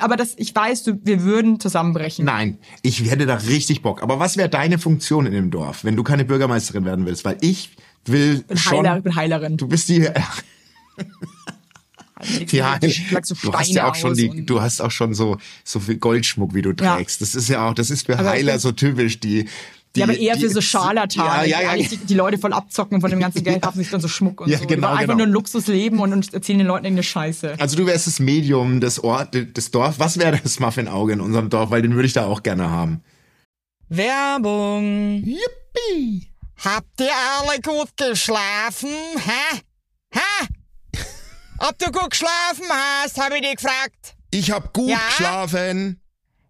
aber 0.00 0.16
das, 0.16 0.34
ich 0.36 0.54
weiß, 0.54 0.84
du, 0.84 0.98
wir 1.04 1.22
würden 1.22 1.60
zusammenbrechen. 1.60 2.24
Nein, 2.24 2.58
ich 2.82 3.10
hätte 3.10 3.26
da 3.26 3.34
richtig 3.36 3.82
Bock. 3.82 4.02
Aber 4.02 4.18
was 4.18 4.36
wäre 4.36 4.48
deine 4.48 4.78
Funktion 4.78 5.26
in 5.26 5.32
dem 5.32 5.50
Dorf, 5.50 5.84
wenn 5.84 5.96
du 5.96 6.02
keine 6.02 6.24
Bürgermeisterin 6.24 6.84
werden 6.84 7.04
willst? 7.06 7.24
Weil 7.24 7.36
ich 7.40 7.70
will 8.06 8.36
Ich 8.40 8.46
bin 8.46 8.56
schon. 8.56 8.78
Heiler, 8.86 8.96
ich 8.98 9.04
bin 9.04 9.14
Heilerin. 9.14 9.56
Du 9.56 9.68
bist 9.68 9.88
die. 9.88 10.08
Ja, 12.50 12.80
so 13.22 13.34
du 13.42 13.52
hast 13.52 13.70
ja 13.70 13.88
auch 13.88 13.94
schon 13.94 14.14
die, 14.14 14.44
du 14.44 14.60
hast 14.60 14.80
auch 14.80 14.90
schon 14.90 15.14
so 15.14 15.36
so 15.62 15.78
viel 15.78 15.98
Goldschmuck, 15.98 16.52
wie 16.52 16.62
du 16.62 16.70
Ja. 16.70 16.96
trägst. 16.96 17.20
Das 17.22 17.36
ist 17.36 17.48
ja 17.48 17.68
auch, 17.68 17.74
das 17.74 17.90
ist 17.90 18.06
für 18.06 18.18
Aber 18.18 18.30
Heiler 18.30 18.58
so 18.58 18.72
typisch, 18.72 19.20
die. 19.20 19.48
Die 19.98 20.00
ja, 20.00 20.06
aber 20.06 20.16
eher 20.18 20.34
die, 20.36 20.40
für 20.42 20.50
so 20.50 20.60
Scharlatane, 20.60 21.28
Ja, 21.28 21.42
ja, 21.44 21.46
ja. 21.46 21.58
die, 21.60 21.66
eigentlich 21.66 22.06
die, 22.06 22.14
Leute 22.14 22.38
voll 22.38 22.52
abzocken 22.52 23.00
von 23.00 23.10
dem 23.10 23.20
ganzen 23.20 23.44
Geld 23.44 23.62
kaufen 23.62 23.78
sich 23.78 23.90
dann 23.90 24.00
so 24.00 24.08
Schmuck 24.08 24.40
und 24.40 24.48
Ja, 24.48 24.58
so. 24.58 24.66
genau, 24.66 24.88
einfach 24.88 25.02
genau. 25.02 25.16
nur 25.16 25.26
ein 25.26 25.30
Luxusleben 25.32 25.98
und, 26.00 26.12
und 26.12 26.32
erzählen 26.34 26.58
den 26.58 26.66
Leuten 26.68 26.84
irgendeine 26.86 27.02
Scheiße. 27.04 27.56
Also 27.58 27.76
du 27.76 27.86
wärst 27.86 28.06
das 28.06 28.18
Medium 28.20 28.80
des 28.80 29.02
Ort, 29.02 29.34
des 29.34 29.70
Dorf. 29.70 29.98
Was 29.98 30.18
wäre 30.18 30.38
das 30.42 30.60
Muffin-Auge 30.60 31.12
in 31.14 31.20
unserem 31.20 31.50
Dorf? 31.50 31.70
Weil 31.70 31.82
den 31.82 31.94
würde 31.94 32.06
ich 32.06 32.12
da 32.14 32.26
auch 32.26 32.42
gerne 32.42 32.70
haben. 32.70 33.02
Werbung. 33.88 35.22
Yippie! 35.24 36.28
Habt 36.64 37.00
ihr 37.00 37.10
alle 37.40 37.60
gut 37.60 37.96
geschlafen? 37.96 38.88
Hä? 39.16 39.60
Hä? 40.12 40.46
Ob 41.58 41.78
du 41.78 41.86
gut 41.90 42.10
geschlafen 42.10 42.64
hast, 42.70 43.18
habe 43.20 43.36
ich 43.36 43.42
dich 43.42 43.56
gefragt. 43.56 44.14
Ich 44.30 44.50
hab 44.50 44.72
gut 44.72 44.90
Ja? 44.90 44.98
geschlafen. 45.08 46.00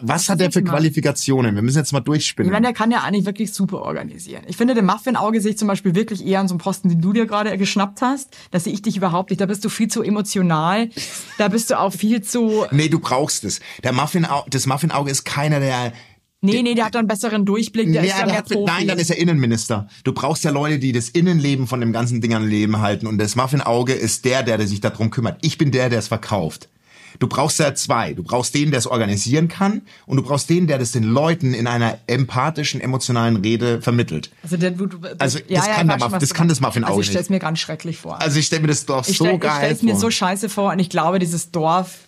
Was 0.00 0.28
hat 0.28 0.40
der 0.40 0.50
für. 0.50 0.62
Qualifikationen? 0.62 1.54
Wir 1.54 1.62
müssen 1.62 1.78
jetzt 1.78 1.92
mal 1.92 2.00
Ich 2.00 2.04
durchspinnen. 2.04 2.50
meine, 2.50 2.66
der 2.66 2.74
kann 2.74 2.90
ja 2.90 3.02
eigentlich 3.04 3.26
wirklich 3.26 3.52
super 3.52 3.82
organisieren. 3.82 4.42
Ich 4.48 4.56
finde, 4.56 4.74
den 4.74 4.84
Muffin-Auge 4.84 5.40
sehe 5.40 5.52
ich 5.52 5.58
zum 5.58 5.68
Beispiel 5.68 5.94
wirklich 5.94 6.26
eher 6.26 6.40
an 6.40 6.48
so 6.48 6.54
einem 6.54 6.58
Posten, 6.60 6.88
den 6.88 7.00
du 7.00 7.12
dir 7.12 7.26
gerade 7.26 7.56
geschnappt 7.56 8.02
hast. 8.02 8.36
Da 8.50 8.58
sehe 8.58 8.72
ich 8.72 8.82
dich 8.82 8.96
überhaupt 8.96 9.30
nicht. 9.30 9.40
Da 9.40 9.46
bist 9.46 9.64
du 9.64 9.68
viel 9.68 9.86
zu 9.88 10.02
emotional. 10.02 10.90
Da 11.38 11.46
bist 11.48 11.70
du 11.70 11.78
auch 11.78 11.92
viel 11.92 12.22
zu... 12.22 12.66
nee, 12.72 12.88
du 12.88 12.98
brauchst 12.98 13.44
es. 13.44 13.60
Der 13.84 13.92
Muffin, 13.92 14.26
das 14.50 14.66
Muffin-Auge 14.66 15.10
ist 15.12 15.24
keiner, 15.24 15.60
der 15.60 15.92
Nee, 16.40 16.62
nee, 16.62 16.74
der 16.74 16.84
hat 16.86 16.94
da 16.94 17.00
einen 17.00 17.08
besseren 17.08 17.44
Durchblick. 17.44 17.92
Der 17.92 18.02
Nee, 18.02 18.08
ist 18.08 18.12
ja 18.14 18.18
der 18.18 18.26
mehr 18.26 18.36
hat, 18.38 18.48
Profi. 18.48 18.64
nein, 18.72 18.86
dann 18.86 18.98
ist 18.98 19.10
er 19.10 19.18
Innenminister. 19.18 19.88
Du 20.04 20.12
brauchst 20.12 20.44
ja 20.44 20.52
Leute, 20.52 20.78
die 20.78 20.92
das 20.92 21.08
Innenleben 21.08 21.66
von 21.66 21.80
dem 21.80 21.92
ganzen 21.92 22.20
Ding 22.20 22.32
am 22.34 22.46
Leben 22.46 22.78
halten. 22.80 23.08
Und 23.08 23.18
das 23.18 23.34
Muffin-Auge 23.34 23.92
ist 23.92 24.24
der, 24.24 24.44
der, 24.44 24.56
der 24.56 24.68
sich 24.68 24.80
darum 24.80 25.10
kümmert. 25.10 25.38
Ich 25.42 25.58
bin 25.58 25.72
der, 25.72 25.88
der 25.88 25.98
es 25.98 26.06
verkauft. 26.08 26.68
Du 27.18 27.26
brauchst 27.26 27.58
ja 27.58 27.74
zwei. 27.74 28.14
Du 28.14 28.22
brauchst 28.22 28.54
den, 28.54 28.70
der 28.70 28.78
es 28.78 28.86
organisieren 28.86 29.48
kann. 29.48 29.82
Und 30.06 30.16
du 30.18 30.22
brauchst 30.22 30.48
den, 30.50 30.66
der 30.66 30.78
das 30.78 30.92
den 30.92 31.04
Leuten 31.04 31.54
in 31.54 31.66
einer 31.66 31.98
empathischen, 32.06 32.80
emotionalen 32.80 33.36
Rede 33.36 33.80
vermittelt. 33.82 34.30
Also, 34.42 34.56
der, 34.56 34.70
du, 34.72 34.86
du, 34.86 34.98
Also, 35.18 35.38
ja, 35.48 35.58
das 35.58 35.66
ja, 35.66 35.74
kann 35.74 35.90
ich 35.90 35.96
Muff- 35.98 36.12
was 36.12 36.20
das 36.20 36.34
kann 36.34 36.48
das 36.48 36.60
Muffin-Auge 36.60 36.90
Also 36.90 37.00
ich 37.00 37.06
stelle 37.06 37.20
es 37.22 37.30
nicht. 37.30 37.36
mir 37.36 37.38
ganz 37.40 37.58
schrecklich 37.58 37.98
vor. 37.98 38.20
Also 38.20 38.38
ich 38.38 38.46
stelle 38.46 38.62
mir 38.62 38.68
das 38.68 38.86
doch 38.86 39.06
ich 39.08 39.16
so 39.18 39.24
stell, 39.24 39.34
ich 39.36 39.40
geil 39.40 39.56
stell's 39.58 39.82
mir 39.82 39.92
vor. 39.92 40.00
so 40.00 40.10
scheiße 40.10 40.48
vor 40.48 40.72
und 40.72 40.78
ich 40.78 40.90
glaube, 40.90 41.18
dieses 41.18 41.50
Dorf 41.50 41.98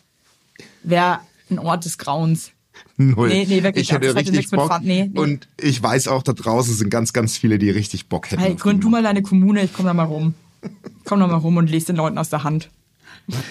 wäre 0.82 1.20
ein 1.50 1.58
Ort 1.58 1.84
des 1.84 1.98
Grauens. 1.98 2.52
Null. 2.96 3.28
Nee, 3.28 3.46
nee, 3.48 3.62
wirklich, 3.62 3.84
Ich 3.88 3.92
hätte 3.92 4.08
hätte 4.08 4.18
richtig 4.18 4.50
mit 4.50 4.60
Bock. 4.60 4.72
Fun- 4.72 4.82
nee, 4.84 5.10
nee. 5.12 5.18
Und 5.18 5.48
ich 5.60 5.82
weiß 5.82 6.08
auch, 6.08 6.22
da 6.22 6.32
draußen 6.32 6.74
sind 6.74 6.90
ganz, 6.90 7.12
ganz 7.12 7.36
viele, 7.36 7.58
die 7.58 7.70
richtig 7.70 8.08
Bock 8.08 8.30
hätten. 8.30 8.42
Hey, 8.42 8.54
gründ 8.54 8.82
du 8.84 8.88
mal 8.90 9.02
deine 9.02 9.22
Kommune, 9.22 9.62
ich 9.62 9.72
komm 9.72 9.86
da 9.86 9.94
mal 9.94 10.04
rum. 10.04 10.34
Komm 11.04 11.20
da 11.20 11.26
mal 11.26 11.36
rum 11.36 11.56
und 11.56 11.70
lese 11.70 11.86
den 11.86 11.96
Leuten 11.96 12.18
aus 12.18 12.28
der 12.28 12.44
Hand. 12.44 12.68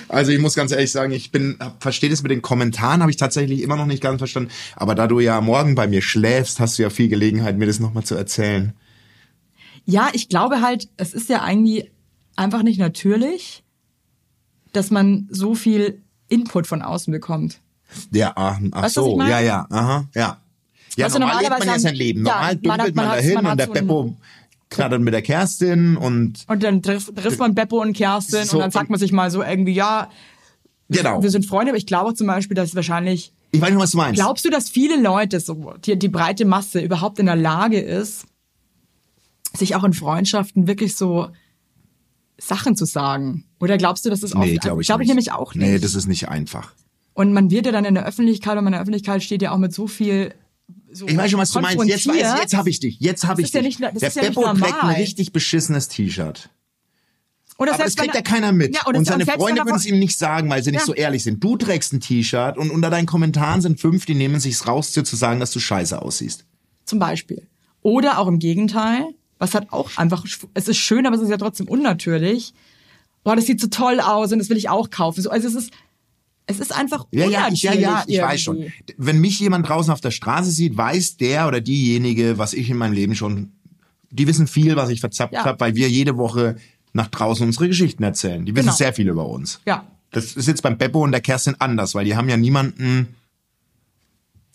Also 0.07 0.31
ich 0.31 0.39
muss 0.39 0.55
ganz 0.55 0.71
ehrlich 0.71 0.91
sagen, 0.91 1.11
ich 1.11 1.31
bin 1.31 1.57
verstehe 1.79 2.09
das 2.09 2.23
mit 2.23 2.31
den 2.31 2.41
Kommentaren, 2.41 3.01
habe 3.01 3.11
ich 3.11 3.17
tatsächlich 3.17 3.61
immer 3.61 3.75
noch 3.75 3.85
nicht 3.85 4.01
ganz 4.01 4.19
verstanden. 4.19 4.49
Aber 4.75 4.95
da 4.95 5.07
du 5.07 5.19
ja 5.19 5.41
morgen 5.41 5.75
bei 5.75 5.87
mir 5.87 6.01
schläfst, 6.01 6.59
hast 6.59 6.77
du 6.77 6.83
ja 6.83 6.89
viel 6.89 7.07
Gelegenheit, 7.07 7.57
mir 7.57 7.65
das 7.65 7.79
nochmal 7.79 8.03
zu 8.03 8.15
erzählen. 8.15 8.73
Ja, 9.85 10.09
ich 10.13 10.29
glaube 10.29 10.61
halt, 10.61 10.89
es 10.97 11.13
ist 11.13 11.29
ja 11.29 11.41
eigentlich 11.41 11.91
einfach 12.35 12.63
nicht 12.63 12.79
natürlich, 12.79 13.63
dass 14.71 14.91
man 14.91 15.27
so 15.31 15.55
viel 15.55 16.01
Input 16.27 16.67
von 16.67 16.81
außen 16.81 17.11
bekommt. 17.11 17.59
Ja, 18.11 18.33
ach, 18.35 18.59
ach 18.71 18.83
Weißt 18.83 18.95
so, 18.95 19.19
ja, 19.21 19.39
ja, 19.39 19.65
aha, 19.69 20.07
ja. 20.15 20.39
Ja, 20.95 21.07
normal 21.07 21.41
lebt 21.41 21.49
man 21.49 21.59
normalerweise 21.59 21.67
ja 21.67 21.79
sein 21.79 21.95
Leben. 21.95 22.25
ja, 22.25 22.33
Normal 22.33 22.47
man 22.47 22.61
dümpelt 22.61 22.95
man, 22.95 23.05
man 23.05 23.15
dahin 23.15 23.33
man 23.35 23.45
und 23.47 23.57
der 23.57 23.67
so 23.67 23.73
Beppo 23.73 24.17
knattert 24.69 25.01
mit 25.01 25.13
der 25.13 25.21
Kerstin 25.21 25.97
und 25.97 26.43
Und 26.47 26.63
dann 26.63 26.81
trifft, 26.81 27.15
trifft 27.15 27.39
man 27.39 27.55
Beppo 27.55 27.81
und 27.81 27.93
Kerstin 27.93 28.45
So, 28.45 28.57
und 28.57 28.61
dann 28.61 28.71
sagt 28.71 28.89
man 28.89 28.99
sich 28.99 29.11
mal 29.11 29.31
so 29.31 29.43
irgendwie, 29.43 29.73
ja, 29.73 30.09
genau. 30.89 31.21
wir 31.23 31.29
sind 31.31 31.45
Freunde, 31.45 31.71
aber 31.71 31.77
ich 31.77 31.85
glaube 31.87 32.13
zum 32.13 32.27
Beispiel, 32.27 32.55
dass 32.55 32.69
es 32.69 32.75
wahrscheinlich 32.75 33.33
Ich 33.51 33.61
weiß 33.61 33.69
nicht, 33.71 33.79
was 33.79 33.91
du 33.91 33.97
meinst. 33.97 34.19
Glaubst 34.21 34.45
du, 34.45 34.49
dass 34.49 34.69
viele 34.69 35.01
Leute, 35.01 35.39
so 35.39 35.73
die, 35.85 35.97
die 35.97 36.07
breite 36.09 36.45
Masse, 36.45 36.79
überhaupt 36.81 37.17
in 37.19 37.25
der 37.25 37.35
Lage 37.35 37.79
ist, 37.79 38.25
sich 39.55 39.75
auch 39.75 39.83
in 39.83 39.93
Freundschaften 39.93 40.67
wirklich 40.67 40.95
so 40.95 41.29
Sachen 42.37 42.75
zu 42.75 42.85
sagen? 42.85 43.45
Oder 43.59 43.77
glaubst 43.77 44.05
du, 44.05 44.09
dass 44.09 44.19
das 44.21 44.33
nee, 44.35 44.53
oft- 44.53 44.61
glaube 44.61 44.81
ich 44.81 44.87
glaub 44.87 44.99
nicht. 44.99 45.07
ich 45.07 45.09
nämlich 45.09 45.31
auch 45.31 45.55
nicht. 45.55 45.65
Nee, 45.67 45.79
das 45.79 45.95
ist 45.95 46.07
nicht 46.07 46.29
einfach. 46.29 46.73
und 47.13 47.33
man 47.33 47.49
wird 47.51 47.65
ja 47.65 47.71
dann 47.71 47.85
in 47.85 47.95
der 47.95 48.05
Öffentlichkeit 48.05 48.51
und 48.57 48.63
man 48.63 48.67
in 48.67 48.71
der 48.73 48.81
Öffentlichkeit 48.81 49.23
steht 49.23 49.41
ja 49.41 49.51
auch 49.51 49.57
mit 49.57 49.73
so 49.73 49.87
viel 49.87 50.33
so 50.91 51.07
Ich 51.07 51.15
weiß 51.17 51.31
schon, 51.31 51.39
was 51.39 51.51
du 51.51 51.59
meinst. 51.59 51.85
Jetzt 51.85 52.07
weiß 52.07 52.39
jetzt 52.41 52.55
habe 52.55 52.69
ich 52.69 52.79
dich. 52.79 52.99
Jetzt 52.99 53.25
habe 53.27 53.41
ich 53.41 53.47
ist 53.47 53.53
ja 53.53 53.61
dich. 53.61 53.79
nicht- 53.79 54.01
der 54.01 54.07
ist 54.09 54.15
ja 54.15 54.21
Beppo 54.23 54.43
trägt 54.53 54.83
ein 54.83 54.95
richtig 54.95 55.31
beschissenes 55.31 55.87
T-Shirt. 55.87 56.49
Oder 57.57 57.73
Aber 57.73 57.83
das 57.83 57.95
kriegt 57.97 58.13
ja 58.13 58.21
er- 58.21 58.23
keiner 58.23 58.51
mit. 58.53 58.73
Ja, 58.73 58.85
oder 58.87 58.99
und 58.99 59.05
seine 59.05 59.25
Freunde 59.25 59.65
würden 59.65 59.75
es 59.75 59.85
ihm 59.85 59.99
nicht 59.99 60.17
sagen, 60.17 60.49
weil 60.49 60.63
sie 60.63 60.71
nicht 60.71 60.79
Ja. 60.81 60.85
so 60.85 60.93
ehrlich 60.93 61.23
sind. 61.23 61.43
Du 61.43 61.57
trägst 61.57 61.91
ein 61.91 61.99
T-Shirt 61.99 62.57
und 62.57 62.71
unter 62.71 62.89
deinen 62.89 63.05
Kommentaren 63.05 63.61
sind 63.61 63.79
fünf, 63.81 64.05
die 64.05 64.15
nehmen 64.15 64.39
sich's 64.39 64.65
raus, 64.65 64.93
dir 64.93 65.03
zu 65.03 65.15
sagen, 65.17 65.39
dass 65.41 65.51
du 65.51 65.59
scheiße 65.59 66.01
aussiehst. 66.01 66.45
Zum 66.85 66.99
Beispiel. 66.99 67.45
Oder 67.81 68.17
auch 68.19 68.27
im 68.27 68.39
Gegenteil, 68.39 69.05
was 69.39 69.53
hat 69.55 69.71
auch 69.73 69.89
einfach, 69.97 70.25
es 70.53 70.67
ist 70.69 70.77
schön, 70.77 71.05
aber 71.05 71.17
es 71.17 71.21
ist 71.21 71.29
ja 71.29 71.37
trotzdem 71.37 71.67
unnatürlich. 71.67 72.53
Boah, 73.25 73.35
das 73.35 73.45
sieht 73.45 73.59
so 73.59 73.67
toll 73.67 73.99
aus 73.99 74.31
und 74.31 74.39
das 74.39 74.49
will 74.49 74.57
ich 74.57 74.69
auch 74.69 74.89
kaufen. 74.89 75.21
So, 75.21 75.29
also 75.29 75.47
es 75.49 75.55
ist, 75.55 75.71
es 76.49 76.59
ist 76.59 76.75
einfach 76.75 77.05
Ja, 77.11 77.27
ja, 77.27 77.47
ich, 77.51 77.61
ja, 77.61 77.73
ja, 77.73 78.03
ich 78.07 78.19
weiß 78.21 78.41
schon. 78.41 78.65
Wenn 78.97 79.19
mich 79.21 79.39
jemand 79.39 79.69
draußen 79.69 79.93
auf 79.93 80.01
der 80.01 80.11
Straße 80.11 80.49
sieht, 80.51 80.75
weiß 80.75 81.17
der 81.17 81.47
oder 81.47 81.61
diejenige, 81.61 82.37
was 82.37 82.53
ich 82.53 82.69
in 82.69 82.77
meinem 82.77 82.93
Leben 82.93 83.15
schon, 83.15 83.51
die 84.11 84.27
wissen 84.27 84.47
viel, 84.47 84.75
was 84.75 84.89
ich 84.89 84.99
verzappt 84.99 85.33
Ja. 85.33 85.45
habe, 85.45 85.59
weil 85.59 85.75
wir 85.75 85.89
jede 85.89 86.17
Woche 86.17 86.55
nach 86.93 87.07
draußen 87.07 87.45
unsere 87.45 87.67
Geschichten 87.67 88.01
erzählen. 88.03 88.45
Die 88.45 88.53
wissen 88.55 88.65
Genau. 88.65 88.75
sehr 88.77 88.93
viel 88.93 89.07
über 89.07 89.27
uns. 89.27 89.61
Ja. 89.67 89.85
Das 90.11 90.33
ist 90.33 90.47
jetzt 90.47 90.63
beim 90.63 90.77
Beppo 90.79 91.03
und 91.03 91.11
der 91.11 91.21
Kerstin 91.21 91.55
anders, 91.59 91.93
weil 91.93 92.05
die 92.05 92.15
haben 92.15 92.27
ja 92.27 92.35
niemanden, 92.37 93.15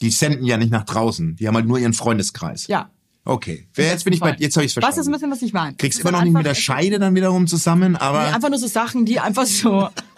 die 0.01 0.11
senden 0.11 0.45
ja 0.45 0.57
nicht 0.57 0.73
nach 0.73 0.85
draußen. 0.85 1.37
Die 1.37 1.47
haben 1.47 1.55
halt 1.55 1.67
nur 1.67 1.79
ihren 1.79 1.93
Freundeskreis. 1.93 2.67
Ja. 2.67 2.91
Okay. 3.27 3.67
Jetzt 3.77 4.05
bin 4.05 4.13
ich 4.13 4.21
bei, 4.21 4.37
jetzt 4.39 4.57
habe 4.57 4.67
ich 4.67 4.73
es 4.73 4.75
Das 4.75 4.99
ist 4.99 5.07
ein 5.07 5.13
verstanden. 5.13 5.13
bisschen, 5.13 5.31
was 5.31 5.43
ich 5.43 5.53
meine. 5.55 5.77
Kriegst 5.77 6.01
immer 6.01 6.11
noch 6.11 6.25
nicht 6.25 6.35
mit 6.35 6.45
der 6.45 6.55
Scheide 6.55 6.99
dann 6.99 7.15
wiederum 7.15 7.47
zusammen, 7.47 7.97
aber 7.97 8.27
Nee, 8.27 8.35
einfach 8.35 8.51
nur 8.51 8.59
so 8.59 8.67
Sachen, 8.67 9.07
die 9.07 9.19
einfach 9.21 9.47
so 9.47 9.89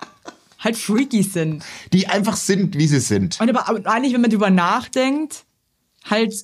halt 0.66 0.76
freaky 0.76 1.22
sind. 1.22 1.64
die 1.92 2.06
einfach 2.08 2.36
sind, 2.36 2.76
wie 2.76 2.86
sie 2.86 3.00
sind. 3.00 3.40
Und 3.40 3.48
aber, 3.48 3.68
aber 3.68 3.90
eigentlich, 3.90 4.12
wenn 4.12 4.20
man 4.20 4.30
drüber 4.30 4.50
nachdenkt, 4.50 5.44
halt 6.04 6.34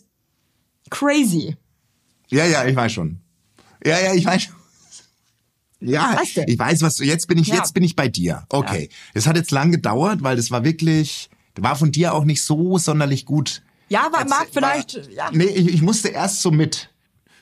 crazy. 0.91 1.57
Ja, 2.29 2.47
ja, 2.47 2.65
ich 2.67 2.75
weiß 2.77 2.93
schon. 2.93 3.21
Ja, 3.85 3.99
ja, 4.01 4.15
ich 4.15 4.25
weiß 4.25 4.43
schon. 4.45 4.55
Ja, 5.81 6.17
ich 6.47 6.59
weiß, 6.59 6.83
was 6.83 6.95
du, 6.97 7.05
jetzt 7.05 7.27
bin 7.27 7.39
ich, 7.39 7.49
Ja. 7.49 7.57
jetzt 7.57 7.75
bin 7.75 7.83
ich 7.83 7.97
bei 7.97 8.07
dir. 8.09 8.45
Okay. 8.51 8.89
Das 9.15 9.27
hat 9.27 9.37
jetzt 9.37 9.51
lang 9.51 9.73
gedauert, 9.73 10.23
weil 10.23 10.37
das 10.37 10.53
war 10.53 10.65
wirklich, 10.65 11.29
war 11.57 11.75
von 11.75 11.91
dir 11.91 12.15
auch 12.15 12.25
nicht 12.25 12.43
so 12.45 12.79
sonderlich 12.79 13.27
gut. 13.27 13.63
Ja, 13.89 14.09
war, 14.13 14.25
mag 14.29 14.47
vielleicht, 14.53 14.95
war, 14.97 15.11
ja. 15.11 15.31
Nee, 15.33 15.45
ich, 15.45 15.69
ich 15.75 15.83
musste 15.83 16.09
erst 16.09 16.41
so 16.41 16.51
mit. 16.53 16.89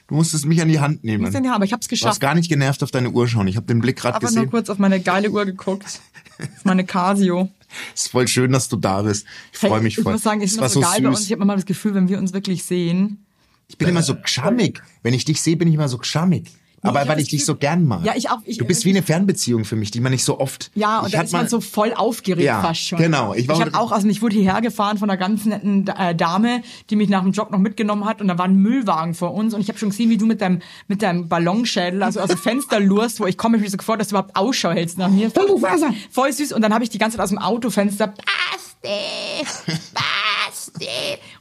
Du 0.09 0.14
musstest 0.16 0.47
mich 0.47 0.61
an 0.62 0.69
die 0.69 0.81
Hand 0.81 1.05
nehmen. 1.05 1.31
Den 1.31 1.47
haben, 1.47 1.55
aber 1.55 1.64
ich 1.66 1.73
hab's 1.75 1.87
Du 1.87 1.93
hast 1.93 2.01
geschafft. 2.01 2.21
gar 2.21 2.35
nicht 2.35 2.49
genervt 2.49 2.83
auf 2.83 2.90
deine 2.90 3.11
Uhr 3.11 3.29
schauen. 3.29 3.47
Ich 3.47 3.57
habe 3.57 3.66
den 3.66 3.81
Blick 3.81 3.97
gerade 3.99 4.16
Einfach 4.16 4.31
nur 4.31 4.38
gesehen. 4.40 4.51
kurz 4.51 4.71
auf 4.71 4.79
meine 4.79 5.01
geile 5.01 5.31
Uhr 5.31 5.45
geguckt. 5.45 6.01
Auf 6.42 6.48
meine 6.64 6.85
Casio. 6.85 7.48
Es 7.94 8.03
ist 8.07 8.11
voll 8.11 8.26
schön, 8.26 8.53
dass 8.53 8.68
du 8.68 8.76
da 8.76 9.03
bist. 9.03 9.26
Ich 9.53 9.59
freue 9.59 9.74
Hey, 9.74 9.83
mich 9.83 9.98
ich 9.98 10.03
voll. 10.03 10.12
muss 10.12 10.22
sagen, 10.22 10.40
es 10.42 10.53
ist 10.53 10.59
war 10.59 10.64
immer 10.66 10.68
so 10.74 10.81
so 10.83 10.87
geil 10.88 11.03
bei 11.03 11.09
uns. 11.09 11.24
Ich 11.24 11.33
habe 11.33 11.42
immer 11.42 11.55
das 11.57 11.66
Gefühl, 11.66 11.94
wenn 11.94 12.09
wir 12.09 12.18
uns 12.18 12.33
wirklich 12.33 12.64
sehen. 12.64 13.24
Ich 13.68 13.79
bin 13.79 13.88
immer 13.88 14.03
so 14.03 14.16
gschammig. 14.16 14.83
Wenn 15.05 15.14
ich 15.14 15.24
dich 15.24 15.40
sehe, 15.40 15.57
bin 15.57 15.68
ich 15.68 15.74
immer 15.74 15.88
so 15.88 15.98
gschammig. 15.98 16.50
Aber 16.83 17.03
ich 17.03 17.09
weil 17.09 17.21
ich 17.21 17.29
dich 17.29 17.45
so 17.45 17.55
gern 17.57 17.85
mag. 17.85 18.05
Ja, 18.05 18.14
ich 18.16 18.31
auch. 18.31 18.38
Ich- 18.45 18.57
du 18.59 18.64
bist 18.64 18.85
wie 18.87 18.90
eine 18.90 19.03
Fernbeziehung 19.03 19.64
für 19.66 19.77
mich, 19.77 19.90
die 19.90 20.01
man 20.01 20.12
nicht 20.12 20.25
so 20.25 20.40
oft. 20.40 20.71
Ja, 20.75 21.01
und 21.01 21.07
ich 21.09 21.12
da 21.12 21.21
ist 21.23 21.33
man 21.33 21.47
so 21.49 21.61
voll 21.61 21.93
aufgeregt 21.93 22.45
Ja, 22.47 22.62
fast 22.62 22.81
schon. 22.88 22.99
genau. 22.99 23.35
Ich 23.35 23.40
Ich, 23.43 23.49
war- 23.49 23.57
ich 23.57 23.61
habe 23.62 23.75
auch, 23.79 23.93
also 23.93 24.09
ich 24.09 24.23
wurde 24.23 24.37
hierher 24.37 24.61
gefahren 24.62 24.97
von 24.99 25.11
einer 25.11 25.19
ganz 25.19 25.45
netten 25.45 25.87
äh, 25.88 26.14
Dame, 26.14 26.62
die 26.88 26.97
mich 26.97 27.09
nach 27.11 27.23
dem 27.23 27.33
Jog 27.33 27.51
noch 27.51 27.59
mitgenommen 27.59 28.05
hat 28.07 28.21
und 28.23 28.29
da 28.29 28.38
war 28.38 28.47
ein 28.47 28.57
Müllwagen 28.57 29.14
vor 29.14 29.35
uns 29.35 29.53
und 29.55 29.61
ich 29.61 29.69
habe 29.69 29.79
schon 29.79 29.90
gesehen, 29.90 30.09
wie 30.11 30.16
du 30.16 30.25
mit 30.27 30.40
deinem 30.40 30.61
mit 30.88 31.03
deinem 31.03 31.29
Ballonschädel 31.29 32.03
also 32.03 32.21
aus 32.21 32.29
dem 32.29 32.38
Fenster 32.38 32.81
lurst, 32.81 33.21
wo 33.21 33.27
ich 33.27 33.37
komme 33.37 33.59
mich 33.59 33.71
so 33.71 33.77
vor, 33.83 33.97
dass 33.99 34.09
du 34.09 34.12
überhaupt 34.16 34.35
Ausschau 34.37 34.71
hältst 34.71 34.97
nach 34.99 35.11
mir. 35.11 35.31
Voll, 35.31 35.49
voll 36.11 36.33
süß 36.33 36.53
und 36.53 36.62
dann 36.62 36.73
habe 36.73 36.85
ich 36.85 36.90
die 36.90 36.99
ganze 36.99 37.16
Zeit 37.19 37.25
aus 37.25 37.31
dem 37.31 37.38
Autofenster 37.38 38.09
Basti, 38.09 39.45
Basti. 39.62 39.81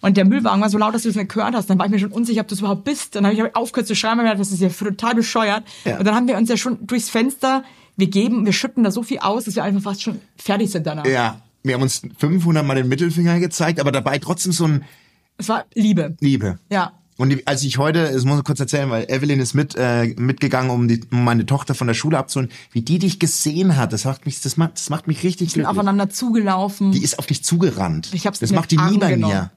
Und 0.02 0.18
der 0.18 0.26
Müllwagen 0.26 0.62
war 0.62 0.70
so 0.70 0.78
laut, 0.78 0.94
dass 0.94 1.04
du 1.04 1.10
es 1.10 1.16
nicht 1.16 1.34
gehört 1.34 1.56
hast. 1.56 1.70
Dann 1.70 1.78
war 1.80 1.86
ich 1.86 1.92
mir 1.92 2.00
schon 2.00 2.12
unsicher, 2.12 2.42
ob 2.42 2.48
du 2.48 2.56
es 2.56 2.60
überhaupt 2.60 2.84
bist. 2.84 3.16
Dann 3.16 3.26
habe 3.26 3.36
ich 3.36 3.56
aufgehört 3.56 3.88
zu 3.88 3.96
schreiben, 3.96 4.20
weil 4.20 4.26
gedacht, 4.26 4.40
das 4.40 4.52
ist 4.52 4.62
ja 4.62 4.70
total 4.70 5.16
bescheuert. 5.16 5.64
Ja. 5.86 5.98
Und 5.98 6.06
dann 6.06 6.16
haben 6.16 6.28
wir 6.28 6.38
uns 6.38 6.50
ja 6.50 6.58
schon 6.58 6.86
durchs 6.86 7.10
Fenster, 7.10 7.64
wir 7.98 8.08
geben, 8.08 8.46
wir 8.46 8.54
schütten 8.54 8.84
da 8.84 8.92
so 8.92 9.04
viel 9.04 9.20
aus, 9.20 9.44
dass 9.44 9.56
wir 9.56 9.64
einfach 9.64 9.82
fast 9.82 10.02
schon 10.02 10.22
fertig 10.38 10.72
sind 10.72 10.88
danach. 10.88 11.06
Ja, 11.06 11.42
wir 11.64 11.74
haben 11.74 11.82
uns 11.82 12.02
500 12.18 12.66
Mal 12.66 12.76
den 12.76 12.88
Mittelfinger 12.88 13.40
gezeigt, 13.40 13.80
aber 13.80 13.92
dabei 13.92 14.20
trotzdem 14.20 14.54
so 14.54 14.66
ein 14.66 14.86
Es 15.38 15.50
war 15.50 15.66
Liebe. 15.74 16.16
Liebe. 16.22 16.60
Ja. 16.72 16.94
Und 17.20 17.46
als 17.48 17.64
ich 17.64 17.78
heute, 17.78 18.12
das 18.14 18.24
muss 18.24 18.38
ich 18.40 18.46
kurz 18.46 18.62
erzählen, 18.62 18.90
weil 18.90 19.04
Evelyn 19.12 19.42
ist 19.42 19.54
mit 19.54 19.76
äh, 19.78 20.06
mitgegangen, 20.18 20.72
um, 20.72 20.88
die, 20.88 21.02
um 21.12 21.26
meine 21.26 21.46
Tochter 21.46 21.76
von 21.76 21.86
der 21.86 21.94
Schule 21.94 22.18
abzuholen, 22.18 22.50
wie 22.72 22.82
die 22.82 22.98
dich 22.98 23.20
gesehen 23.20 23.76
hat, 23.76 23.92
das 23.92 24.06
macht 24.06 24.26
mich, 24.26 24.40
das 24.40 24.56
macht, 24.56 24.76
das 24.76 24.90
macht 24.90 25.06
mich 25.08 25.18
richtig 25.24 25.50
Sind 25.52 25.64
glücklich. 25.64 25.68
aufeinander 25.68 26.10
zugelaufen. 26.10 26.94
Die 26.94 27.04
ist 27.04 27.20
auf 27.20 27.26
dich 27.26 27.44
zugerannt. 27.44 28.10
Ich 28.14 28.26
hab's 28.26 28.40
das 28.40 28.54
macht 28.54 28.72
die 28.72 28.78
nie 28.78 28.98
bei 28.98 29.10
genommen. 29.12 29.34
mir. 29.34 29.52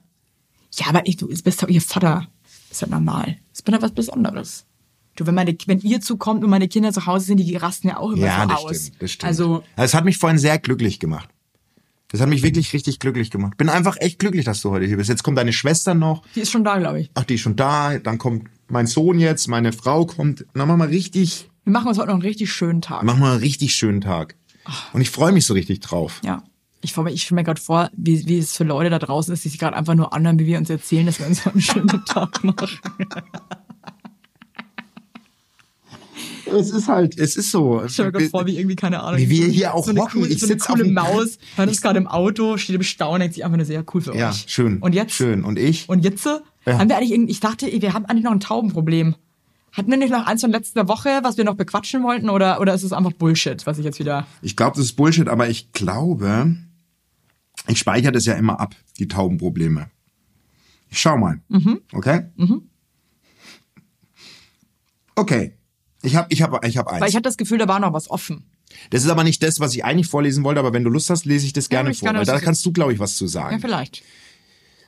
ja, 0.75 0.87
aber 0.89 1.07
ich, 1.07 1.15
du 1.15 1.27
bist 1.29 1.63
doch 1.63 1.69
ihr 1.69 1.81
Vater. 1.81 2.27
Ist 2.69 2.81
ja 2.81 2.87
normal. 2.87 3.37
Das 3.51 3.59
ist 3.59 3.67
ja 3.69 3.81
was 3.81 3.91
Besonderes. 3.93 4.65
Du, 5.15 5.25
wenn 5.25 5.35
meine, 5.35 5.55
wenn 5.67 5.79
ihr 5.79 6.01
zukommt 6.01 6.43
und 6.43 6.49
meine 6.49 6.67
Kinder 6.67 6.91
zu 6.91 7.05
Hause 7.05 7.27
sind, 7.27 7.37
die 7.37 7.55
rasten 7.55 7.87
ja 7.87 7.97
auch 7.97 8.11
immer 8.11 8.25
Ja, 8.25 8.41
so 8.41 8.47
das 8.49 8.57
aus. 8.57 8.75
stimmt, 8.77 9.01
das 9.01 9.11
stimmt. 9.11 9.27
Also, 9.29 9.63
es 9.77 9.93
hat 9.93 10.03
mich 10.03 10.17
vorhin 10.17 10.37
sehr 10.39 10.59
glücklich 10.59 10.99
gemacht. 10.99 11.29
Das 12.13 12.21
hat 12.21 12.29
mich 12.29 12.43
wirklich 12.43 12.71
richtig 12.73 12.99
glücklich 12.99 13.31
gemacht. 13.31 13.57
Bin 13.57 13.67
einfach 13.69 13.97
echt 13.99 14.19
glücklich, 14.19 14.45
dass 14.45 14.61
du 14.61 14.69
heute 14.69 14.85
hier 14.85 14.97
bist. 14.97 15.09
Jetzt 15.09 15.23
kommt 15.23 15.37
deine 15.37 15.51
Schwester 15.51 15.93
noch. 15.95 16.21
Die 16.35 16.41
ist 16.41 16.51
schon 16.51 16.63
da, 16.63 16.77
glaube 16.77 17.01
ich. 17.01 17.11
Ach, 17.15 17.23
die 17.23 17.33
ist 17.35 17.41
schon 17.41 17.55
da. 17.55 17.97
Dann 17.99 18.17
kommt 18.19 18.47
mein 18.69 18.85
Sohn 18.87 19.17
jetzt, 19.19 19.47
meine 19.47 19.73
Frau 19.73 20.05
kommt. 20.05 20.45
Dann 20.53 20.67
machen 20.67 20.79
wir 20.79 20.89
richtig, 20.89 21.49
Wir 21.65 21.73
machen 21.73 21.87
uns 21.87 21.97
heute 21.97 22.07
noch 22.09 22.13
einen 22.13 22.21
richtig 22.21 22.53
schönen 22.53 22.81
Tag. 22.81 23.03
machen 23.03 23.19
wir 23.19 23.31
einen 23.31 23.39
richtig 23.39 23.73
schönen 23.75 23.99
Tag. 24.01 24.35
Und 24.93 25.01
ich 25.01 25.09
freue 25.09 25.31
mich 25.33 25.45
so 25.45 25.53
richtig 25.55 25.79
drauf. 25.81 26.21
Ja. 26.23 26.43
Ich, 26.81 26.93
freu 26.93 27.03
mich- 27.03 27.15
ich 27.15 27.23
stelle 27.23 27.39
mir 27.41 27.45
gerade 27.45 27.59
vor, 27.61 27.89
wie, 27.97 28.27
wie 28.27 28.37
es 28.37 28.55
für 28.57 28.63
Leute 28.65 28.89
da 28.89 28.99
draußen 28.99 29.33
ist, 29.33 29.43
die 29.45 29.49
sich 29.49 29.57
gerade 29.59 29.75
einfach 29.75 29.95
nur 29.95 30.13
anhören, 30.13 30.37
wie 30.37 30.45
wir 30.45 30.57
uns 30.59 30.69
erzählen, 30.69 31.05
dass 31.05 31.17
wir 31.19 31.25
uns 31.27 31.47
einen 31.47 31.61
schönen 31.61 31.87
Tag 32.05 32.43
machen. 32.43 32.69
Es 36.59 36.69
ist 36.71 36.87
halt, 36.87 37.17
es 37.17 37.35
ist 37.35 37.51
so. 37.51 37.83
Ich 37.83 37.93
stelle 37.93 38.07
mir 38.09 38.11
gerade 38.13 38.29
vor, 38.29 38.45
wie 38.45 38.57
irgendwie, 38.57 38.75
keine 38.75 39.01
Ahnung. 39.01 39.19
Wie 39.19 39.29
wir 39.29 39.47
hier 39.47 39.73
auch 39.73 39.85
so 39.85 39.91
hocken. 39.95 40.21
Coole, 40.21 40.27
Ich 40.29 40.39
so 40.39 40.45
eine 40.45 40.53
sitz 40.53 40.63
auf 40.63 40.75
coole 40.75 40.83
dem- 40.83 40.93
Maus, 40.93 41.37
hört 41.55 41.67
uns 41.69 41.81
gerade 41.81 41.97
im 41.99 42.07
Auto, 42.07 42.57
steht 42.57 42.75
im 42.75 42.83
Stau 42.83 43.13
und 43.13 43.19
denkt 43.19 43.35
sich 43.35 43.43
einfach 43.45 43.57
nur 43.57 43.65
sehr 43.65 43.83
cool 43.93 44.01
für 44.01 44.15
Ja, 44.15 44.29
euch. 44.29 44.45
schön. 44.47 44.79
Und 44.79 44.93
jetzt? 44.95 45.13
Schön. 45.13 45.43
Und 45.43 45.57
ich? 45.59 45.87
Und 45.89 46.03
jetzt? 46.03 46.25
Ja. 46.25 46.77
Haben 46.79 46.89
wir 46.89 46.97
eigentlich 46.97 47.11
irgendwie, 47.11 47.31
ich 47.31 47.39
dachte, 47.39 47.65
wir 47.71 47.93
haben 47.93 48.05
eigentlich 48.05 48.23
noch 48.23 48.31
ein 48.31 48.39
Taubenproblem. 48.39 49.15
Hatten 49.71 49.89
wir 49.89 49.97
nicht 49.97 50.11
noch 50.11 50.27
eins 50.27 50.41
von 50.41 50.51
letzter 50.51 50.87
Woche, 50.87 51.19
was 51.23 51.35
wir 51.37 51.43
noch 51.43 51.55
bequatschen 51.55 52.03
wollten, 52.03 52.29
oder, 52.29 52.61
oder 52.61 52.73
ist 52.75 52.83
es 52.83 52.93
einfach 52.93 53.11
Bullshit, 53.13 53.65
was 53.65 53.79
ich 53.79 53.85
jetzt 53.85 53.99
wieder. 53.99 54.27
Ich 54.43 54.55
glaube, 54.55 54.75
das 54.77 54.85
ist 54.85 54.93
Bullshit, 54.93 55.27
aber 55.27 55.49
ich 55.49 55.71
glaube, 55.71 56.55
ich 57.67 57.79
speichere 57.79 58.11
das 58.11 58.25
ja 58.25 58.35
immer 58.35 58.59
ab, 58.59 58.75
die 58.99 59.07
Taubenprobleme. 59.07 59.87
Ich 60.89 60.99
schau 60.99 61.17
mal. 61.17 61.41
Okay? 61.91 62.21
Okay. 65.15 65.53
Ich 66.03 66.15
habe 66.15 66.27
ich 66.29 66.41
hab, 66.41 66.65
ich 66.65 66.77
hab 66.77 66.87
eins. 66.87 67.01
Weil 67.01 67.09
ich 67.09 67.15
hatte 67.15 67.23
das 67.23 67.37
Gefühl, 67.37 67.57
da 67.57 67.67
war 67.67 67.79
noch 67.79 67.93
was 67.93 68.09
offen. 68.09 68.43
das 68.91 69.03
ist 69.03 69.09
aber 69.09 69.23
nicht 69.23 69.41
das, 69.41 69.59
was 69.59 69.73
ich 69.73 69.83
eigentlich 69.85 70.07
vorlesen 70.07 70.43
wollte, 70.43 70.59
aber 70.59 70.73
wenn 70.73 70.83
du 70.83 70.89
Lust 70.89 71.09
hast, 71.09 71.25
lese 71.25 71.45
ich 71.45 71.53
das 71.53 71.69
gerne 71.69 71.91
ich 71.91 71.99
vor. 71.99 72.07
gerne, 72.07 72.19
Weil 72.19 72.25
da 72.25 72.39
kannst 72.39 72.65
du, 72.65 72.71
glaube 72.71 72.93
ich, 72.93 72.99
was 72.99 73.15
zu 73.15 73.25
Ja, 73.25 73.29
sagen. 73.31 73.59
vielleicht. 73.59 74.03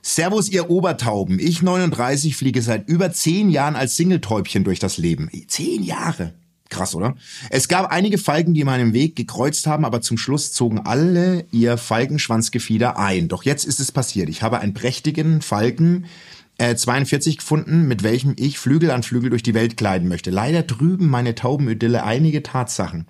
Servus, 0.01 0.49
ihr 0.49 0.69
Obertauben. 0.69 1.39
Ich, 1.39 1.63
39, 1.63 2.35
fliege 2.35 2.61
seit 2.61 2.87
über 2.87 3.11
zehn 3.11 3.49
Jahren 3.49 3.75
als 3.75 3.95
Singeltäubchen 3.97 4.63
durch 4.63 4.77
das 4.79 4.97
Leben. 4.97 5.31
Zehn 5.47 5.81
Jahre. 5.83 6.35
Krass, 6.69 6.93
oder? 6.95 7.15
Es 7.49 7.67
gab 7.67 7.91
einige 7.91 8.17
Falken, 8.17 8.53
die 8.53 8.63
meinen 8.63 8.93
Weg 8.93 9.15
gekreuzt 9.15 9.65
haben, 9.67 9.85
aber 9.85 10.01
zum 10.01 10.17
Schluss 10.17 10.51
zogen 10.51 10.79
alle 10.79 11.45
ihr 11.51 11.77
Falkenschwanzgefieder 11.77 12.97
ein. 12.99 13.27
Doch 13.29 13.43
jetzt 13.43 13.65
ist 13.65 13.79
es 13.79 13.91
passiert. 13.91 14.29
Ich 14.29 14.41
habe 14.43 14.59
einen 14.59 14.73
prächtigen 14.73 15.41
Falken 15.41 16.05
äh, 16.57 16.75
42 16.75 17.37
gefunden, 17.37 17.87
mit 17.87 18.03
welchem 18.03 18.35
ich 18.37 18.59
Flügel 18.59 18.91
an 18.91 19.03
Flügel 19.03 19.29
durch 19.29 19.43
die 19.43 19.53
Welt 19.53 19.77
kleiden 19.77 20.07
möchte. 20.07 20.31
Leider 20.31 20.65
trüben 20.65 21.09
meine 21.09 21.35
Taubenidylle 21.35 22.03
einige 22.03 22.43
Tatsachen. 22.43 23.07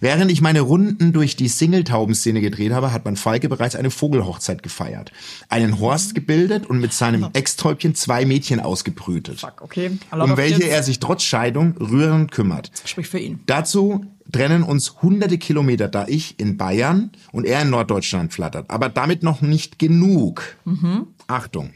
Während 0.00 0.30
ich 0.30 0.40
meine 0.40 0.60
Runden 0.60 1.12
durch 1.12 1.34
die 1.36 1.48
Single-Taubenszene 1.48 2.40
gedreht 2.40 2.72
habe, 2.72 2.92
hat 2.92 3.04
mein 3.04 3.16
Falke 3.16 3.48
bereits 3.48 3.74
eine 3.74 3.90
Vogelhochzeit 3.90 4.62
gefeiert. 4.62 5.12
Einen 5.48 5.80
Horst 5.80 6.14
gebildet 6.14 6.66
und 6.66 6.80
mit 6.80 6.92
seinem 6.92 7.28
Ex-Täubchen 7.32 7.94
zwei 7.94 8.24
Mädchen 8.24 8.60
ausgebrütet. 8.60 9.40
Fuck, 9.40 9.62
okay. 9.62 9.98
Um 10.10 10.36
welche 10.36 10.64
er 10.64 10.82
sich 10.82 11.00
trotz 11.00 11.22
Scheidung 11.22 11.76
rührend 11.78 12.30
kümmert. 12.30 12.70
Sprich 12.84 13.08
für 13.08 13.18
ihn. 13.18 13.40
Dazu 13.46 14.04
trennen 14.30 14.62
uns 14.62 15.02
hunderte 15.02 15.38
Kilometer, 15.38 15.88
da 15.88 16.06
ich 16.06 16.38
in 16.38 16.56
Bayern 16.56 17.10
und 17.32 17.44
er 17.44 17.62
in 17.62 17.70
Norddeutschland 17.70 18.32
flattert. 18.32 18.70
Aber 18.70 18.88
damit 18.88 19.22
noch 19.22 19.40
nicht 19.40 19.78
genug. 19.78 20.56
Achtung. 21.26 21.70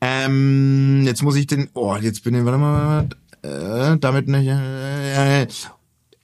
Ähm, 0.00 1.02
jetzt 1.04 1.22
muss 1.22 1.36
ich 1.36 1.46
den, 1.46 1.68
oh, 1.74 1.96
jetzt 1.96 2.22
bin 2.24 2.34
ich, 2.34 2.44
warte 2.44 2.58
mal, 2.58 3.08
äh, 3.42 3.96
damit 3.98 4.28
nicht, 4.28 4.46
äh, 4.48 5.46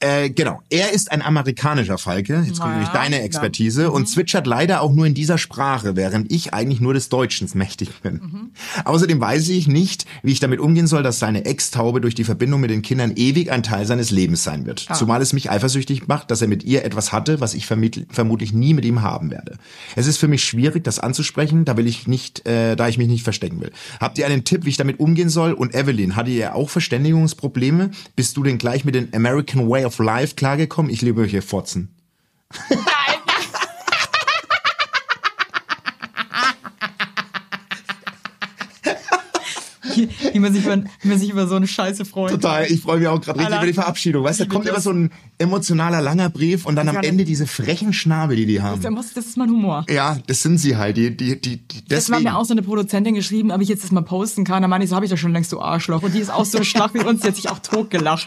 äh, 0.05 0.31
genau. 0.31 0.61
Er 0.69 0.93
ist 0.93 1.11
ein 1.11 1.23
amerikanischer 1.23 1.97
Falke. 1.97 2.45
Jetzt 2.47 2.61
kommt 2.61 2.73
Naja, 2.73 2.73
nämlich 2.73 2.89
deine 2.91 3.19
ja. 3.19 3.23
Expertise 3.23 3.91
und 3.91 4.07
zwitschert 4.07 4.47
leider 4.47 4.83
auch 4.83 4.93
nur 4.93 5.07
in 5.07 5.15
dieser 5.15 5.39
Sprache, 5.39 5.97
während 5.97 6.31
ich 6.31 6.53
eigentlich 6.53 6.81
nur 6.81 6.93
des 6.93 7.09
Deutschens 7.09 7.55
mächtig 7.55 8.03
bin. 8.03 8.51
Außerdem 8.85 9.21
weiß 9.21 9.49
ich 9.49 9.67
nicht, 9.67 10.05
wie 10.23 10.33
ich 10.33 10.41
damit 10.41 10.61
umgehen 10.61 10.87
soll, 10.87 11.03
dass 11.03 11.19
seine 11.19 11.47
Ex-Taube 11.47 12.01
durch 12.03 12.15
die 12.15 12.25
Verbindung 12.25 12.61
mit 12.61 12.71
den 12.71 12.83
Kindern 12.83 13.13
ewig 13.17 13.51
ein 13.51 13.63
Teil 13.63 13.87
seines 13.87 14.11
Lebens 14.11 14.45
sein 14.45 14.67
wird. 14.67 14.87
Zumal 14.93 15.23
es 15.23 15.33
mich 15.33 15.51
eifersüchtig 15.51 16.07
macht, 16.07 16.31
dass 16.31 16.43
er 16.43 16.49
mit 16.49 16.65
ihr 16.65 16.85
etwas 16.85 17.13
hatte, 17.13 17.41
was 17.41 17.55
ich 17.55 17.67
vermutlich 17.67 18.53
nie 18.53 18.75
mit 18.75 18.85
ihm 18.85 19.01
haben 19.01 19.31
werde. 19.31 19.57
Es 19.97 20.07
ist 20.07 20.19
für 20.19 20.29
mich 20.29 20.45
schwierig, 20.45 20.85
das 20.85 20.99
anzusprechen, 20.99 21.65
da 21.65 21.77
will 21.77 21.87
ich 21.87 22.07
nicht, 22.07 22.47
äh, 22.47 22.77
da 22.77 22.89
ich 22.89 22.99
mich 22.99 23.09
nicht 23.09 23.25
verstecken 23.25 23.61
will. 23.61 23.73
Habt 24.01 24.19
ihr 24.19 24.27
einen 24.27 24.45
Tipp, 24.45 24.65
wie 24.67 24.71
ich 24.71 24.77
damit 24.77 25.01
umgehen 25.01 25.31
soll? 25.31 25.53
Und 25.53 25.75
Evelyn, 25.75 26.17
hatte 26.17 26.31
ihr 26.31 26.55
auch 26.55 26.69
Verständigungsprobleme? 26.69 27.91
Bist 28.17 28.37
du 28.37 28.43
denn 28.43 28.59
gleich 28.59 28.85
mit 28.85 28.95
den 28.95 29.15
American 29.15 29.69
Way 29.69 29.87
of 29.87 29.94
Life 29.99 30.35
klargekommen? 30.35 30.91
Ich 30.91 31.03
liebe 31.03 31.25
hier 31.25 31.43
Fotzen. 31.43 31.91
Wie 40.33 40.41
man 40.41 40.53
sich 40.53 40.65
über, 40.65 40.83
wie 41.03 41.09
man 41.09 41.19
sich 41.19 41.31
über 41.31 41.47
so 41.47 41.55
eine 41.55 41.67
Scheiße 41.67 42.05
freut. 42.05 42.31
Total, 42.31 42.67
ich 42.67 42.81
freue 42.81 42.99
mich 42.99 43.09
auch 43.09 43.21
gerade 43.21 43.39
richtig 43.39 43.57
über 43.57 43.67
die 43.67 43.73
Verabschiedung. 43.73 44.25
Weißt 44.25 44.41
du, 44.41 44.45
da 44.45 44.51
kommt 44.53 44.67
immer 44.67 44.81
so 44.81 44.91
ein 44.91 45.11
emotionaler 45.39 46.01
langer 46.01 46.31
Brief 46.31 46.67
und 46.67 46.75
dann 46.77 46.89
am 46.89 46.97
Ende 46.97 47.25
diese 47.25 47.47
frechen 47.47 47.93
Schnabel, 47.93 48.37
die 48.37 48.47
die 48.47 48.61
haben. 48.61 48.83
Das 48.83 49.27
ist 49.27 49.37
mein 49.37 49.51
Humor. 49.51 49.87
Ja, 49.89 50.19
das 50.27 50.43
sind 50.43 50.59
sie 50.59 50.77
halt. 50.77 50.97
Die, 50.97 51.17
die, 51.17 51.41
die, 51.41 51.61
Das 51.89 52.11
war 52.11 52.21
mir 52.21 52.37
auch 52.37 52.45
so 52.45 52.55
eine 52.55 52.63
Produzentin 52.63 53.15
geschrieben, 53.15 53.53
ob 53.53 53.61
ich 53.61 53.69
jetzt 53.69 53.85
das 53.85 53.93
mal 53.93 54.03
posten 54.03 54.45
kann. 54.45 54.63
Da 54.63 54.69
meine 54.69 54.85
ich, 54.85 54.91
so 54.91 54.97
habe 54.97 55.05
ich 55.05 55.11
doch 55.11 55.19
schon 55.19 55.33
längst, 55.33 55.53
du 55.53 55.61
Arschloch. 55.61 56.03
Und 56.03 56.15
die 56.15 56.21
ist 56.21 56.33
auch 56.33 56.45
so 56.45 56.65
schlag 56.65 56.95
wie 56.95 57.01
uns, 57.01 57.21
die 57.21 57.29
hat 57.29 57.37
sich 57.37 57.51
auch 57.51 57.61
totgelacht. 57.61 58.27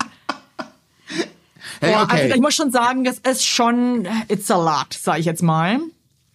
Hey, 1.81 1.95
okay. 1.95 2.21
Also 2.23 2.35
ich 2.35 2.41
muss 2.41 2.55
schon 2.55 2.71
sagen, 2.71 3.03
das 3.03 3.19
ist 3.19 3.45
schon, 3.45 4.07
it's 4.27 4.49
a 4.51 4.57
lot, 4.57 4.93
sag 4.93 5.19
ich 5.19 5.25
jetzt 5.25 5.43
mal. 5.43 5.79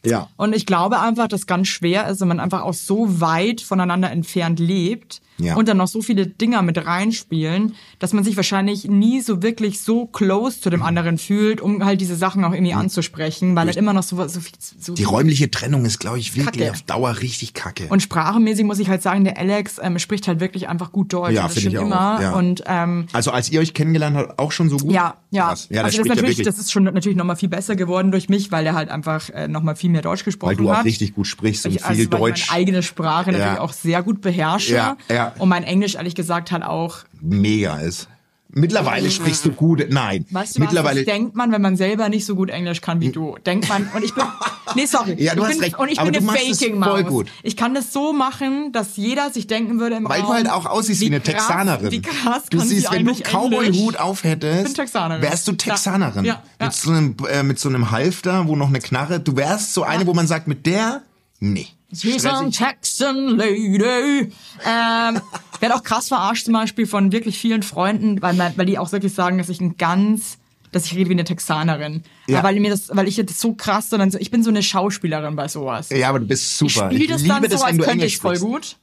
ja. 0.05 0.28
Und 0.37 0.55
ich 0.55 0.66
glaube 0.66 1.00
einfach, 1.00 1.28
dass 1.28 1.46
ganz 1.46 1.68
schwer 1.68 2.09
ist, 2.09 2.20
wenn 2.20 2.28
man 2.28 2.40
einfach 2.40 2.62
auch 2.62 2.74
so 2.74 3.20
weit 3.20 3.61
voneinander 3.61 4.11
entfernt 4.11 4.59
lebt 4.61 5.20
Ja. 5.42 5.57
und 5.57 5.68
dann 5.68 5.76
noch 5.76 5.88
so 5.88 6.02
viele 6.02 6.26
Dinger 6.26 6.62
mit 6.62 6.85
reinspielen, 6.87 7.74
dass 7.98 8.12
man 8.12 8.24
sich 8.24 8.37
wahrscheinlich 8.37 8.85
nie 8.88 9.20
so 9.20 9.42
wirklich 9.42 9.81
so 9.81 10.07
close 10.07 10.61
zu 10.61 10.70
dem 10.70 10.83
anderen 10.83 11.18
fühlt, 11.18 11.61
um 11.61 11.85
halt 11.85 12.00
diese 12.00 12.16
Sachen 12.16 12.44
auch 12.44 12.52
irgendwie 12.52 12.74
anzusprechen, 12.74 13.55
weil 13.57 13.66
halt 13.66 13.76
immer 13.76 13.92
noch 13.92 14.02
so, 14.02 14.16
so 14.28 14.40
viel, 14.40 14.55
so 14.78 14.94
Die 14.94 15.05
räumliche 15.05 15.50
Trennung 15.50 15.85
ist, 15.85 15.98
glaube 16.00 16.18
ich, 16.18 16.37
wirklich 16.37 16.62
Kacke. 16.64 16.70
auf 16.72 16.83
Dauer 16.83 17.18
richtig 17.20 17.55
kacke. 17.55 17.87
Und 17.88 18.02
sprachenmäßig 18.02 18.64
muss 18.64 18.78
ich 18.78 18.88
halt 18.88 19.02
sagen, 19.02 19.24
der 19.24 19.38
Alex 19.38 19.78
ähm, 19.83 19.98
spricht 19.98 20.28
halt 20.28 20.40
wirklich 20.40 20.68
einfach 20.68 20.92
gut 20.92 21.12
Deutsch. 21.12 21.33
Ja, 21.35 21.44
das 21.44 21.55
finde 21.55 21.68
ich 21.70 21.74
schon 21.76 21.92
auch, 21.92 22.18
immer. 22.18 22.22
ja. 22.22 22.33
Und 22.33 22.62
ähm, 22.66 23.07
also 23.12 23.31
als 23.31 23.50
ihr 23.50 23.61
euch 23.61 23.74
kennengelernt 23.74 24.16
habt, 24.16 24.38
auch 24.38 24.52
schon 24.52 24.68
so 24.68 24.76
gut? 24.76 24.92
ja, 24.92 25.16
ja. 25.31 25.48
Krass. 25.48 25.68
Ja, 25.70 25.83
das 25.83 25.85
also 25.87 25.98
das, 25.98 26.05
ist 26.05 26.09
ja 26.09 26.14
natürlich, 26.14 26.38
wirklich, 26.38 26.46
das 26.46 26.59
ist 26.59 26.72
schon 26.72 26.85
natürlich 26.85 27.16
nochmal 27.16 27.37
viel 27.37 27.48
besser 27.48 27.74
geworden 27.76 28.11
durch 28.11 28.28
mich, 28.28 28.52
weil 28.52 28.66
er 28.66 28.74
halt 28.74 28.90
einfach 28.90 29.31
äh, 29.31 29.48
nochmal 29.48 29.76
viel 29.76 29.90
mehr 29.90 30.02
Deutsch 30.02 30.24
gesprochen 30.24 30.50
weil 30.50 30.57
du 30.57 30.70
auch 30.70 30.76
hat. 30.76 30.85
richtig 30.85 31.14
gut 31.14 31.26
sprichst 31.26 31.64
und 31.66 31.72
ich, 31.74 31.85
also, 31.85 31.94
viel 31.98 32.07
Deutsch. 32.09 32.42
ich 32.44 32.50
meine 32.50 32.61
eigene 32.61 32.83
Sprache 32.83 33.33
natürlich 33.33 33.55
Ja. 33.57 33.61
auch 33.61 33.72
sehr 33.72 34.02
gut 34.02 34.20
beherrsche. 34.20 34.74
Ja, 34.74 34.96
ja. 35.09 35.31
Und 35.38 35.48
mein 35.48 35.64
Englisch 35.64 35.94
ehrlich 35.96 36.14
gesagt 36.14 36.52
halt 36.52 36.62
auch. 36.62 36.98
mega 37.20 37.78
ist. 37.78 38.08
Mittlerweile 38.54 39.10
sprichst 39.10 39.46
du 39.46 39.52
gut. 39.52 39.82
Nein. 39.88 40.26
Weißt 40.28 40.56
du 40.56 40.60
Mittlerweile. 40.60 41.00
was, 41.00 41.06
denkt 41.06 41.34
man, 41.34 41.52
wenn 41.52 41.62
man 41.62 41.78
selber 41.78 42.10
nicht 42.10 42.26
so 42.26 42.34
gut 42.36 42.50
Englisch 42.50 42.82
kann 42.82 43.00
wie 43.00 43.10
du. 43.10 43.36
Denkt 43.46 43.66
man, 43.70 43.88
und 43.94 44.04
ich 44.04 44.14
bin, 44.14 44.24
nee, 44.74 44.84
sorry. 44.84 45.14
Ja, 45.18 45.34
du 45.34 45.40
ich 45.40 45.46
hast 45.48 45.54
bin, 45.54 45.64
recht, 45.64 45.78
Und 45.78 45.88
ich 45.90 45.98
aber 45.98 46.10
bin 46.10 46.28
eine 46.28 46.38
Faking-Maus. 46.38 46.88
voll 46.90 47.04
gut. 47.04 47.28
Ich 47.42 47.56
kann 47.56 47.72
das 47.74 47.94
so 47.94 48.12
machen, 48.12 48.70
dass 48.72 48.98
jeder 48.98 49.30
sich 49.30 49.46
denken 49.46 49.80
würde 49.80 49.96
im 49.96 50.04
weil 50.06 50.20
Raum, 50.20 50.28
du 50.28 50.34
halt 50.34 50.50
auch 50.50 50.66
aussiehst 50.66 51.00
wie, 51.00 51.06
eine 51.06 51.20
krass- 51.20 51.46
Texanerin. 51.46 51.90
Wie 51.92 52.02
krass 52.02 52.42
du 52.50 52.58
siehst, 52.60 52.92
wenn 52.92 53.06
du 53.06 53.14
Cowboy-Hut 53.14 53.64
Englisch? 53.94 53.98
aufhättest, 53.98 54.76
wärst 54.76 55.48
du. 55.48 55.52
Texanerin. 55.52 56.26
Ja, 56.26 56.42
ja. 56.60 56.66
Mit, 56.66 56.74
so 56.74 56.90
einem, 56.90 57.16
äh, 57.30 57.42
mit 57.42 57.58
so 57.58 57.70
einem 57.70 57.90
Halfter, 57.90 58.48
wo 58.48 58.54
noch 58.56 58.68
eine 58.68 58.80
Knarre. 58.80 59.18
Du 59.18 59.34
wärst 59.34 59.72
so 59.72 59.82
eine, 59.82 60.06
wo 60.06 60.12
man 60.12 60.26
sagt, 60.26 60.46
mit 60.46 60.66
der, 60.66 61.00
nee. 61.40 61.68
She's 61.94 62.24
a. 62.24 62.48
Texan 62.50 63.37
lady. 63.37 64.33
Ähm, 64.64 65.20
werde 65.61 65.74
auch 65.74 65.83
krass 65.83 66.09
verarscht 66.09 66.46
zum 66.46 66.55
Beispiel 66.55 66.87
von 66.87 67.12
wirklich 67.12 67.38
vielen 67.38 67.62
Freunden, 67.62 68.20
weil, 68.22 68.38
weil 68.57 68.66
die 68.66 68.78
auch 68.78 68.92
wirklich 68.92 69.14
sagen, 69.14 69.38
dass 69.38 69.48
ich 69.48 69.61
ein 69.61 69.76
ganz, 69.76 70.38
dass 70.72 70.87
ich 70.87 70.94
rede 70.96 71.11
wie 71.11 71.14
eine 71.14 71.24
Texanerin. 71.24 72.02
Ja. 72.26 72.42
Weil 72.42 72.59
mir 72.61 72.70
das, 72.70 72.90
weil 72.94 73.09
ich 73.09 73.16
das 73.16 73.40
so 73.40 73.55
krass, 73.55 73.90
sondern 73.90 74.11
so, 74.11 74.18
ich 74.18 74.31
bin 74.31 74.42
so 74.42 74.50
eine 74.50 74.62
Schauspielerin 74.62 75.37
bei 75.37 75.48
sowas. 75.48 75.90
Ja, 75.90 76.09
aber 76.09 76.20
du 76.20 76.26
bist 76.26 76.44
ich 76.62 76.72
super. 76.72 76.90
spiele 76.90 77.09
das 77.09 77.22
liebe 77.22 77.35
dann 77.35 77.42
das, 77.42 77.61
so, 77.61 77.66
als 77.66 77.76
du 77.76 77.85
könnte 77.85 78.07
ich 78.07 78.18
voll 78.18 78.38
gut. 78.38 78.76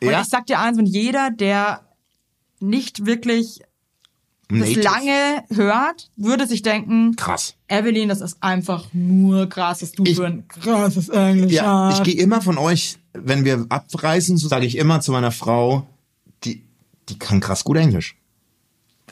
Und 0.00 0.10
Ja? 0.10 0.20
ich 0.20 0.28
sag 0.28 0.46
dir 0.46 0.58
eins, 0.58 0.78
und 0.78 0.86
jeder, 0.86 1.30
der 1.30 1.82
nicht 2.60 3.06
wirklich 3.06 3.60
das 4.60 4.74
lange 4.76 5.44
hört, 5.50 6.10
würde 6.16 6.46
sich 6.46 6.62
denken, 6.62 7.16
Krass. 7.16 7.54
Evelyn, 7.68 8.08
das 8.08 8.20
ist 8.20 8.36
einfach 8.42 8.86
nur 8.92 9.48
krass, 9.48 9.80
dass 9.80 9.92
du 9.92 10.04
Ich- 10.04 10.16
für 10.16 10.26
ein 10.26 10.46
krasses 10.48 11.08
Englisch 11.08 11.52
Ja, 11.52 11.90
ich 11.90 11.96
hast. 11.96 12.04
gehe 12.04 12.14
immer 12.16 12.40
von 12.42 12.58
euch, 12.58 12.98
wenn 13.14 13.44
wir 13.44 13.66
abreisen, 13.68 14.36
so 14.36 14.48
sage 14.48 14.66
ich 14.66 14.76
immer 14.76 15.00
zu 15.00 15.12
meiner 15.12 15.32
Frau, 15.32 15.86
die, 16.44 16.62
die 17.08 17.18
kann 17.18 17.40
krass 17.40 17.64
gut 17.64 17.76
Englisch. 17.76 18.16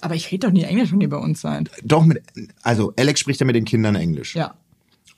Aber 0.03 0.15
ich 0.15 0.31
rede 0.33 0.47
doch 0.47 0.53
nie 0.53 0.63
Englisch, 0.63 0.93
wenn 0.93 1.01
ihr 1.01 1.11
bei 1.11 1.19
uns 1.19 1.41
seid. 1.43 1.71
Doch 1.85 2.05
mit, 2.05 2.23
also 2.63 2.93
Alex 2.97 3.21
spricht 3.21 3.41
ja 3.41 3.47
mit 3.47 3.55
den 3.55 3.65
Kindern 3.67 3.95
Englisch. 3.97 4.35
Ja. 4.35 4.55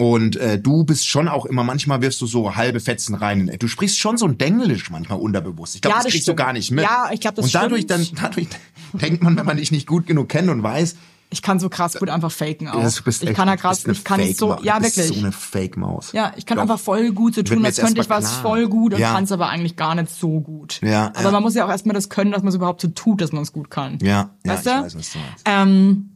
Und 0.02 0.36
äh, 0.36 0.58
du 0.58 0.84
bist 0.84 1.06
schon 1.06 1.28
auch 1.28 1.46
immer, 1.46 1.62
manchmal 1.64 2.02
wirfst 2.02 2.20
du 2.20 2.26
so 2.26 2.56
halbe 2.56 2.80
Fetzen 2.80 3.14
rein. 3.14 3.54
Du 3.58 3.68
sprichst 3.68 3.98
schon 3.98 4.16
so 4.16 4.26
ein 4.26 4.38
Denglisch 4.38 4.90
manchmal 4.90 5.18
unterbewusst. 5.20 5.74
Ich 5.76 5.80
glaube, 5.82 5.92
Ja, 5.92 5.96
das 5.98 6.04
das 6.06 6.12
kriegst 6.12 6.26
du 6.28 6.32
stimmt. 6.32 6.38
gar 6.38 6.52
nicht 6.52 6.70
mit. 6.70 6.84
Ja, 6.84 7.10
ich 7.12 7.20
glaub, 7.20 7.34
das 7.34 7.44
Und 7.46 7.54
dadurch, 7.54 7.82
stimmt. 7.82 8.12
dann, 8.12 8.22
dadurch 8.22 8.48
denkt 8.94 9.22
man, 9.22 9.36
wenn 9.36 9.46
man 9.46 9.56
dich 9.58 9.70
nicht 9.70 9.86
gut 9.86 10.06
genug 10.06 10.28
kennt 10.28 10.48
und 10.48 10.62
weiß, 10.62 10.96
Ich 11.30 11.40
kann 11.40 11.58
so 11.58 11.68
krass 11.70 11.94
gut 11.98 12.10
einfach 12.10 12.30
faken 12.30 12.68
auch. 12.68 12.82
Du 12.94 13.02
bist 13.04 13.22
ich 13.22 13.28
echt- 13.30 13.36
kann 13.36 13.48
ja 13.48 13.56
du 13.56 13.62
krass, 13.62 13.86
ich 13.86 14.04
kann 14.04 14.20
es 14.20 14.36
so, 14.36 14.58
ja 14.62 14.78
Du 14.78 14.84
wirklich. 14.84 15.06
so 15.08 15.14
eine 15.14 15.32
Fake-Maus. 15.32 16.12
ja, 16.12 16.32
ich 16.36 16.44
kann 16.46 16.56
Doch. 16.56 16.62
einfach 16.62 16.78
voll 16.78 17.12
gut 17.12 17.34
so 17.36 17.42
tun, 17.42 17.64
als 17.64 17.78
könnte 17.78 18.00
ich 18.02 18.10
was 18.10 18.24
klar. 18.28 18.42
voll 18.42 18.68
gut 18.68 18.92
und 18.94 19.00
Ja. 19.00 19.12
kann 19.12 19.24
es 19.24 19.32
aber 19.32 19.48
eigentlich 19.48 19.76
gar 19.76 19.94
nicht 19.94 20.10
so 20.10 20.40
gut. 20.40 20.80
Ja, 20.82 21.06
aber 21.14 21.22
ja. 21.24 21.30
man 21.30 21.42
muss 21.42 21.54
ja 21.54 21.64
auch 21.64 21.70
erstmal 21.70 21.94
das 21.94 22.08
können, 22.10 22.32
dass 22.32 22.42
man 22.42 22.48
es 22.50 22.54
überhaupt 22.56 22.80
so 22.82 22.88
tut, 22.88 23.20
dass 23.22 23.32
man 23.32 23.42
es 23.42 23.52
gut 23.52 23.70
kann. 23.70 23.98
Ja, 24.02 24.30
ja, 24.44 24.52
weißt 24.52 24.66
ich 24.66 24.72
du? 24.72 24.82
weiß, 24.82 24.94
was 24.96 25.12
du 25.12 25.18
meinst. 25.20 25.44
Ähm, 25.46 26.08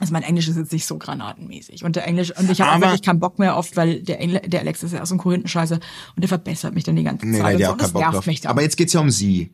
also 0.00 0.12
mein 0.12 0.22
Englisch 0.22 0.48
ist 0.48 0.56
jetzt 0.56 0.72
nicht 0.72 0.86
so 0.86 0.98
granatenmäßig. 0.98 1.84
Und 1.84 1.94
der 1.96 2.06
Englisch, 2.06 2.32
und 2.36 2.50
ich 2.50 2.60
habe 2.60 2.72
auch 2.72 2.80
wirklich 2.80 3.02
keinen 3.02 3.20
Bock 3.20 3.38
mehr 3.38 3.56
oft, 3.56 3.76
weil 3.76 4.02
der, 4.02 4.20
Engl 4.20 4.40
der 4.46 4.60
Alex 4.60 4.82
ist 4.82 4.92
ja 4.92 5.04
so 5.06 5.14
ein 5.14 5.18
Korinthenscheiße 5.18 5.74
und 5.74 6.20
der 6.20 6.28
verbessert 6.28 6.74
mich 6.74 6.84
dann 6.84 6.96
die 6.96 7.04
ganze 7.04 7.26
Nee, 7.26 7.38
Zeit. 7.38 7.44
weil 7.44 7.54
und 7.56 7.62
so. 7.62 7.70
auch 7.72 7.76
das 7.76 7.94
nervt 7.94 8.14
drauf. 8.16 8.26
mich 8.26 8.40
dann. 8.40 8.50
Aber 8.50 8.62
jetzt 8.62 8.76
geht's 8.76 8.92
ja 8.94 9.00
um 9.00 9.10
sie. 9.10 9.50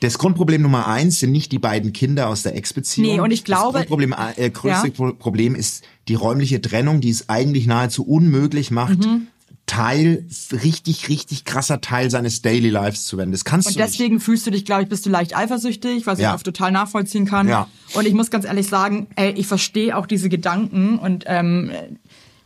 Das 0.00 0.18
Grundproblem 0.18 0.62
Nummer 0.62 0.88
eins 0.88 1.20
sind 1.20 1.30
nicht 1.30 1.52
die 1.52 1.60
beiden 1.60 1.92
Kinder 1.92 2.28
aus 2.28 2.42
der 2.42 2.56
Ex-Beziehung. 2.56 3.14
Nee, 3.14 3.20
und 3.20 3.30
ich 3.30 3.44
glaube- 3.44 3.78
Das 3.78 3.86
Grundproblem, 3.86 4.14
äh, 4.36 4.50
größte 4.50 4.88
Ja. 4.88 4.92
Pro- 4.92 5.12
Problem 5.12 5.54
ist 5.54 5.84
die 6.08 6.14
räumliche 6.14 6.60
Trennung, 6.60 7.00
die 7.00 7.10
es 7.10 7.28
eigentlich 7.28 7.66
nahezu 7.68 8.04
unmöglich 8.04 8.72
macht, 8.72 8.98
Mhm. 9.06 9.28
Teil, 9.72 10.26
richtig, 10.52 11.08
richtig 11.08 11.46
krasser 11.46 11.80
Teil 11.80 12.10
seines 12.10 12.42
Daily 12.42 12.68
Lives 12.68 13.06
zu 13.06 13.16
werden. 13.16 13.32
Das 13.32 13.44
kannst 13.46 13.68
Und 13.68 13.76
du 13.76 13.80
nicht. 13.80 13.88
deswegen 13.94 14.20
fühlst 14.20 14.46
du 14.46 14.50
dich, 14.50 14.66
glaube 14.66 14.82
ich, 14.82 14.88
bist 14.90 15.06
du 15.06 15.10
leicht 15.10 15.34
eifersüchtig, 15.34 16.06
was 16.06 16.18
Ja. 16.18 16.34
ich 16.34 16.40
auch 16.40 16.42
total 16.42 16.72
nachvollziehen 16.72 17.24
kann. 17.24 17.48
Ja. 17.48 17.68
Und 17.94 18.06
ich 18.06 18.12
muss 18.12 18.30
ganz 18.30 18.44
ehrlich 18.44 18.66
sagen, 18.66 19.06
ey, 19.16 19.30
ich 19.32 19.46
verstehe 19.46 19.96
auch 19.96 20.06
diese 20.06 20.28
Gedanken 20.28 20.98
und 20.98 21.24
ähm, 21.26 21.70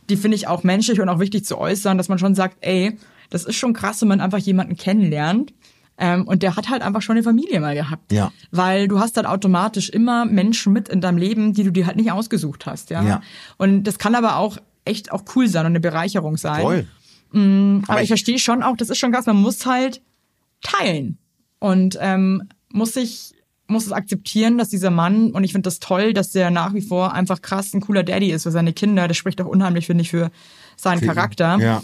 die 0.09 0.15
finde 0.15 0.35
ich 0.35 0.47
auch 0.47 0.63
menschlich 0.63 1.01
und 1.01 1.09
auch 1.09 1.19
wichtig 1.19 1.43
zu 1.43 1.57
äußern, 1.57 1.97
dass 1.97 2.07
man 2.07 2.17
schon 2.17 2.33
sagt, 2.33 2.57
ey, 2.61 2.97
das 3.29 3.43
ist 3.43 3.57
schon 3.57 3.73
krass, 3.73 3.99
wenn 4.01 4.07
man 4.07 4.21
einfach 4.21 4.37
jemanden 4.39 4.77
kennenlernt. 4.77 5.53
Ähm, 5.97 6.25
und 6.27 6.43
der 6.43 6.55
hat 6.55 6.69
halt 6.69 6.81
einfach 6.81 7.01
schon 7.01 7.17
eine 7.17 7.23
Familie 7.23 7.59
mal 7.59 7.75
gehabt. 7.75 8.11
Ja. 8.13 8.31
Weil 8.51 8.87
du 8.87 8.99
hast 9.01 9.17
dann 9.17 9.25
automatisch 9.25 9.89
immer 9.89 10.23
Menschen 10.25 10.71
mit 10.71 10.87
in 10.87 11.01
deinem 11.01 11.17
Leben, 11.17 11.53
die 11.53 11.63
du 11.65 11.71
dir 11.71 11.87
halt 11.87 11.97
nicht 11.97 12.11
ausgesucht 12.11 12.65
hast. 12.67 12.89
Ja. 12.89 13.03
Ja. 13.03 13.21
Und 13.57 13.83
das 13.83 13.97
kann 13.99 14.15
aber 14.15 14.37
auch 14.37 14.57
echt 14.85 15.11
auch 15.11 15.23
cool 15.35 15.49
sein 15.49 15.65
und 15.65 15.71
eine 15.73 15.81
Bereicherung 15.81 16.37
sein. 16.37 16.61
Voll. 16.61 16.87
Aber 17.31 18.01
ich 18.01 18.07
verstehe 18.07 18.39
schon 18.39 18.63
auch, 18.63 18.77
das 18.77 18.89
ist 18.89 18.97
schon 18.97 19.11
krass, 19.11 19.25
man 19.25 19.37
muss 19.37 19.65
halt 19.65 20.01
teilen. 20.61 21.17
Und 21.59 21.97
ähm, 22.01 22.43
muss 22.69 22.93
sich, 22.93 23.33
muss 23.67 23.85
es 23.85 23.91
akzeptieren, 23.91 24.57
dass 24.57 24.69
dieser 24.69 24.91
Mann, 24.91 25.31
und 25.31 25.43
ich 25.43 25.51
finde 25.51 25.67
das 25.67 25.79
toll, 25.79 26.13
dass 26.13 26.31
der 26.31 26.51
nach 26.51 26.73
wie 26.73 26.81
vor 26.81 27.13
einfach 27.13 27.41
krass 27.41 27.73
ein 27.73 27.81
cooler 27.81 28.03
Daddy 28.03 28.31
ist 28.31 28.43
für 28.43 28.51
seine 28.51 28.73
Kinder. 28.73 29.07
Das 29.07 29.17
spricht 29.17 29.41
auch 29.41 29.47
unheimlich, 29.47 29.85
finde 29.87 30.03
ich, 30.03 30.09
für 30.09 30.31
seinen 30.77 31.01
Charakter. 31.01 31.57
Ja. 31.59 31.83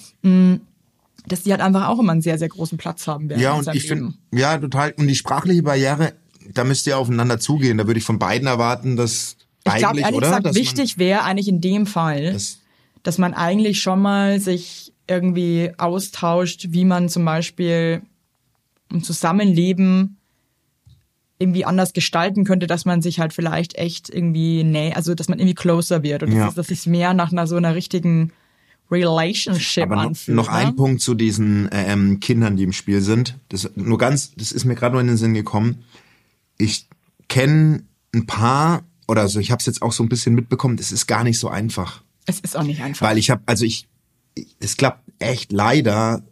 Dass 1.25 1.43
die 1.43 1.51
halt 1.51 1.61
einfach 1.61 1.87
auch 1.87 1.99
immer 1.99 2.11
einen 2.11 2.21
sehr, 2.21 2.37
sehr 2.37 2.49
großen 2.49 2.77
Platz 2.77 3.07
haben 3.07 3.29
werden. 3.29 3.41
Ja, 3.41 3.53
und 3.53 3.67
ich 3.73 3.87
finde, 3.87 4.13
ja, 4.31 4.57
total. 4.57 4.93
Und 4.97 5.07
die 5.07 5.15
sprachliche 5.15 5.63
Barriere, 5.63 6.13
da 6.53 6.63
müsst 6.63 6.85
ihr 6.87 6.97
aufeinander 6.97 7.39
zugehen. 7.39 7.77
Da 7.77 7.87
würde 7.87 7.97
ich 7.99 8.03
von 8.05 8.19
beiden 8.19 8.47
erwarten, 8.47 8.95
dass 8.97 9.37
Ich 9.65 9.73
glaube, 9.75 9.99
ehrlich 9.99 10.15
oder? 10.17 10.27
gesagt, 10.27 10.45
Dass 10.45 10.55
wichtig 10.55 10.97
wäre 10.97 11.23
eigentlich 11.23 11.47
in 11.47 11.61
dem 11.61 11.85
Fall, 11.85 12.33
Das- 12.33 12.59
dass 13.03 13.17
man 13.17 13.33
eigentlich 13.33 13.81
schon 13.81 14.01
mal 14.01 14.39
sich 14.39 14.92
irgendwie 15.07 15.71
austauscht, 15.77 16.67
wie 16.69 16.85
man 16.85 17.09
zum 17.09 17.25
Beispiel 17.25 18.01
ein 18.91 19.03
Zusammenleben 19.03 20.17
irgendwie 21.39 21.65
anders 21.65 21.93
gestalten 21.93 22.45
könnte, 22.45 22.67
dass 22.67 22.85
man 22.85 23.01
sich 23.01 23.19
halt 23.19 23.33
vielleicht 23.33 23.75
echt 23.75 24.09
irgendwie, 24.09 24.63
nee, 24.63 24.93
also 24.93 25.13
dass 25.15 25.27
man 25.27 25.39
irgendwie 25.39 25.55
closer 25.55 26.03
wird 26.03 26.23
und 26.23 26.31
Ja. 26.31 26.49
dass, 26.51 26.67
sich 26.67 26.85
mehr 26.85 27.13
nach 27.13 27.31
einer 27.31 27.47
so 27.47 27.57
einer 27.57 27.75
richtigen 27.75 28.31
Relationship 28.91 29.83
Aber 29.85 29.95
noch, 29.95 30.03
anfühlt. 30.03 30.35
noch 30.35 30.47
ne? 30.47 30.53
ein 30.53 30.75
Punkt 30.75 31.01
zu 31.01 31.15
diesen 31.15 31.67
ähm, 31.71 32.19
Kindern, 32.19 32.55
die 32.55 32.63
im 32.63 32.71
Spiel 32.73 33.01
sind. 33.01 33.37
Das 33.49 33.69
nur 33.75 33.97
ganz, 33.97 34.33
das 34.35 34.51
ist 34.51 34.65
mir 34.65 34.75
gerade 34.75 34.93
nur 34.93 35.01
in 35.01 35.07
den 35.07 35.17
Sinn 35.17 35.33
gekommen. 35.33 35.83
Ich 36.57 36.87
kenne 37.27 37.83
ein 38.13 38.25
paar 38.27 38.83
oder 39.07 39.27
so. 39.27 39.39
Ich 39.39 39.51
habe 39.51 39.59
es 39.59 39.65
jetzt 39.65 39.81
auch 39.81 39.91
so 39.91 40.03
ein 40.03 40.09
bisschen 40.09 40.35
mitbekommen. 40.35 40.77
Das 40.77 40.91
ist 40.91 41.07
gar 41.07 41.23
nicht 41.23 41.39
so 41.39 41.49
einfach, 41.49 42.03
Es 42.25 42.39
ist 42.39 42.55
auch 42.55 42.63
nicht 42.63 42.81
einfach. 42.81 43.05
weil 43.07 43.17
ich 43.17 43.29
habe, 43.31 43.41
also 43.47 43.65
ich- 43.65 43.87
es 44.59 44.77
klappt 44.77 45.11
echt 45.19 45.51
leider 45.51 46.23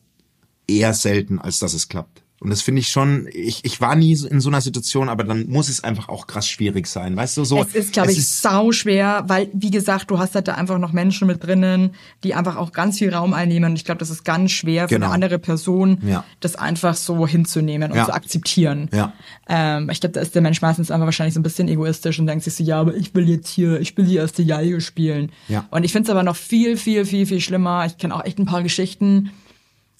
eher 0.67 0.93
selten, 0.93 1.39
als 1.39 1.59
dass 1.59 1.73
es 1.73 1.87
klappt. 1.87 2.20
Und 2.41 2.49
das 2.49 2.61
finde 2.63 2.79
ich 2.81 2.87
schon, 2.87 3.27
ich, 3.31 3.63
ich 3.63 3.79
war 3.81 3.95
nie 3.95 4.13
in 4.13 4.41
so 4.41 4.49
einer 4.49 4.61
Situation, 4.61 5.09
aber 5.09 5.23
dann 5.23 5.47
muss 5.47 5.69
es 5.69 5.83
einfach 5.83 6.09
auch 6.09 6.25
krass 6.25 6.47
schwierig 6.49 6.87
sein. 6.87 7.15
Weißt 7.15 7.37
du, 7.37 7.45
so. 7.45 7.61
Es 7.61 7.75
ist, 7.75 7.93
glaube 7.93 8.11
ich, 8.11 8.17
ist- 8.17 8.41
sau 8.41 8.71
schwer, 8.71 9.25
weil, 9.27 9.47
wie 9.53 9.69
gesagt, 9.69 10.09
du 10.09 10.17
hast 10.17 10.33
halt 10.33 10.47
da 10.47 10.55
einfach 10.55 10.79
noch 10.79 10.91
Menschen 10.91 11.27
mit 11.27 11.43
drinnen, 11.43 11.91
die 12.23 12.33
einfach 12.33 12.57
auch 12.57 12.71
ganz 12.71 12.97
viel 12.97 13.13
Raum 13.13 13.35
einnehmen. 13.35 13.69
Und 13.69 13.75
ich 13.75 13.85
glaube, 13.85 13.99
das 13.99 14.09
ist 14.09 14.25
ganz 14.25 14.49
schwer 14.51 14.89
für 14.89 14.95
Genau. 14.95 15.05
eine 15.05 15.13
andere 15.13 15.37
Person, 15.37 15.99
Ja. 16.03 16.23
das 16.39 16.55
einfach 16.55 16.95
so 16.95 17.27
hinzunehmen 17.27 17.91
und 17.91 17.97
Ja. 17.97 18.05
zu 18.05 18.13
akzeptieren. 18.13 18.89
Ja. 18.91 19.13
Ähm, 19.47 19.89
ich 19.91 19.99
glaube, 19.99 20.13
da 20.13 20.21
ist 20.21 20.33
der 20.33 20.41
Mensch 20.41 20.63
meistens 20.63 20.89
einfach 20.89 21.05
wahrscheinlich 21.05 21.35
so 21.35 21.39
ein 21.39 21.43
bisschen 21.43 21.67
egoistisch 21.67 22.17
und 22.19 22.25
denkt 22.25 22.43
sich 22.43 22.55
so, 22.55 22.63
ja, 22.63 22.79
aber 22.79 22.95
ich 22.95 23.13
will 23.13 23.29
jetzt 23.29 23.49
hier, 23.49 23.79
ich 23.79 23.95
will 23.97 24.05
die 24.05 24.15
erste 24.15 24.43
Geige 24.43 24.81
spielen. 24.81 25.31
Ja. 25.47 25.67
Und 25.69 25.83
ich 25.83 25.91
finde 25.91 26.07
es 26.07 26.09
aber 26.09 26.23
noch 26.23 26.35
viel, 26.35 26.75
viel, 26.75 27.05
viel, 27.05 27.27
viel 27.27 27.39
schlimmer. 27.39 27.85
Ich 27.85 27.99
kenne 27.99 28.15
auch 28.15 28.25
echt 28.25 28.39
ein 28.39 28.45
paar 28.45 28.63
Geschichten, 28.63 29.29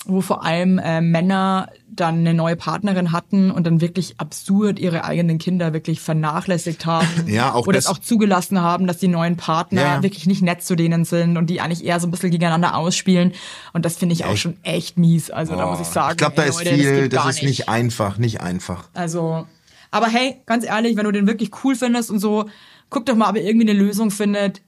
wo 0.05 0.21
vor 0.21 0.43
allem 0.43 0.79
äh, 0.79 0.99
Männer 0.99 1.69
dann 1.93 2.19
eine 2.19 2.33
neue 2.33 2.55
Partnerin 2.55 3.11
hatten 3.11 3.51
und 3.51 3.67
dann 3.67 3.81
wirklich 3.81 4.15
absurd 4.17 4.79
ihre 4.79 5.03
eigenen 5.03 5.37
Kinder 5.37 5.73
wirklich 5.73 5.99
vernachlässigt 5.99 6.85
haben. 6.85 7.07
Ja, 7.27 7.53
auch 7.53 7.67
Oder 7.67 7.77
das- 7.77 7.85
es 7.85 7.91
auch 7.91 7.99
zugelassen 7.99 8.61
haben, 8.61 8.87
dass 8.87 8.97
die 8.97 9.07
neuen 9.09 9.37
Partner 9.37 9.81
Ja, 9.81 9.95
ja. 9.95 10.03
wirklich 10.03 10.25
nicht 10.25 10.41
nett 10.41 10.63
zu 10.63 10.75
denen 10.75 11.05
sind 11.05 11.37
und 11.37 11.49
die 11.49 11.61
eigentlich 11.61 11.85
eher 11.85 11.99
so 11.99 12.07
ein 12.07 12.11
bisschen 12.11 12.31
gegeneinander 12.31 12.75
ausspielen. 12.75 13.33
Und 13.73 13.85
das 13.85 13.97
finde 13.97 14.13
ich 14.13 14.25
auch 14.25 14.31
Echt? 14.31 14.41
schon 14.41 14.57
echt 14.63 14.97
mies. 14.97 15.29
Also 15.29 15.55
da 15.55 15.67
muss 15.69 15.81
ich 15.81 15.87
sagen, 15.87 16.11
ich 16.11 16.17
glaube, 16.17 16.35
da 16.35 16.43
ey, 16.43 16.49
ist 16.49 16.55
Leute, 16.57 16.69
das 16.71 16.79
viel, 16.79 17.09
das, 17.09 17.21
gar 17.23 17.29
ist 17.29 17.43
nicht 17.43 17.69
einfach, 17.69 18.17
nicht 18.17 18.41
einfach. 18.41 18.85
also, 18.93 19.45
aber 19.91 20.07
hey, 20.07 20.37
ganz 20.45 20.65
ehrlich, 20.65 20.95
wenn 20.97 21.03
du 21.05 21.11
den 21.11 21.27
wirklich 21.27 21.51
cool 21.63 21.75
findest 21.75 22.09
und 22.09 22.19
so, 22.19 22.45
guck 22.89 23.05
doch 23.05 23.15
mal, 23.15 23.29
ob 23.29 23.35
ihr 23.35 23.43
irgendwie 23.43 23.69
eine 23.69 23.77
Lösung 23.77 24.09
findet, 24.09 24.61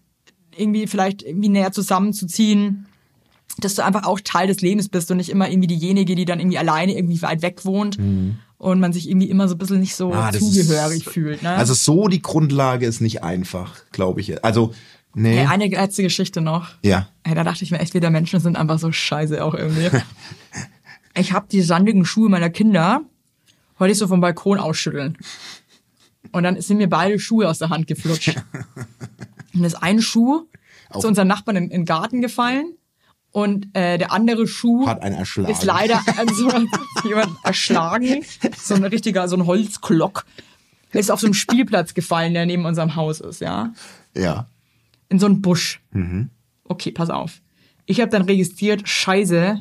irgendwie 0.56 0.86
vielleicht 0.86 1.24
irgendwie 1.24 1.50
näher 1.50 1.72
zusammenzuziehen, 1.72 2.86
dass 3.60 3.76
du 3.76 3.84
einfach 3.84 4.06
auch 4.06 4.20
Teil 4.24 4.48
des 4.48 4.62
Lebens 4.62 4.90
bist 4.90 5.10
und 5.12 5.18
nicht 5.18 5.30
immer 5.30 5.50
irgendwie 5.50 5.68
diejenige, 5.68 6.16
die 6.16 6.26
dann 6.26 6.40
irgendwie 6.40 6.58
alleine 6.58 6.96
irgendwie 6.96 7.22
weit 7.22 7.42
weg 7.42 7.66
wohnt 7.66 7.98
und 8.58 8.80
man 8.80 8.94
sich 8.94 9.10
irgendwie 9.10 9.30
immer 9.30 9.48
so 9.48 9.56
ein 9.56 9.58
bisschen 9.58 9.80
nicht 9.80 9.96
so 9.96 10.08
Mhm. 10.10 10.14
Ah, 10.14 10.32
zugehörig 10.32 11.06
ist- 11.06 11.14
fühlt. 11.14 11.44
Ne? 11.44 11.50
Also 11.52 11.74
so 11.74 12.08
die 12.08 12.22
Grundlage 12.22 12.86
ist 12.86 13.02
nicht 13.02 13.24
einfach, 13.24 13.76
glaube 13.92 14.22
ich. 14.22 14.44
Also, 14.44 14.74
nee. 15.14 15.38
hey, 15.38 15.48
eine 15.48 15.68
letzte 15.68 16.02
Geschichte 16.04 16.42
noch. 16.42 16.70
Ja. 16.84 17.08
Hey, 17.24 17.36
da 17.36 17.44
dachte 17.44 17.64
ich 17.64 17.72
mir 17.72 17.80
echt 17.80 17.94
wieder, 17.94 18.10
Menschen 18.10 18.40
sind 18.40 18.58
einfach 18.58 18.80
so 18.80 18.92
scheiße 18.92 19.44
auch 19.44 19.54
irgendwie. 19.54 19.90
ich 21.16 21.32
habe 21.34 21.48
die 21.52 21.62
sandigen 21.62 22.06
Schuhe 22.06 22.30
meiner 22.30 22.50
Kinder 22.50 23.02
wollte 23.78 23.92
ich 23.92 23.98
so 23.98 24.08
vom 24.08 24.22
Balkon 24.22 24.60
ausschütteln. 24.60 25.18
Und 26.32 26.44
dann 26.44 26.60
sind 26.62 26.78
mir 26.78 26.88
beide 26.88 27.20
Schuhe 27.20 27.50
aus 27.50 27.60
der 27.60 27.70
Hand 27.70 27.88
geflutscht. 27.88 28.36
Und 29.54 29.62
das 29.64 29.76
eine 29.76 30.02
Schuh 30.02 30.48
zu 31.00 31.08
unserem 31.08 31.28
Nachbarn 31.28 31.58
in, 31.58 31.64
in 31.66 31.70
den 31.82 31.86
Garten 31.86 32.22
gefallen 32.22 32.74
und 33.34 33.76
äh, 33.76 33.98
der 33.98 34.14
andere 34.14 34.48
Schuh 34.48 34.86
Hat 34.88 35.02
einen 35.02 35.16
erschlagen. 35.16 35.52
ist 35.52 35.66
leider 35.66 36.00
an 36.18 36.28
so 36.34 36.50
jemand 37.06 37.30
erschlagen. 37.44 38.24
So 38.58 38.76
ein 38.76 38.84
richtiger, 38.86 39.28
so 39.28 39.36
ein 39.36 39.46
Holzklock. 39.46 40.24
Der 40.94 41.00
ist 41.02 41.12
auf 41.12 41.20
so 41.20 41.28
einem 41.28 41.34
Spielplatz 41.34 41.94
gefallen, 41.96 42.34
der 42.34 42.46
neben 42.46 42.66
unserem 42.66 42.96
Haus 42.96 43.20
ist, 43.20 43.42
ja 43.42 43.74
Ja. 44.16 44.48
in 45.10 45.20
so 45.20 45.26
einen 45.26 45.42
Busch. 45.42 45.82
Okay, 46.64 46.92
pass 46.92 47.10
auf. 47.10 47.42
Ich 47.86 48.00
habe 48.00 48.12
dann 48.12 48.22
registriert, 48.22 48.88
scheiße, 48.88 49.60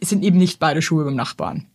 es 0.00 0.08
sind 0.08 0.24
eben 0.24 0.38
nicht 0.38 0.58
beide 0.58 0.82
Schuhe 0.82 1.04
beim 1.04 1.14
Nachbarn. 1.14 1.66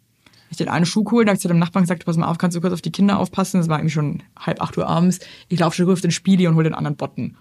Ich 0.49 0.57
den 0.57 0.67
einen 0.67 0.85
Schuh 0.85 1.03
geholt, 1.05 1.27
habe 1.29 1.35
ich 1.35 1.41
zu 1.41 1.47
dem 1.47 1.59
Nachbarn 1.59 1.83
gesagt, 1.83 2.03
pass 2.05 2.17
mal 2.17 2.27
auf, 2.27 2.37
kannst 2.37 2.57
du 2.57 2.61
kurz 2.61 2.73
auf 2.73 2.81
die 2.81 2.91
Kinder 2.91 3.19
aufpassen? 3.19 3.61
Das 3.61 3.69
war 3.69 3.77
irgendwie 3.77 3.93
schon 3.93 4.23
halb 4.37 4.61
acht 4.61 4.77
Uhr 4.77 4.85
abends. 4.85 5.19
Ich 5.47 5.59
laufe 5.59 5.75
schon 5.77 5.83
rüber 5.85 5.93
auf 5.93 6.01
den 6.01 6.11
Spieli 6.11 6.45
und 6.47 6.55
hole 6.55 6.65
den 6.65 6.73
anderen 6.73 6.97
Botten. 6.97 7.37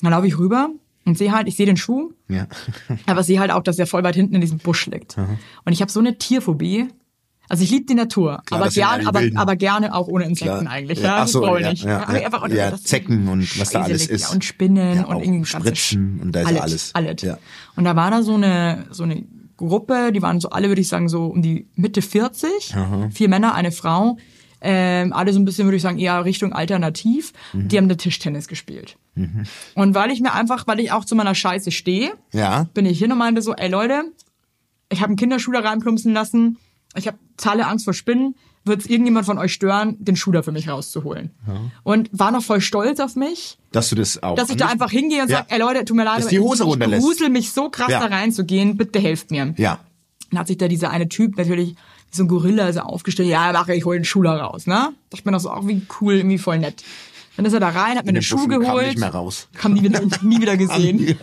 Dann 0.00 0.10
laufe 0.12 0.26
ich 0.26 0.38
rüber 0.38 0.70
und 1.04 1.18
sehe 1.18 1.32
halt, 1.32 1.48
ich 1.48 1.56
sehe 1.56 1.66
den 1.66 1.76
Schuh, 1.76 2.12
Ja. 2.28 2.46
aber 3.06 3.22
sehe 3.22 3.38
halt 3.40 3.50
auch, 3.50 3.62
dass 3.62 3.78
er 3.78 3.86
voll 3.86 4.02
weit 4.04 4.14
hinten 4.14 4.34
in 4.34 4.40
diesem 4.40 4.58
Busch 4.58 4.86
liegt. 4.86 5.16
Und 5.18 5.72
ich 5.72 5.80
habe 5.80 5.90
so 5.90 6.00
eine 6.00 6.18
Tierphobie. 6.18 6.88
Also 7.46 7.62
ich 7.62 7.70
liebe 7.70 7.84
die 7.84 7.94
Natur, 7.94 8.40
Klar, 8.46 8.58
aber, 8.60 8.64
das 8.68 8.74
gern, 8.74 9.06
aber, 9.06 9.20
aber 9.34 9.54
gerne 9.56 9.94
auch 9.94 10.08
ohne 10.08 10.24
Insekten 10.24 10.60
Klar. 10.60 10.72
eigentlich. 10.72 11.00
Ja, 11.00 11.04
Ja, 11.04 11.14
ach 11.16 11.20
das 11.24 11.32
so, 11.32 11.40
brauche 11.42 11.58
ich 11.58 11.64
ja, 11.64 11.70
nicht. 11.72 11.84
ja, 11.84 11.90
ja. 12.00 12.24
einfach 12.24 12.48
Ja, 12.48 12.70
das- 12.70 12.84
Zecken 12.84 13.28
und 13.28 13.60
was 13.60 13.68
da 13.68 13.82
alles 13.82 14.06
ist. 14.06 14.32
Und 14.32 14.44
Spinnen 14.46 14.96
Ja, 14.96 15.04
und 15.04 15.22
irgendwie 15.22 15.44
Spritzen 15.44 16.20
und 16.22 16.32
da 16.32 16.40
ist 16.40 16.46
alles, 16.46 16.60
alles. 16.62 16.94
alles. 16.94 17.20
Ja. 17.22 17.38
Und 17.76 17.84
da 17.84 17.94
war 17.96 18.10
da 18.10 18.22
so 18.22 18.34
eine, 18.34 18.86
so 18.92 19.02
eine 19.02 19.24
Gruppe, 19.58 20.10
die 20.12 20.22
waren 20.22 20.40
so 20.40 20.48
alle, 20.50 20.68
würde 20.68 20.80
ich 20.80 20.88
sagen, 20.88 21.10
so 21.10 21.26
um 21.26 21.42
die 21.42 21.68
Mitte 21.76 22.00
40. 22.00 22.74
Vier 23.12 23.28
Männer, 23.28 23.54
eine 23.54 23.72
Frau. 23.72 24.16
Ähm, 24.66 25.12
alle 25.12 25.32
so 25.34 25.38
ein 25.38 25.44
bisschen, 25.44 25.66
würde 25.66 25.76
ich 25.76 25.82
sagen, 25.82 25.98
eher 25.98 26.24
Richtung 26.24 26.54
alternativ. 26.54 27.32
Mhm. 27.52 27.68
Die 27.68 27.76
haben 27.76 27.88
da 27.88 27.96
Tischtennis 27.96 28.48
gespielt. 28.48 28.96
Und 29.74 29.94
weil 29.94 30.10
ich 30.10 30.20
mir 30.20 30.32
einfach, 30.32 30.66
weil 30.66 30.80
ich 30.80 30.90
auch 30.90 31.04
zu 31.04 31.14
meiner 31.14 31.34
Scheiße 31.34 31.70
stehe, 31.70 32.12
Ja. 32.32 32.64
bin 32.74 32.86
ich 32.86 32.98
hin 32.98 33.12
und 33.12 33.18
meinte 33.18 33.42
so, 33.42 33.54
ey 33.54 33.68
Leute, 33.68 34.04
ich 34.90 35.00
habe 35.00 35.08
einen 35.08 35.16
Kinderschuh 35.16 35.52
da 35.52 35.60
reinplumpsen 35.60 36.12
lassen, 36.14 36.56
ich 36.96 37.06
habe 37.06 37.18
tolle 37.36 37.66
Angst 37.66 37.84
vor 37.84 37.94
Spinnen, 37.94 38.34
wird 38.64 38.80
es 38.80 38.86
irgendjemand 38.86 39.26
von 39.26 39.36
euch 39.36 39.52
stören, 39.52 39.96
den 40.02 40.16
Schuh 40.16 40.32
da 40.32 40.42
für 40.42 40.50
mich 40.52 40.68
rauszuholen. 40.68 41.30
Und 41.82 42.08
war 42.12 42.30
noch 42.30 42.42
voll 42.42 42.62
stolz 42.62 42.98
auf 43.00 43.14
mich, 43.16 43.58
Dass 43.72 43.90
du 43.90 43.96
das 43.96 44.22
auch. 44.22 44.34
dass 44.36 44.48
ich 44.48 44.56
da 44.56 44.68
einfach 44.68 44.90
hingehe 44.90 45.20
und 45.22 45.30
Ja. 45.30 45.36
sage, 45.38 45.48
ey 45.50 45.58
Leute, 45.58 45.84
tut 45.84 45.96
mir 45.96 46.04
leid, 46.04 46.20
Dass 46.20 46.28
die 46.28 46.40
Hose 46.40 46.64
ich, 46.64 47.00
grusel 47.00 47.28
mich 47.28 47.52
so 47.52 47.68
krass 47.68 47.90
Ja. 47.90 48.00
da 48.00 48.06
reinzugehen, 48.06 48.76
bitte 48.78 48.98
helft 48.98 49.30
mir. 49.30 49.52
Ja. 49.58 49.80
Dann 50.30 50.40
hat 50.40 50.46
sich 50.46 50.56
da 50.56 50.66
dieser 50.68 50.90
eine 50.90 51.08
Typ 51.08 51.36
natürlich 51.36 51.76
so 52.14 52.24
ein 52.24 52.28
Gorilla 52.28 52.72
so 52.72 52.80
aufgestellt, 52.80 53.28
ja, 53.28 53.52
mache 53.52 53.74
ich 53.74 53.84
hol 53.84 53.96
den 53.96 54.04
Schuh 54.04 54.22
da 54.22 54.36
raus, 54.36 54.66
ne? 54.66 54.92
Dachte 55.10 55.24
mir 55.26 55.32
noch 55.32 55.40
so, 55.40 55.50
auch 55.50 55.66
wie 55.66 55.82
cool, 56.00 56.14
irgendwie 56.14 56.38
voll 56.38 56.58
nett. 56.58 56.82
Dann 57.36 57.44
ist 57.46 57.52
er 57.52 57.60
da 57.60 57.68
rein, 57.70 57.96
hat 57.98 58.04
mir 58.04 58.10
In 58.10 58.16
eine 58.16 58.18
den 58.20 58.22
Schuh 58.22 58.36
Buffen 58.36 58.50
kam 58.50 58.60
geholt. 58.60 58.86
nicht 58.88 58.98
mehr 59.00 59.10
raus. 59.10 59.48
Kam 59.54 59.72
nie 59.74 59.82
wieder, 59.82 60.00
nie 60.22 60.40
wieder 60.40 60.56
gesehen. 60.56 61.18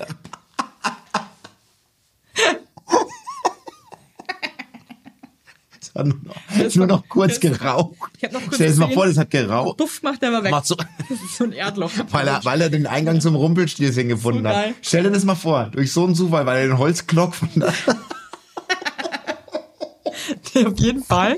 Es 5.81 5.93
hat 5.95 6.05
nur 6.05 6.17
noch, 6.23 6.75
nur 6.75 6.87
noch 6.87 7.09
kurz 7.09 7.39
geraucht. 7.39 7.95
Ich 8.17 8.23
hab 8.23 8.31
noch 8.33 8.41
kurz 8.41 8.55
Stell 8.55 8.67
dir 8.67 8.71
das 8.71 8.79
mal 8.79 8.91
vor, 8.93 9.07
das 9.07 9.17
hat 9.17 9.29
geraucht. 9.31 9.77
Puff 9.77 10.01
macht 10.03 10.21
er 10.21 10.31
mal 10.31 10.43
weg. 10.43 10.51
Macht 10.51 10.67
so, 10.67 10.75
Das 10.75 10.85
ist 11.09 11.35
so 11.37 11.43
ein 11.45 11.51
Erdloch. 11.53 11.91
weil, 12.11 12.27
er, 12.27 12.45
weil 12.45 12.61
er 12.61 12.69
den 12.69 12.87
Eingang 12.87 13.19
zum 13.19 13.35
Rumpelstilzchen 13.35 14.07
gefunden 14.07 14.43
So 14.43 14.49
hat. 14.49 14.73
Stell 14.81 15.03
dir 15.03 15.11
das 15.11 15.23
mal 15.25 15.35
vor, 15.35 15.65
durch 15.71 15.91
so 15.91 16.05
einen 16.05 16.15
Zufall, 16.15 16.45
weil 16.45 16.57
er 16.61 16.67
den 16.67 16.77
Holzklock 16.77 17.35
von 17.35 17.49
da. 17.55 17.73
Auf 20.65 20.79
jeden 20.79 21.03
Fall 21.03 21.37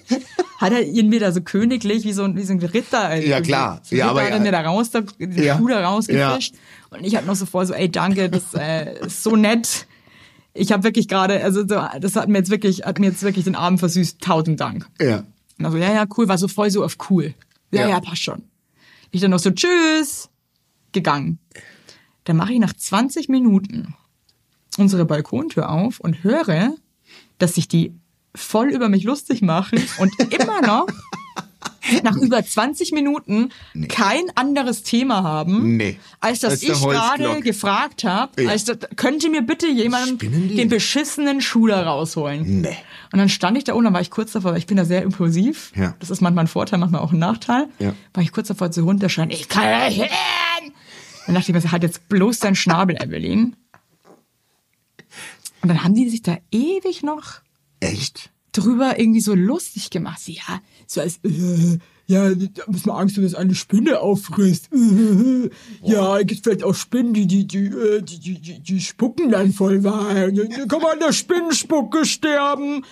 hat 0.60 0.72
er 0.74 0.84
ihn 0.84 1.10
mir 1.10 1.20
da 1.20 1.32
so 1.32 1.42
königlich, 1.42 2.04
wie 2.04 2.14
so 2.14 2.24
ein, 2.24 2.36
wie 2.36 2.44
so 2.44 2.54
ein 2.54 2.60
Ritter. 2.60 3.02
Also 3.06 3.28
Ja, 3.28 3.42
klar. 3.42 3.82
So 3.84 3.96
Ja, 3.96 4.06
Ritter 4.06 4.12
aber 4.12 4.22
hat 4.24 4.30
er 4.32 4.38
ja. 4.38 4.44
mir 4.44 4.52
da 4.52 4.62
raus, 4.62 4.92
da, 4.92 5.02
den 5.02 5.44
Ja. 5.44 5.58
Schuh 5.58 5.68
da 5.68 5.86
rausgefischt. 5.88 6.56
Und 6.90 7.04
ich 7.04 7.16
hatte 7.16 7.26
noch 7.28 7.36
so 7.36 7.46
vor, 7.46 7.66
so, 7.66 7.74
ey, 7.74 7.90
danke, 7.90 8.30
das 8.30 8.54
äh, 8.54 9.06
ist 9.06 9.24
so 9.24 9.36
nett. 9.36 9.88
Ich 10.54 10.72
habe 10.72 10.84
wirklich 10.84 11.08
gerade, 11.08 11.44
also 11.44 11.62
so, 11.68 11.82
das 12.00 12.16
hat 12.16 12.30
mir 12.30 12.38
jetzt 12.38 12.52
wirklich, 12.52 12.84
hat 12.86 13.00
mir 13.00 13.08
jetzt 13.08 13.24
wirklich 13.24 13.46
den 13.46 13.56
Abend 13.56 13.80
versüßt. 13.80 14.20
Tausend 14.22 14.60
Dank. 14.60 14.88
Ja. 15.02 15.24
Und 15.58 15.66
also, 15.66 15.78
ja, 15.78 15.92
ja, 15.94 16.06
cool, 16.18 16.28
war 16.28 16.38
so 16.38 16.48
voll 16.48 16.70
so 16.70 16.84
auf 16.84 16.98
cool. 17.10 17.34
Ja, 17.72 17.82
Ja. 17.82 17.90
ja, 17.90 18.00
passt 18.00 18.22
schon. 18.24 18.44
Ich 19.12 19.22
dann 19.22 19.32
noch 19.32 19.40
so, 19.40 19.52
tschüss, 19.52 20.30
gegangen. 20.92 21.40
Dann 22.26 22.38
mache 22.38 22.54
ich 22.54 22.60
nach 22.60 22.74
20 22.74 23.30
Minuten 23.30 23.96
unsere 24.78 25.06
Balkontür 25.06 25.70
auf 25.70 26.00
und 26.00 26.24
höre, 26.24 26.74
dass 27.38 27.56
sich 27.56 27.68
die 27.68 27.94
voll 28.36 28.70
über 28.70 28.90
mich 28.90 29.04
lustig 29.04 29.42
machen 29.42 29.82
und 30.00 30.12
immer 30.34 30.62
noch 30.62 30.88
nach 32.04 32.16
über 32.16 32.44
20 32.44 32.92
Minuten 32.94 33.50
kein 33.90 34.24
anderes 34.36 34.84
Thema 34.84 35.24
haben, 35.24 35.78
Nee. 35.78 36.00
als 36.20 36.40
dass 36.40 36.54
Als 36.54 36.64
ich 36.64 36.82
gerade 36.82 37.42
gefragt 37.42 38.04
habe, 38.04 38.44
Ja. 38.44 38.50
als 38.52 38.66
das, 38.66 38.78
könnte 38.96 39.30
mir 39.30 39.42
bitte 39.42 39.68
jemand 39.68 40.22
den 40.22 40.70
beschissenen 40.70 41.42
Schuh 41.42 41.68
da 41.68 41.84
rausholen. 41.84 42.62
Nee. 42.62 42.78
Und 43.12 43.20
dann 43.20 43.30
stand 43.30 43.58
ich 43.58 43.64
da 43.66 43.74
unten, 43.74 43.86
dann 43.86 43.94
war 43.94 44.02
ich 44.02 44.10
kurz 44.12 44.32
davor, 44.32 44.52
weil 44.52 44.58
ich 44.60 44.66
bin 44.66 44.78
da 44.78 44.86
sehr 44.86 45.04
impulsiv. 45.04 45.72
Ja. 45.76 45.94
Das 46.00 46.10
ist 46.10 46.22
manchmal 46.22 46.46
ein 46.46 46.48
Vorteil, 46.48 46.80
manchmal 46.80 47.02
auch 47.02 47.12
ein 47.12 47.20
Nachteil. 47.20 47.68
Ja. 47.80 47.94
War 48.14 48.24
ich 48.24 48.32
kurz 48.32 48.48
davor 48.48 48.72
zu 48.72 48.82
runterschreien, 48.84 49.30
ich 49.30 49.48
kann 49.50 49.88
nicht 49.88 50.02
hin! 50.02 50.72
Dann 51.26 51.36
dachte 51.36 51.52
ich 51.52 51.64
mir, 51.64 51.72
halt 51.72 51.84
jetzt 51.84 52.10
bloß 52.10 52.40
deinen 52.40 52.56
Schnabel, 52.56 52.96
Evelyn. 52.98 53.56
Und 55.62 55.70
dann 55.70 55.84
haben 55.84 55.94
die 55.96 56.10
sich 56.10 56.22
da 56.22 56.38
ewig 56.52 57.04
noch 57.04 57.36
Echt? 57.84 58.30
drüber 58.56 59.00
irgendwie 59.00 59.20
so 59.22 59.34
lustig 59.34 59.90
gemacht. 59.90 60.20
Sie, 60.22 60.34
ja, 60.34 60.62
so 60.86 61.02
als, 61.02 61.18
äh, 61.24 61.80
ja, 62.06 62.30
da 62.36 62.64
muss 62.68 62.86
man 62.86 62.98
Angst, 62.98 63.18
haben, 63.18 63.24
dass 63.24 63.34
eine 63.34 63.56
Spinne 63.56 64.00
auffrisst. 64.00 64.70
Äh, 64.72 65.50
ja, 65.82 66.20
es 66.20 66.28
gibt 66.28 66.44
vielleicht 66.44 66.64
auch 66.64 66.76
Spinnen, 66.76 67.14
die, 67.16 67.26
die, 67.26 67.48
die, 67.48 67.66
äh, 67.66 68.02
die, 68.04 68.20
die, 68.20 68.40
die, 68.40 68.60
die 68.60 68.80
spucken 68.80 69.32
dann 69.32 69.54
voll 69.54 69.84
Wahrheit. 69.84 70.38
Dann 70.38 70.68
kann 70.68 70.82
man 70.82 70.92
an 70.92 71.00
der 71.00 71.14
Spinnenspucke 71.14 72.06
sterben. 72.06 72.86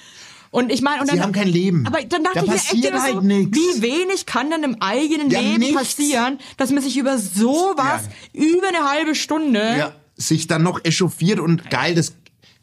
Und 0.50 0.72
ich 0.72 0.82
meine, 0.82 1.02
und 1.02 1.08
Sie 1.10 1.16
dann, 1.16 1.26
haben 1.26 1.32
kein 1.32 1.48
Leben. 1.48 1.86
Aber 1.86 2.02
dann 2.04 2.24
dachte 2.24 2.40
Da 2.46 2.56
ich 2.56 2.74
mir 2.74 2.84
echt 2.90 3.00
halt 3.00 3.14
so, 3.14 3.22
nix. 3.22 3.56
wie 3.58 3.82
wenig 3.84 4.26
kann 4.26 4.50
denn 4.50 4.64
im 4.64 4.82
eigenen 4.82 5.30
Ja, 5.30 5.40
Leben 5.40 5.60
nichts. 5.60 5.76
passieren, 5.78 6.40
dass 6.58 6.72
man 6.72 6.82
sich 6.84 6.98
über 6.98 7.20
sowas 7.20 8.10
über 8.34 8.68
eine 8.68 8.90
halbe 8.90 9.14
Stunde, 9.16 9.60
Ja. 9.60 9.96
Sich 10.18 10.48
dann 10.48 10.64
noch 10.64 10.84
echauffiert 10.84 11.40
und 11.40 11.70
geil, 11.70 11.94
das. 11.96 12.14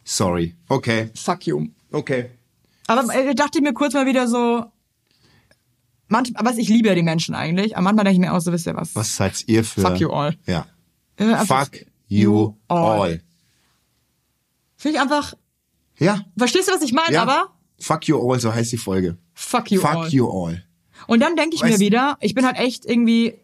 Sorry. 0.05 0.55
Okay. 0.68 1.11
fuck 1.14 1.47
you. 1.47 1.66
Okay. 1.93 2.30
Aber 2.86 3.14
äh, 3.14 3.34
dachte 3.34 3.59
ich 3.59 3.62
mir 3.64 3.72
kurz 3.74 3.95
mal 3.95 4.07
wieder 4.07 4.28
so, 4.28 4.64
manchmal, 6.09 6.45
was 6.45 6.57
ich 6.59 6.68
liebe 6.68 6.89
ja 6.89 6.95
die 6.95 7.03
Menschen 7.03 7.34
eigentlich, 7.34 7.76
aber 7.76 7.84
manchmal 7.84 8.05
denke 8.05 8.14
ich 8.22 8.26
mir 8.26 8.32
auch 8.34 8.41
so, 8.41 8.53
wisst 8.53 8.66
ihr 8.66 8.74
was? 8.74 8.95
Was 8.95 9.16
seid 9.16 9.45
ihr 9.47 9.64
für. 9.64 9.80
Fuck 9.82 10.01
you 10.01 10.11
all. 10.11 10.36
Ja. 10.47 10.66
Äh, 11.16 11.24
einfach- 11.24 11.64
Fuck 11.66 11.86
you 12.09 12.55
all. 12.68 13.20
Finde 14.76 14.97
ich 14.97 15.03
einfach, 15.03 15.34
Ja. 15.99 16.24
verstehst 16.36 16.68
du, 16.68 16.72
was 16.72 16.82
ich 16.82 16.93
meine? 16.93 17.12
ja. 17.14 17.22
Aber 17.22 17.53
Fuck 17.80 18.09
you 18.09 18.18
all, 18.32 18.41
so 18.41 18.53
heißt 18.53 18.72
die 18.72 18.76
Folge. 18.78 19.16
fuck 19.34 19.70
you 19.70 19.80
Fuck 19.80 19.91
all. 19.95 20.09
you 20.09 20.28
all. 20.28 20.64
Und 21.07 21.20
dann 21.20 21.36
denke 21.36 21.55
ich 21.57 21.62
mir 21.62 21.74
Weißt- 21.74 21.78
wieder, 21.80 22.16
ich 22.20 22.34
bin 22.34 22.45
halt 22.45 22.59
echt 22.59 22.84
irgendwie 22.84 23.34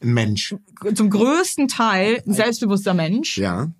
Mensch. 0.00 0.54
zum 0.94 1.10
größten 1.10 1.68
Teil 1.68 2.22
ein 2.26 2.32
selbstbewusster 2.32 2.94
Mensch. 2.94 3.36
Ja. 3.36 3.70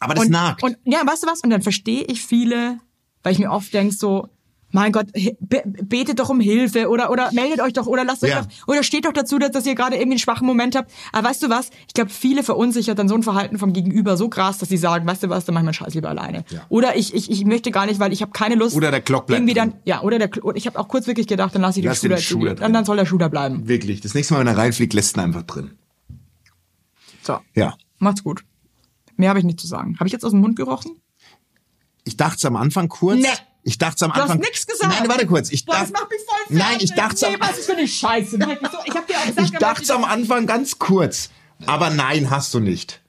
Aber 0.00 0.14
das 0.14 0.24
und, 0.26 0.30
nagt. 0.30 0.62
Und 0.62 0.76
ja, 0.84 1.00
weißt 1.06 1.22
du 1.24 1.26
was? 1.26 1.40
Und 1.42 1.50
dann 1.50 1.62
verstehe 1.62 2.02
ich 2.04 2.22
viele, 2.22 2.78
weil 3.22 3.32
ich 3.32 3.38
mir 3.38 3.50
oft 3.50 3.72
denke 3.74 3.94
so, 3.94 4.28
mein 4.70 4.92
Gott, 4.92 5.06
be 5.40 5.62
betet 5.64 6.18
doch 6.18 6.28
um 6.28 6.40
Hilfe 6.40 6.90
oder 6.90 7.10
oder 7.10 7.30
meldet 7.32 7.60
euch 7.62 7.72
doch 7.72 7.86
oder 7.86 8.04
lasst 8.04 8.22
euch 8.22 8.28
Ja. 8.28 8.42
doch, 8.42 8.48
oder 8.68 8.82
steht 8.82 9.06
doch 9.06 9.14
dazu, 9.14 9.38
dass, 9.38 9.50
dass 9.52 9.64
ihr 9.64 9.74
gerade 9.74 9.96
irgendwie 9.96 10.12
einen 10.16 10.18
schwachen 10.18 10.46
Moment 10.46 10.76
habt. 10.76 10.92
Aber 11.10 11.26
weißt 11.30 11.42
du 11.42 11.48
was? 11.48 11.70
Ich 11.86 11.94
glaube, 11.94 12.10
viele 12.10 12.42
verunsichert 12.42 12.98
dann 12.98 13.08
so 13.08 13.14
ein 13.14 13.22
Verhalten 13.22 13.56
vom 13.58 13.72
Gegenüber 13.72 14.18
so 14.18 14.28
krass, 14.28 14.58
dass 14.58 14.68
sie 14.68 14.76
sagen, 14.76 15.06
weißt 15.06 15.22
du 15.22 15.30
was, 15.30 15.46
dann 15.46 15.54
mach 15.54 15.62
ich 15.62 15.64
meinen 15.64 15.72
Scheiß 15.72 15.94
lieber 15.94 16.10
alleine. 16.10 16.44
Ja. 16.50 16.66
Oder 16.68 16.96
ich, 16.96 17.14
ich, 17.14 17.30
ich 17.30 17.46
möchte 17.46 17.70
gar 17.70 17.86
nicht, 17.86 17.98
weil 17.98 18.12
ich 18.12 18.20
habe 18.20 18.32
keine 18.32 18.56
Lust. 18.56 18.76
Oder 18.76 18.90
der 18.90 19.00
Glock 19.00 19.26
bleibt 19.26 19.38
irgendwie 19.40 19.54
drin. 19.54 19.70
dann, 19.70 19.80
ja, 19.86 20.02
oder 20.02 20.18
der 20.18 20.28
ich 20.54 20.66
habe 20.66 20.78
auch 20.78 20.88
kurz 20.88 21.06
wirklich 21.06 21.26
gedacht, 21.26 21.54
dann 21.54 21.62
lass 21.62 21.78
ich 21.78 21.82
den 21.82 21.88
Lass 21.88 22.00
Schuh 22.02 22.08
den 22.08 22.18
Schuh 22.18 22.40
da 22.44 22.50
drin. 22.50 22.56
dann, 22.60 22.72
dann 22.74 22.84
soll 22.84 22.98
der 22.98 23.06
Schuh 23.06 23.16
da 23.18 23.28
bleiben. 23.28 23.66
Wirklich. 23.68 24.02
Das 24.02 24.12
nächste 24.12 24.34
Mal, 24.34 24.40
wenn 24.40 24.48
er 24.48 24.58
reinfliegt, 24.58 24.92
lässt 24.92 25.16
ihn 25.16 25.20
einfach 25.20 25.44
drin. 25.44 25.70
So, 27.22 27.38
Ja. 27.54 27.74
macht's 27.98 28.22
gut. 28.22 28.44
Mehr 29.18 29.28
habe 29.28 29.38
ich 29.40 29.44
nicht 29.44 29.60
zu 29.60 29.66
sagen. 29.66 29.96
Habe 29.98 30.06
ich 30.06 30.12
jetzt 30.12 30.24
aus 30.24 30.30
dem 30.30 30.40
Mund 30.40 30.56
gerochen? 30.56 30.96
Ich 32.04 32.16
dachte 32.16 32.46
am 32.48 32.56
Anfang 32.56 32.88
kurz. 32.88 33.20
Nee. 33.20 33.28
Ich 33.64 33.76
dachte 33.76 34.06
am 34.06 34.12
Du 34.12 34.16
hast 34.16 34.22
Anfang. 34.22 34.38
nichts 34.38 34.66
gesagt. 34.66 34.94
Nein, 34.98 35.08
warte 35.10 35.26
kurz. 35.26 35.50
Ich 35.50 35.66
Boah, 35.66 35.72
dachte, 35.74 35.92
das 35.92 36.00
macht 36.00 36.10
mich 36.10 36.20
voll 36.26 36.56
Nein, 36.56 36.68
fertig. 36.68 36.90
ich 36.90 36.96
dachte 36.96 37.26
nee, 37.28 37.34
am- 37.34 37.40
was 37.40 37.58
ist 37.58 37.66
für 37.66 37.72
eine 37.76 37.86
Scheiße? 37.88 38.36
Ich 38.86 38.94
hab 38.94 39.06
dir 39.06 39.16
auch 39.18 39.26
gesagt, 39.26 39.40
ich 39.52 39.58
dachte 39.58 39.94
am 39.94 40.04
Anfang 40.04 40.46
ganz 40.46 40.78
kurz. 40.78 41.28
Aber 41.66 41.90
nein, 41.90 42.30
hast 42.30 42.54
du 42.54 42.60
nicht. 42.60 43.02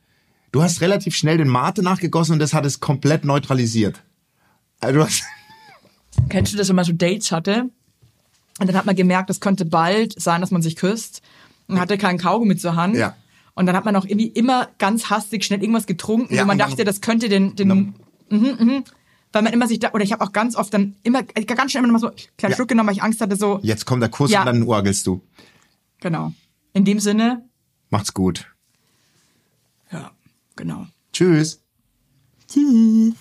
Du 0.52 0.62
hast 0.64 0.82
relativ 0.82 1.16
schnell 1.16 1.38
den 1.38 1.48
Mate 1.48 1.84
nachgegossen 1.84 2.34
und 2.34 2.40
das 2.40 2.54
hat 2.54 2.66
es 2.66 2.80
komplett 2.82 3.24
neutralisiert. 3.24 4.02
Also 4.82 4.96
du 5.00 5.06
hast, 5.06 5.24
Kennst 6.28 6.52
du 6.54 6.58
das, 6.58 6.68
wenn 6.68 6.76
man 6.76 6.84
so 6.86 6.92
Dates 6.92 7.32
hatte? 7.32 7.70
Und 8.60 8.68
dann 8.68 8.76
hat 8.76 8.86
man 8.88 8.96
gemerkt, 8.96 9.30
es 9.30 9.40
könnte 9.40 9.64
bald 9.64 10.20
sein, 10.20 10.42
dass 10.42 10.52
man 10.52 10.62
sich 10.64 10.76
küsst. 10.76 11.22
Und 11.68 11.80
hatte 11.80 11.98
keinen 12.00 12.18
Kaugummi 12.18 12.58
zur 12.58 12.76
Hand. 12.76 12.96
Ja. 12.98 13.16
Und 13.60 13.66
dann 13.66 13.76
hat 13.76 13.84
man 13.84 13.94
auch 13.98 14.06
irgendwie 14.06 14.28
immer 14.28 14.70
ganz 14.78 15.10
hastig 15.10 15.44
schnell 15.44 15.62
irgendwas 15.62 15.86
getrunken, 15.86 16.34
Ja, 16.34 16.44
wo 16.44 16.48
man 16.48 16.58
dachte, 16.58 16.86
das 16.86 17.02
könnte 17.02 17.28
den, 17.28 17.58
den 17.58 17.68
mhm, 17.68 17.94
mhm. 18.30 18.84
weil 19.34 19.42
man 19.42 19.52
immer 19.52 19.68
sich 19.68 19.80
da, 19.80 19.92
oder 19.92 20.02
ich 20.02 20.14
habe 20.14 20.24
auch 20.24 20.32
ganz 20.32 20.56
oft 20.56 20.74
dann 20.74 20.96
immer, 21.04 21.24
äh, 21.36 21.44
ganz 21.44 21.72
schnell 21.72 21.84
immer 21.84 21.92
noch 21.92 22.00
mal 22.00 22.08
so 22.08 22.08
einen 22.08 22.16
kleinen 22.38 22.52
Ja. 22.52 22.56
Schluck 22.56 22.70
genommen, 22.70 22.88
weil 22.88 22.96
ich 22.96 23.04
Angst 23.04 23.20
hatte, 23.20 23.36
so, 23.36 23.60
jetzt 23.62 23.86
kommt 23.86 24.02
der 24.02 24.08
Kuss 24.08 24.32
Ja. 24.32 24.40
und 24.40 24.46
dann 24.46 24.64
orgelst 24.64 25.06
du. 25.08 25.22
genau. 26.00 26.32
In 26.72 26.86
dem 26.86 27.02
Sinne, 27.02 27.50
Macht's 27.90 28.14
gut. 28.14 28.48
ja, 29.92 30.12
genau. 30.56 30.88
Tschüss. 31.12 31.62
Tschüss. 32.48 33.16